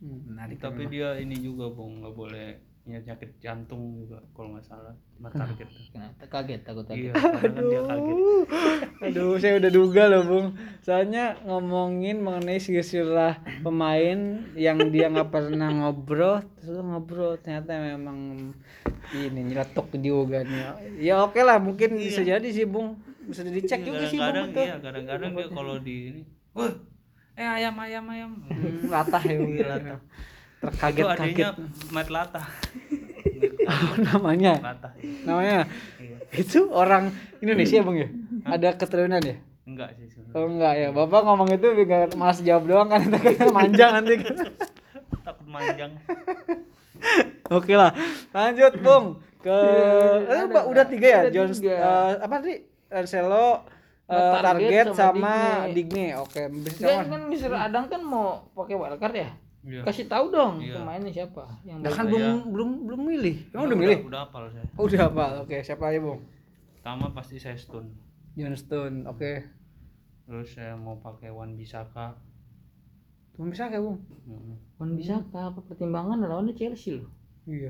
Hmm, 0.02 0.34
menarik. 0.34 0.58
tapi 0.58 0.90
dia 0.90 1.14
ini 1.16 1.38
juga 1.38 1.70
bung 1.70 2.02
nggak 2.02 2.16
boleh 2.18 2.48
punya 2.82 2.98
penyakit 3.06 3.38
jantung 3.38 3.94
juga 3.94 4.18
kalau 4.34 4.58
nggak 4.58 4.66
salah 4.66 4.98
cuma 5.14 5.30
target 5.30 5.70
Kenapa? 5.94 6.26
kaget 6.26 6.62
takut 6.66 6.86
iya 6.90 7.14
kaget 7.14 7.32
karena 7.38 7.52
kan 7.54 7.64
dia 7.70 7.82
kaget 7.86 8.18
Aduh, 9.06 9.38
saya 9.38 9.58
udah 9.58 9.72
duga 9.74 10.06
loh, 10.06 10.22
Bung. 10.22 10.48
Soalnya 10.82 11.34
ngomongin 11.42 12.22
mengenai 12.22 12.58
silsilah 12.58 13.38
pemain 13.62 14.18
yang 14.54 14.78
dia 14.90 15.10
nggak 15.10 15.30
pernah 15.30 15.70
ngobrol, 15.74 16.42
terus 16.58 16.78
ngobrol 16.78 17.34
ternyata 17.38 17.82
memang 17.82 18.54
ini 19.14 19.42
nyeletuk 19.42 19.90
juga 19.98 20.46
nih. 20.46 20.62
Ya 21.02 21.22
oke 21.22 21.42
lah, 21.42 21.58
mungkin 21.58 21.98
bisa 21.98 22.22
jadi 22.22 22.46
sih, 22.50 22.70
Bung. 22.70 23.02
Bisa 23.26 23.42
dicek 23.42 23.82
juga 23.82 24.06
sih, 24.06 24.18
Bung. 24.18 24.26
kadang-kadang 24.30 24.66
iya 24.70 24.78
kadang-kadang 24.78 25.32
dia 25.34 25.48
kalau 25.50 25.76
di 25.78 25.96
ini 26.14 26.22
wah 26.54 26.70
eh 27.34 27.48
ayam 27.48 27.76
ayam 27.78 28.06
ayam 28.08 28.32
Hmm, 28.44 28.88
latah 28.88 29.24
ya. 29.24 29.38
Iya, 29.40 29.64
latah. 29.68 30.00
itu 30.00 30.62
Terkaget-kaget. 30.62 31.10
adanya 31.10 31.50
Matt 31.90 32.10
Latah 32.10 32.46
Oh, 33.62 33.94
namanya. 34.00 34.54
Latah 34.60 34.92
Namanya. 35.24 35.66
iya 35.98 36.18
Itu 36.34 36.70
orang 36.70 37.10
Indonesia, 37.40 37.82
Bung 37.82 37.98
ya? 37.98 38.10
Ada 38.44 38.76
keturunan 38.76 39.22
ya? 39.22 39.38
enggak 39.64 39.94
sih 39.96 40.10
Oh 40.34 40.46
enggak 40.48 40.74
ya, 40.76 40.90
Bapak 40.90 41.22
ngomong 41.24 41.50
itu 41.50 41.68
biar 41.78 42.12
malas 42.14 42.42
jawab 42.42 42.66
doang 42.66 42.90
kan, 42.90 43.02
nanti 43.04 43.38
manjang 43.50 43.92
nanti. 43.94 44.16
takut 45.22 45.48
manjang 45.48 45.92
Oke 47.48 47.74
lah, 47.74 47.92
lanjut 48.32 48.74
Bung 48.80 49.06
ke 49.40 49.50
eh, 49.50 50.18
ada, 50.26 50.46
Mbak, 50.46 50.66
udah 50.68 50.86
tiga 50.86 51.08
ya, 51.10 51.22
tiga. 51.30 51.74
eh, 51.74 52.12
apa 52.20 52.36
tadi 52.38 52.56
Cancelo, 52.86 53.64
eh, 54.12 54.34
Target 54.34 54.44
target 54.44 54.88
sama 54.92 55.34
sama 55.34 55.34
Digne. 55.70 56.08
Oke, 56.18 56.42
bisa 56.52 56.78
Dan 56.78 56.98
sama. 56.98 57.10
kan 57.10 57.22
Mister 57.26 57.52
Adang 57.52 57.86
kan 57.86 58.02
mau 58.02 58.28
pakai 58.52 58.76
wildcard 58.76 59.16
ya 59.18 59.30
iya 59.62 59.82
kasih 59.84 60.06
tahu 60.06 60.26
dong 60.28 60.58
Iya. 60.58 60.74
pemainnya 60.76 61.12
siapa 61.12 61.46
yang 61.62 61.80
Nah, 61.80 61.90
kan 61.90 62.06
belum 62.06 62.50
belum 62.50 62.70
belum 62.84 63.02
milih. 63.06 63.36
Emang 63.48 63.62
udah 63.62 63.68
udah 63.68 63.78
milih? 63.78 63.98
udah 64.04 64.20
hafal 64.24 64.44
saya 64.48 64.66
Oh, 64.74 64.84
udah 64.84 65.02
apa? 65.06 65.26
Oke, 65.40 65.58
siapa 65.60 65.84
aja 65.86 66.00
Bung? 66.00 66.22
pertama 66.74 67.06
pasti 67.12 67.38
saya 67.38 67.54
stun 67.54 67.94
John 68.34 68.54
Stone. 68.54 69.06
Oke. 69.06 69.46
terus 70.24 70.50
saya 70.50 70.74
mau 70.74 70.98
pakai 70.98 71.30
Wan 71.30 71.54
Bisaka 71.54 72.18
Tuh 73.32 73.46
bisa 73.46 73.68
kayak 73.68 73.80
Bung. 73.82 74.00
Hmm. 74.24 74.58
Wan 74.76 74.92
bisa 74.94 75.22
apa 75.22 75.60
pertimbangan 75.60 76.18
lawannya 76.20 76.52
Chelsea 76.52 76.96
loh 76.96 77.08
Iya. 77.44 77.70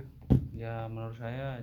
ya 0.54 0.86
menurut 0.86 1.16
saya 1.16 1.60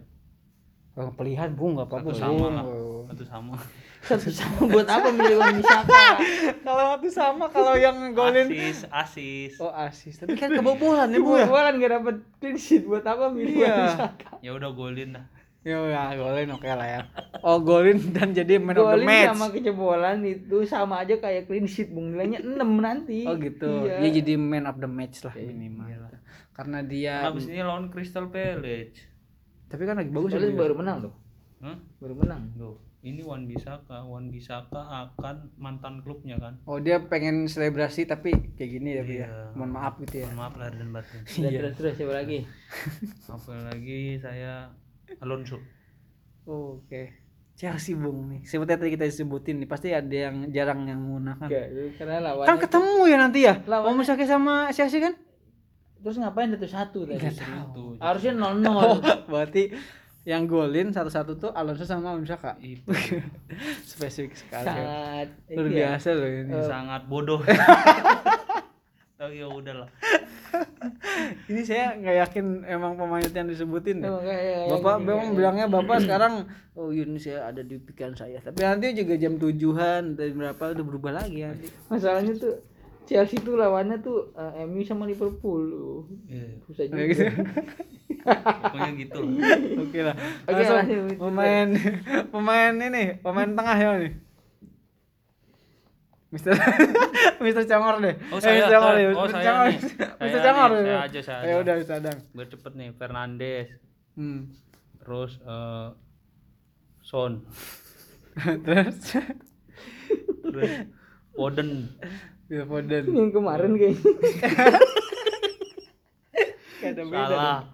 Kalau 0.98 1.14
pilihan 1.14 1.54
Bung 1.54 1.72
enggak 1.72 1.88
apa-apa 1.88 2.10
satu 2.10 2.18
sama 2.18 2.34
Bung. 2.34 2.52
lah 2.52 2.64
satu 3.08 3.24
sama 3.24 3.54
satu 4.00 4.28
sama 4.28 4.58
buat 4.68 4.84
apa 4.84 5.08
milih 5.08 5.36
Wan 5.36 5.54
Bisaka 5.56 6.06
Kalau 6.66 6.84
satu 6.92 7.08
sama 7.08 7.44
kalau 7.48 7.74
yang 7.74 7.94
golin 8.12 8.46
asis 8.48 8.82
asis 8.84 9.52
Oh, 9.56 9.70
asis. 9.70 10.18
Tapi 10.18 10.34
kan 10.34 10.50
kebobolan 10.50 11.08
ya, 11.08 11.18
Bung 11.18 11.34
ya. 11.36 11.46
Gua 11.46 11.60
kan 11.64 11.74
gak 11.76 11.92
dapet 11.94 12.14
clean 12.36 12.56
sheet 12.56 12.82
buat 12.84 13.02
apa 13.02 13.28
milih 13.28 13.54
Wan 13.54 13.62
Iya. 13.62 13.76
Bisaka 13.86 14.28
ya 14.38 14.50
udah 14.52 14.70
golin 14.70 15.10
dah 15.12 15.26
Ya 15.60 15.76
udah 15.76 16.14
golin 16.14 16.48
oke 16.50 16.64
lah 16.66 16.88
ya. 16.88 17.00
Oh, 17.40 17.58
golin 17.60 17.98
dan 18.08 18.30
jadi 18.32 18.56
man 18.56 18.72
of 18.72 18.88
the 18.88 18.94
Golin 18.94 19.04
match. 19.04 19.28
sama 19.28 19.46
kejebolan 19.50 20.18
itu 20.22 20.56
sama 20.64 20.94
aja 20.98 21.14
kayak 21.14 21.44
clean 21.44 21.66
sheet 21.66 21.88
bung 21.88 22.10
nilainya 22.10 22.40
6 22.40 22.56
nanti 22.78 23.22
Oh 23.22 23.36
gitu. 23.36 23.84
iya. 23.84 24.00
Dia 24.00 24.10
jadi 24.16 24.34
man 24.34 24.64
of 24.64 24.76
the 24.76 24.88
match 24.88 25.22
lah 25.22 25.34
minimal. 25.34 25.86
Karena 26.50 26.78
dia 26.80 27.22
habis 27.22 27.46
ini 27.46 27.60
lawan 27.60 27.86
Crystal 27.86 28.26
Palace 28.26 28.96
tapi 29.68 29.82
kan 29.84 29.94
lagi 29.94 30.08
bagus 30.08 30.28
ya. 30.28 30.36
Soalnya 30.36 30.56
baru 30.56 30.74
menang 30.74 30.98
loh 31.00 31.14
Hah? 31.58 31.76
baru 31.98 32.14
menang 32.14 32.42
Loh, 32.54 32.74
ini 33.00 33.20
Wan 33.20 33.44
Bisaka 33.44 34.00
Wan 34.02 34.30
Bisaka 34.30 34.78
akan 34.78 35.50
mantan 35.56 36.00
klubnya 36.00 36.38
kan 36.38 36.54
Oh, 36.64 36.78
dia 36.78 37.02
pengen 37.02 37.44
selebrasi 37.44 38.04
tapi 38.04 38.30
kayak 38.54 38.70
gini 38.72 38.90
ya, 38.92 39.02
Bu, 39.02 39.10
ya. 39.10 39.18
Iya. 39.18 39.28
Mohon 39.54 39.70
maaf 39.72 39.94
gitu 39.98 40.14
ya. 40.18 40.26
Mohon 40.28 40.38
maaf 40.38 40.54
lahir 40.56 40.74
dan 40.76 40.88
batin 40.90 41.20
Udah, 41.20 41.50
terus 41.50 41.72
terus 41.74 41.92
siapa 41.94 42.14
lagi 42.14 42.38
apalagi 43.28 44.00
saya 44.18 44.52
Alonso 45.18 45.58
Oh, 46.46 46.80
Oke. 46.80 47.12
Chelsea 47.58 47.92
Bung 47.92 48.30
nih. 48.30 48.40
Seperti 48.46 48.70
tadi 48.72 48.90
kita 48.94 49.04
sebutin 49.10 49.58
nih, 49.58 49.66
pasti 49.68 49.90
ada 49.90 50.06
yang 50.08 50.46
jarang 50.48 50.86
yang 50.86 50.96
menggunakan. 50.96 51.50
Karena 51.98 52.22
lawannya 52.22 52.48
Kan 52.48 52.56
ketemu 52.56 52.94
ya 53.04 53.16
nanti 53.18 53.40
ya. 53.44 53.54
Lawannya- 53.66 53.98
Mau 53.98 54.24
sama 54.24 54.54
Chelsea 54.70 55.02
kan? 55.02 55.18
Terus 55.98 56.16
ngapain 56.16 56.48
satu 56.48 56.66
satu 56.66 56.98
tadi 57.04 57.18
Nggak 57.18 57.34
itu 57.34 57.84
harusnya 57.98 58.32
nol 58.32 58.54
nol 58.60 58.78
Oh, 58.78 58.98
berarti 59.26 59.74
yang 60.22 60.44
golin 60.44 60.90
satu-satu 60.90 61.32
tuh 61.36 61.50
Alonso 61.50 61.82
sama 61.82 62.12
Wisaka. 62.12 62.60
Itu 62.60 62.84
Spesifik 63.88 64.36
sekali. 64.36 64.60
ya. 64.62 64.76
sangat 64.76 65.28
Luar 65.48 65.56
itu 65.56 65.60
ya. 65.64 65.76
biasa 65.88 66.08
loh 66.12 66.28
ini. 66.28 66.52
sangat 66.62 67.02
bodoh. 67.06 67.40
Oh 69.18 69.26
ya 69.26 69.50
udahlah. 69.50 69.90
Ini 71.44 71.60
saya 71.60 71.90
nggak 71.92 72.16
yakin 72.22 72.44
emang 72.64 72.94
pemain 72.94 73.26
yang 73.26 73.50
disebutin. 73.50 73.98
deh. 73.98 74.14
Kayak 74.14 74.70
Bapak 74.70 74.94
gini, 74.94 75.06
memang 75.08 75.18
kayak- 75.24 75.34
bilangnya 75.34 75.66
bapak 75.66 75.98
sekarang 76.06 76.34
oh 76.72 76.94
ini 76.94 77.18
saya 77.18 77.50
ada 77.50 77.58
di 77.60 77.76
pikiran 77.76 78.14
saya. 78.14 78.38
Tapi 78.38 78.62
nanti 78.62 78.94
juga 78.94 79.18
jam 79.18 79.34
tujuhan 79.34 80.14
dari 80.14 80.30
berapa 80.30 80.70
udah 80.70 80.84
berubah 80.86 81.12
lagi 81.16 81.42
nanti. 81.42 81.66
masalahnya 81.88 82.30
tuh 82.36 82.62
Chelsea 83.08 83.40
tuh 83.40 83.56
lawannya 83.56 83.98
tuh 83.98 84.30
eh, 84.32 84.62
MU 84.62 84.84
sama 84.84 85.02
Liverpool 85.02 85.62
uh, 85.64 86.00
Iya, 86.26 86.60
susah 86.62 86.84
juga 86.84 86.94
Kayak 86.94 87.08
gitu. 87.08 87.24
pokoknya 88.28 88.92
gitu 88.94 89.18
lah. 89.18 89.32
Oke 89.80 89.98
lah. 90.02 90.14
Oke, 90.44 90.52
Langsung 90.52 90.76
lanjut. 90.76 91.16
pemain 91.18 91.68
pemain 92.28 92.74
ini, 92.78 93.04
pemain 93.16 93.50
tengah 93.50 93.76
ya 93.76 93.90
nih. 93.98 94.12
Mister 96.28 96.52
Mister 97.40 97.64
Cangor 97.64 97.96
deh. 97.98 98.12
Oh, 98.28 98.36
Eh, 98.36 98.40
saya, 98.42 98.52
Mister 98.54 98.72
Cangor 98.74 98.92
deh. 98.92 99.04
Oh, 99.08 99.24
Mister 99.24 99.40
Cangor. 99.40 99.64
nih. 99.64 99.78
Mister 100.20 100.40
Cangor. 100.42 100.68
nih, 100.68 100.82
saya 100.84 101.00
aja, 101.00 101.20
saya 101.22 101.40
Ya 101.42 101.54
udah, 101.56 101.74
Mister 101.74 101.94
Adang. 101.96 102.18
Biar 102.30 102.46
cepet 102.46 102.72
nih 102.74 102.88
Fernandes, 102.92 103.68
Hmm. 104.12 104.40
terus 104.98 105.40
eh 105.40 105.88
Son, 107.00 107.32
Terus 108.66 108.96
terus 110.44 110.72
Foden. 111.32 111.88
Phil 112.48 112.64
Foden. 112.64 113.04
yang 113.06 113.28
kemarin 113.28 113.72
kayaknya 113.72 114.08
Kayak 116.78 116.92
ada 116.94 117.02
beda 117.04 117.18
Salah. 117.20 117.58
dong. 117.58 117.66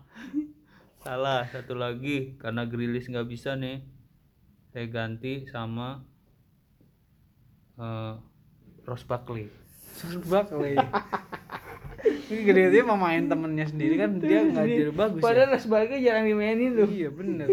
Salah 0.99 1.41
satu 1.47 1.75
lagi 1.75 2.16
karena 2.37 2.64
Grilis 2.64 3.07
nggak 3.07 3.29
bisa 3.29 3.53
nih. 3.55 3.85
Saya 4.70 4.87
ganti 4.87 5.45
sama 5.47 6.01
eh 7.77 8.14
Ross 8.83 9.05
Barkley. 9.05 9.53
Surbak 9.95 10.51
lagi. 10.51 10.81
Ini 12.05 12.41
gede 12.43 12.62
dia 12.70 12.83
pemain 12.83 13.22
temennya 13.22 13.64
sendiri 13.64 13.97
kan 13.97 14.16
dia 14.18 14.43
nggak 14.43 14.64
jadi 14.66 14.93
bagus 14.93 15.20
ya. 15.20 15.25
padahal 15.25 15.57
sebagai 15.57 15.97
jarang 15.99 16.25
dimainin 16.25 16.72
tuh 16.75 16.89
Iya 16.89 17.09
bener. 17.09 17.49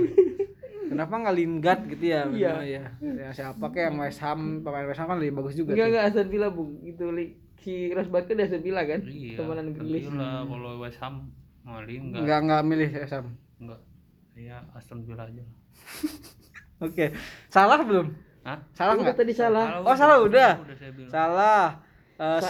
Kenapa 0.92 1.14
nggak 1.16 1.34
Lingard 1.34 1.82
gitu 1.88 2.04
ya? 2.06 2.22
Iya. 2.28 2.54
ya. 2.62 2.84
ya 3.00 3.30
siapa 3.32 3.64
kayak 3.66 3.88
yang 3.88 3.98
West 3.98 4.20
Ham, 4.20 4.60
pemain 4.60 4.84
West 4.84 5.00
Ham 5.00 5.08
kan 5.08 5.18
lebih 5.18 5.34
bagus 5.34 5.56
juga 5.56 5.72
enggak 5.72 5.80
tuh. 5.80 5.90
enggak 5.90 6.04
Aston 6.06 6.28
Villa 6.28 6.50
bung 6.50 6.72
itu 6.84 7.06
li- 7.10 7.34
si 7.58 7.74
Rosberg 7.90 8.26
kan 8.26 8.36
di 8.36 8.44
Aston 8.44 8.60
Villa 8.60 8.82
kan 8.84 9.00
Iya. 9.02 9.36
temenan 9.38 9.68
Grealish 9.72 10.06
Gila 10.06 10.30
kalau 10.44 10.72
West 10.78 11.00
Ham 11.00 11.16
Mali 11.62 11.96
enggak 11.96 12.22
Nggak 12.22 12.40
nggak 12.44 12.62
milih 12.66 12.90
West 12.98 13.14
Ham. 13.14 13.26
enggak. 13.58 13.80
Ya 14.34 14.58
Aston 14.72 15.00
Villa 15.02 15.24
aja. 15.24 15.44
Oke. 16.82 17.06
Salah 17.48 17.80
belum? 17.80 18.08
Hah? 18.42 18.58
Salah 18.72 18.94
nggak? 18.96 19.16
tadi 19.16 19.32
salah 19.32 19.66
Oh 19.82 19.94
salah 19.94 20.18
udah. 20.20 20.60
Udah. 20.60 21.08
Salah. 21.08 21.66
Eh, 22.18 22.40
Salah. 22.40 22.42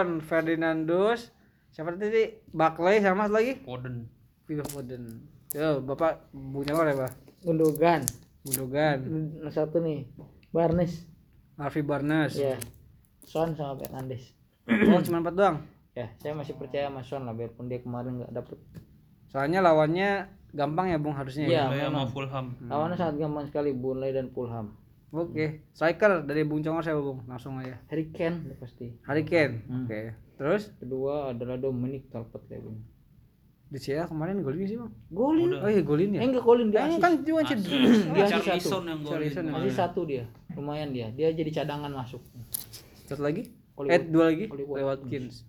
Son, 0.00 0.08
Ferdinandus, 0.22 1.32
siapa 1.68 1.92
tadi? 1.94 2.32
Barkley 2.48 3.00
sama 3.00 3.26
lagi? 3.26 3.60
Foden. 3.60 4.08
Phil 4.44 4.60
Foden. 4.62 5.04
Yo, 5.50 5.80
Bapak 5.80 6.28
punya 6.30 6.72
apa 6.72 6.84
ya, 6.84 6.96
Pak? 6.98 7.12
Gundogan 7.40 8.02
Gundogan, 8.40 8.98
satu 9.48 9.78
nih 9.78 10.08
Barnes 10.48 11.04
Harvey 11.54 11.82
Barnes. 11.82 12.32
ya 12.34 12.56
Son 13.22 13.52
sama 13.52 13.76
Fernandes 13.76 14.32
Oh, 14.68 15.00
cuma 15.00 15.18
empat 15.18 15.34
doang. 15.34 15.56
ya 15.92 16.12
saya 16.16 16.32
masih 16.32 16.54
percaya 16.54 16.86
sama 16.86 17.00
Son 17.00 17.22
lah 17.22 17.32
biarpun 17.32 17.66
dia 17.66 17.78
kemarin 17.78 18.18
nggak 18.18 18.32
dapet 18.32 18.58
Soalnya 19.28 19.60
lawannya 19.60 20.24
gampang 20.50 20.88
ya, 20.88 20.96
Bung 20.96 21.12
harusnya. 21.12 21.44
ya? 21.44 21.50
Iya, 21.50 21.62
Mulai 21.68 21.84
sama. 21.84 22.02
Fulham. 22.06 22.46
lawannya 22.64 22.96
sangat 22.96 23.16
gampang 23.18 23.44
sekali 23.46 23.70
Burnley 23.70 24.10
dan 24.10 24.28
Fulham 24.28 24.72
Oke. 25.08 25.64
Striker 25.72 26.20
dari 26.22 26.44
Bung 26.44 26.60
Congor 26.60 26.84
saya, 26.84 26.96
Bung. 26.96 27.24
Langsung 27.24 27.56
aja. 27.56 27.80
Harry 27.88 28.08
Kane 28.08 28.44
udah 28.44 28.58
pasti 28.58 28.92
Harry 29.04 29.24
Kane. 29.24 29.64
Hmm. 29.64 29.84
Oke. 29.84 30.00
Terus 30.36 30.68
kedua 30.76 31.32
adalah 31.32 31.56
Dominic 31.56 32.08
Calvert 32.08 32.44
Lewin 32.46 32.76
di 33.68 33.78
CL 33.78 34.06
kemarin 34.06 34.40
golin 34.40 34.64
sih, 34.64 34.76
Bang. 34.76 34.88
golin 35.08 35.48
Udah. 35.50 35.60
Oh 35.60 35.68
iya, 35.68 35.82
golin 35.82 36.10
ya. 36.10 36.18
eh 36.18 36.26
enggak 36.26 36.40
golin 36.42 36.68
dia 36.68 36.80
Eh, 36.82 36.96
kan 36.96 37.12
cuma 37.20 37.40
cedera. 37.42 37.76
Dia 38.08 38.24
Charlison 38.26 38.56
satu. 38.58 38.80
yang 38.82 38.98
golin. 38.98 39.12
Charlison 39.12 39.42
yang 39.44 39.56
Assist 39.58 39.76
satu 39.76 40.00
dia 40.02 40.24
lumayan 40.50 40.88
dia 40.90 41.06
dia 41.10 41.28
jadi 41.30 41.50
cadangan 41.54 41.92
masuk 41.92 42.24
Satu 43.04 43.20
lagi? 43.20 43.52
Oli 43.74 43.88
Eh, 43.88 44.00
dua 44.02 44.24
lagi? 44.26 44.48
Oli 44.48 44.64
Watkins. 44.64 45.44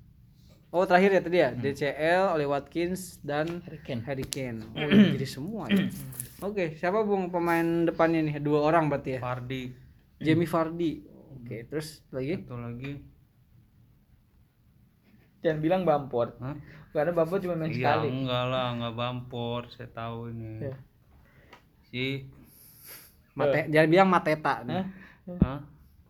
Oh, 0.69 0.85
terakhir 0.85 1.09
ya 1.09 1.19
tadi 1.19 1.37
ya. 1.39 1.49
Hmm. 1.49 1.59
DCL, 1.59 2.23
Oli 2.29 2.45
Watkins 2.45 3.01
dan 3.19 3.65
Harry 3.65 3.81
Kane 3.81 4.01
Harry 4.05 4.21
Kane. 4.23 4.61
Oh, 4.69 4.85
jadi 4.85 5.25
semua 5.25 5.65
ya. 5.65 5.89
Oke, 6.39 6.75
siapa 6.75 7.01
Bung 7.01 7.27
pemain 7.27 7.65
depannya 7.83 8.21
nih? 8.21 8.37
Dua 8.37 8.61
orang 8.61 8.85
berarti 8.85 9.17
ya. 9.17 9.19
Fardi. 9.19 9.73
Jamie 10.19 10.45
Vardy. 10.45 10.91
Oke, 11.33 11.65
terus 11.65 12.05
lagi? 12.09 12.37
Satu 12.37 12.53
lagi. 12.55 13.01
Jangan 15.39 15.59
bilang 15.63 15.81
Bamport 15.87 16.35
Hah? 16.39 16.55
karena 16.91 17.11
Bamport 17.15 17.39
cuma 17.45 17.55
main 17.55 17.71
Iya 17.71 17.77
sekali 17.77 18.07
enggak 18.09 18.43
lah, 18.49 18.67
enggak 18.73 18.93
bampor. 18.97 19.61
Saya 19.69 19.89
tahu 19.93 20.33
ini. 20.33 20.67
Ya. 20.67 20.75
Si 21.89 22.05
Mate, 23.37 23.69
jangan 23.71 23.89
bilang 23.89 24.09
Mateta. 24.09 24.53
nih. 24.67 24.75
Hah? 24.75 24.85
Hah? 25.39 25.59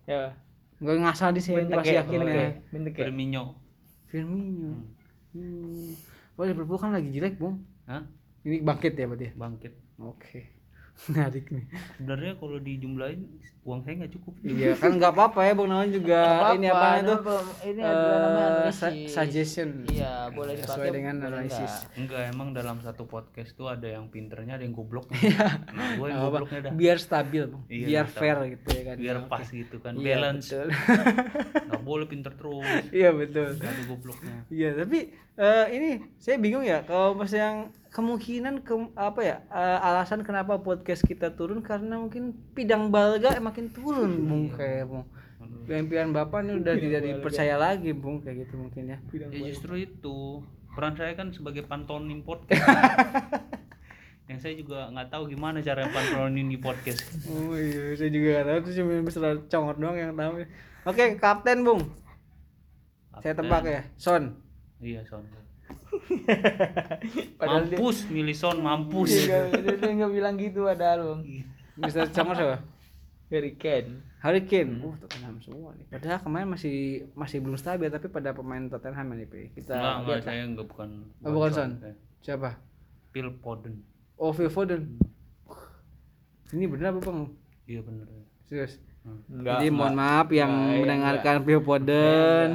ya 0.09 0.33
Gue 0.79 0.95
ngasal 0.95 1.35
di 1.35 1.43
sini 1.43 1.67
pasti 1.67 1.91
Benteke, 1.91 1.99
yakin 1.99 2.19
ya. 2.23 2.49
Benteke. 2.71 2.99
Firmino. 3.03 3.43
Firmino. 4.07 4.71
Hmm. 5.35 5.91
Oh, 6.39 6.47
Liverpool 6.47 6.79
kan 6.79 6.95
lagi 6.95 7.11
jelek, 7.11 7.35
Bung. 7.35 7.67
Hah? 7.83 8.07
Ini 8.47 8.63
bangkit 8.63 8.95
ya 8.95 9.05
berarti. 9.11 9.27
ya? 9.27 9.31
Bangkit. 9.35 9.73
Oke. 9.99 10.58
Menarik 11.07 11.45
nih. 11.47 11.63
Sebenarnya 11.95 12.33
kalau 12.35 12.57
dijumlahin 12.57 13.21
uang 13.61 13.81
saya 13.81 13.93
nggak 13.97 14.13
cukup. 14.15 14.33
Iya, 14.41 14.71
kan 14.73 14.97
nggak 14.97 15.11
apa-apa 15.11 15.39
ya, 15.41 15.53
Bung 15.53 15.69
Nawan 15.69 15.89
juga 15.89 16.17
Apa-apa, 16.17 16.57
ini 16.57 16.67
apa 16.67 16.87
itu? 16.97 17.15
ini 17.67 17.81
adalah 17.81 18.17
namanya 18.17 18.47
analisis. 18.49 18.79
su- 18.79 19.11
suggestion. 19.11 19.69
iya 19.87 20.13
boleh 20.29 20.53
Sesuai 20.55 20.65
dipakai 20.65 20.89
dengan 20.89 21.15
boleh 21.15 21.27
analisis. 21.29 21.73
enggak. 21.93 22.21
Emang 22.29 22.49
dalam 22.51 22.77
satu 22.79 23.03
podcast 23.05 23.51
tuh 23.53 23.67
ada 23.67 23.85
yang 23.85 24.09
pinternya, 24.09 24.57
ada 24.57 24.63
yang 24.63 24.73
gobloknya. 24.73 25.19
Iya. 25.29 25.45
nah, 25.69 25.87
gue 25.93 26.07
yang 26.07 26.19
gobloknya 26.25 26.59
dah. 26.65 26.71
Biar 26.73 26.97
stabil, 26.97 27.43
Bung. 27.45 27.63
Iya, 27.67 27.85
biar 27.85 28.05
betul. 28.05 28.17
fair 28.17 28.37
gitu 28.49 28.67
ya 28.69 28.81
kan. 28.81 28.95
Biar 28.97 29.17
pas 29.27 29.45
gitu 29.45 29.75
kan, 29.77 29.93
Iya, 29.93 30.07
balance. 30.09 30.47
betul. 30.49 30.67
Nggak 31.69 31.81
boleh 31.85 32.05
pinter 32.07 32.33
terus. 32.33 32.65
Iya, 32.89 33.09
betul. 33.11 33.49
Ada 33.55 33.81
gobloknya. 33.85 34.35
Iya, 34.49 34.69
tapi 34.75 34.99
eh, 35.35 35.65
ini 35.69 35.89
saya 36.17 36.35
bingung 36.35 36.63
ya 36.63 36.81
kalau 36.81 37.13
pas 37.13 37.29
yang 37.29 37.69
kemungkinan 37.89 38.61
ke, 38.61 38.73
apa 38.93 39.21
ya 39.25 39.37
eh, 39.49 39.79
alasan 39.81 40.21
kenapa 40.21 40.61
podcast 40.61 41.01
kita 41.01 41.33
turun 41.33 41.65
karena 41.65 41.97
mungkin 41.97 42.37
pidang 42.53 42.93
balga 42.93 43.33
makin 43.41 43.73
turun 43.73 44.29
bung 44.29 44.45
kayak 44.53 44.85
bung. 44.85 45.05
Impian 45.69 46.09
bapak 46.09 46.45
ini 46.45 46.61
udah 46.61 46.75
tidak 46.77 47.01
dipercaya 47.05 47.55
lagi 47.57 47.93
bung 47.93 48.25
kayak 48.25 48.45
gitu 48.45 48.57
mungkin 48.57 48.93
ya. 48.93 48.97
Ya 49.13 49.39
justru 49.53 49.85
itu. 49.85 50.41
Peran 50.73 50.97
saya 50.97 51.13
kan 51.17 51.33
sebagai 51.33 51.65
pantonim 51.65 52.21
podcast. 52.25 52.65
yang 54.29 54.37
saya 54.37 54.53
juga 54.53 54.93
nggak 54.93 55.09
tahu 55.09 55.33
gimana 55.33 55.57
cara 55.65 55.89
pantonin 55.89 56.53
di 56.53 56.61
podcast. 56.61 57.01
oh 57.25 57.57
iya 57.57 57.97
saya 57.97 58.09
juga 58.13 58.27
gak 58.41 58.45
tahu. 58.45 58.57
Itu 58.61 58.69
cuma 58.81 58.93
mister 59.01 59.23
congor 59.49 59.75
doang 59.77 59.97
yang 59.97 60.13
tahu. 60.13 60.45
Oke 60.85 61.17
kapten 61.17 61.65
bung. 61.65 61.81
Saya 63.21 63.33
tebak 63.33 63.63
ya. 63.65 63.81
Son. 63.97 64.37
Iya 64.81 65.01
son. 65.05 65.25
Padahal 67.39 67.63
dia- 67.65 67.77
mampus 67.77 67.97
mampus. 68.59 69.09
dia 69.09 69.25
nggak- 69.47 69.49
dia 69.59 69.75
dia 69.75 69.91
nggak 69.95 70.13
bilang 70.13 70.35
gitu 70.35 70.59
padahal 70.63 70.99
bang 71.03 71.21
mister 71.77 72.05
congor 72.07 72.35
siapa 72.35 72.57
Harry 74.19 74.43
Kane, 74.43 74.81
uh 74.81 74.95
Tottenham 74.99 75.39
semua 75.39 75.69
nih. 75.71 75.85
Padahal 75.87 76.19
kemarin 76.19 76.49
masih 76.49 76.75
masih 77.13 77.39
belum 77.39 77.55
stabil 77.55 77.87
tapi 77.87 78.09
pada 78.09 78.33
pemain 78.33 78.65
Tottenham 78.65 79.15
ini 79.15 79.23
Pi. 79.23 79.53
kita 79.53 79.71
Enggak, 79.71 79.95
enggak 79.95 80.09
lihat 80.09 80.17
lah. 80.17 80.25
saya 80.25 80.41
enggak 80.43 80.65
bukan. 80.67 80.89
Oh, 81.21 81.31
bukan 81.31 81.49
Son. 81.53 81.71
Saya. 81.77 81.95
siapa? 82.19 82.49
Phil 83.09 83.29
Foden. 83.37 83.73
Oh 84.15 84.33
Phil 84.33 84.49
Foden. 84.49 84.99
Ini 86.49 86.65
bener 86.65 86.89
apa 86.89 86.99
bang? 86.99 87.19
Iya 87.63 87.79
bener. 87.79 88.05
Serius. 88.43 88.81
enggak 89.29 89.55
Jadi 89.55 89.67
mohon 89.71 89.95
maaf 89.95 90.27
yang 90.29 90.51
Enggak, 90.51 90.67
iya, 90.67 90.79
mendengarkan 90.81 91.35
Phil 91.39 91.61
Foden. 91.61 92.49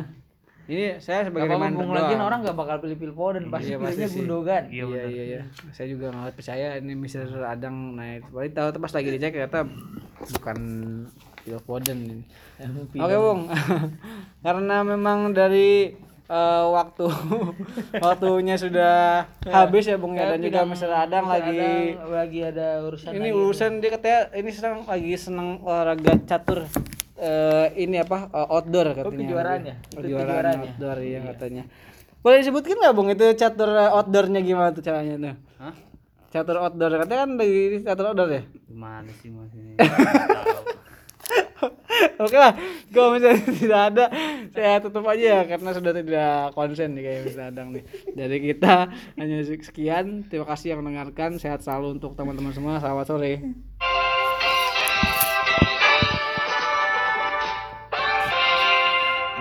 Ini 0.65 0.97
saya 0.97 1.25
sebagai 1.25 1.45
Apa 1.47 1.61
reminder 1.61 1.85
doang. 1.85 1.93
lagi 1.95 2.15
orang 2.17 2.39
nggak 2.41 2.57
bakal 2.57 2.77
pilih 2.81 2.97
Phil 2.97 3.13
Foden 3.13 3.45
pasti 3.47 3.69
Iya, 3.69 3.77
pasti 3.77 3.85
pilihnya 3.95 4.09
sih. 4.09 4.19
Gundogan 4.19 4.63
Iya 4.67 4.85
Iya 4.87 5.03
iya 5.07 5.25
iya. 5.27 5.41
Saya 5.71 5.87
juga 5.87 6.07
nggak 6.09 6.35
percaya 6.35 6.67
ini 6.77 6.93
Mister 6.95 7.25
Adang 7.39 7.77
naik. 7.95 8.25
Baru 8.29 8.49
tahu 8.49 8.69
pas 8.79 8.93
lagi 8.93 9.09
dicek 9.11 9.33
ternyata 9.35 9.69
bukan 10.31 10.59
Phil 11.39 11.61
Foden 11.61 11.99
ini. 12.01 12.25
Oke 12.97 13.15
bung, 13.15 13.53
karena 14.47 14.77
memang 14.83 15.31
dari 15.31 15.93
eh, 16.25 16.65
waktu 16.67 17.05
waktunya 18.01 18.57
sudah 18.57 19.29
habis 19.45 19.85
ya 19.85 19.97
bung 19.97 20.17
ya 20.17 20.25
dan 20.27 20.41
juga 20.41 20.65
Mister 20.65 20.89
Adang 20.89 21.29
lagi 21.29 21.61
lagi 22.01 22.41
ada 22.43 22.81
urusan 22.83 23.13
ini 23.13 23.29
lagi. 23.29 23.37
urusan 23.37 23.71
dia 23.79 23.91
katanya 23.91 24.21
ini 24.33 24.49
sedang 24.49 24.77
lagi 24.83 25.13
senang 25.15 25.61
olahraga 25.61 26.17
catur 26.25 26.65
eh, 27.17 27.67
ini 27.79 27.97
apa 27.99 28.29
eh, 28.29 28.47
outdoor 28.51 28.87
katanya. 28.93 29.19
kejuaraan 29.25 29.61
ya? 29.63 29.75
Oh, 29.75 30.01
Itu 30.01 30.07
kejuaraan 30.11 30.45
ya? 30.45 30.63
outdoor 30.67 30.99
iya 31.01 31.21
katanya. 31.25 31.63
Boleh 32.25 32.37
disebutkan 32.41 32.77
nggak 32.81 32.95
bung 32.97 33.09
itu 33.13 33.25
catur 33.37 33.71
eh, 33.71 33.91
outdoornya 33.91 34.41
gimana 34.41 34.69
tuh 34.73 34.83
caranya 34.83 35.15
tuh? 35.17 35.37
Hah? 35.61 35.75
catur 36.35 36.59
outdoor 36.59 36.91
katanya 36.99 37.21
kan 37.23 37.31
dari 37.39 37.79
catur 37.79 38.11
outdoor 38.11 38.27
ya 38.27 38.43
gimana 38.67 39.07
sih 39.23 39.31
mas 39.31 39.55
ini. 39.55 39.79
Oke 42.15 42.37
lah, 42.37 42.53
kalau 42.93 43.17
misalnya 43.17 43.41
tidak 43.63 43.81
ada, 43.93 44.05
saya 44.53 44.79
tutup 44.83 45.07
aja 45.09 45.25
ya 45.25 45.41
karena 45.47 45.71
sudah 45.73 45.93
tidak 45.95 46.53
konsen 46.53 46.95
nih 46.95 47.03
kayak 47.03 47.21
Mas 47.25 47.37
Dadang 47.39 47.69
nih. 47.75 47.85
Dari 48.13 48.37
kita 48.45 48.75
hanya 49.17 49.37
sekian, 49.43 50.27
terima 50.29 50.47
kasih 50.47 50.75
yang 50.75 50.85
mendengarkan, 50.85 51.41
sehat 51.41 51.65
selalu 51.65 51.97
untuk 51.97 52.13
teman-teman 52.15 52.53
semua, 52.53 52.79
selamat 52.79 53.07
sore. 53.09 53.41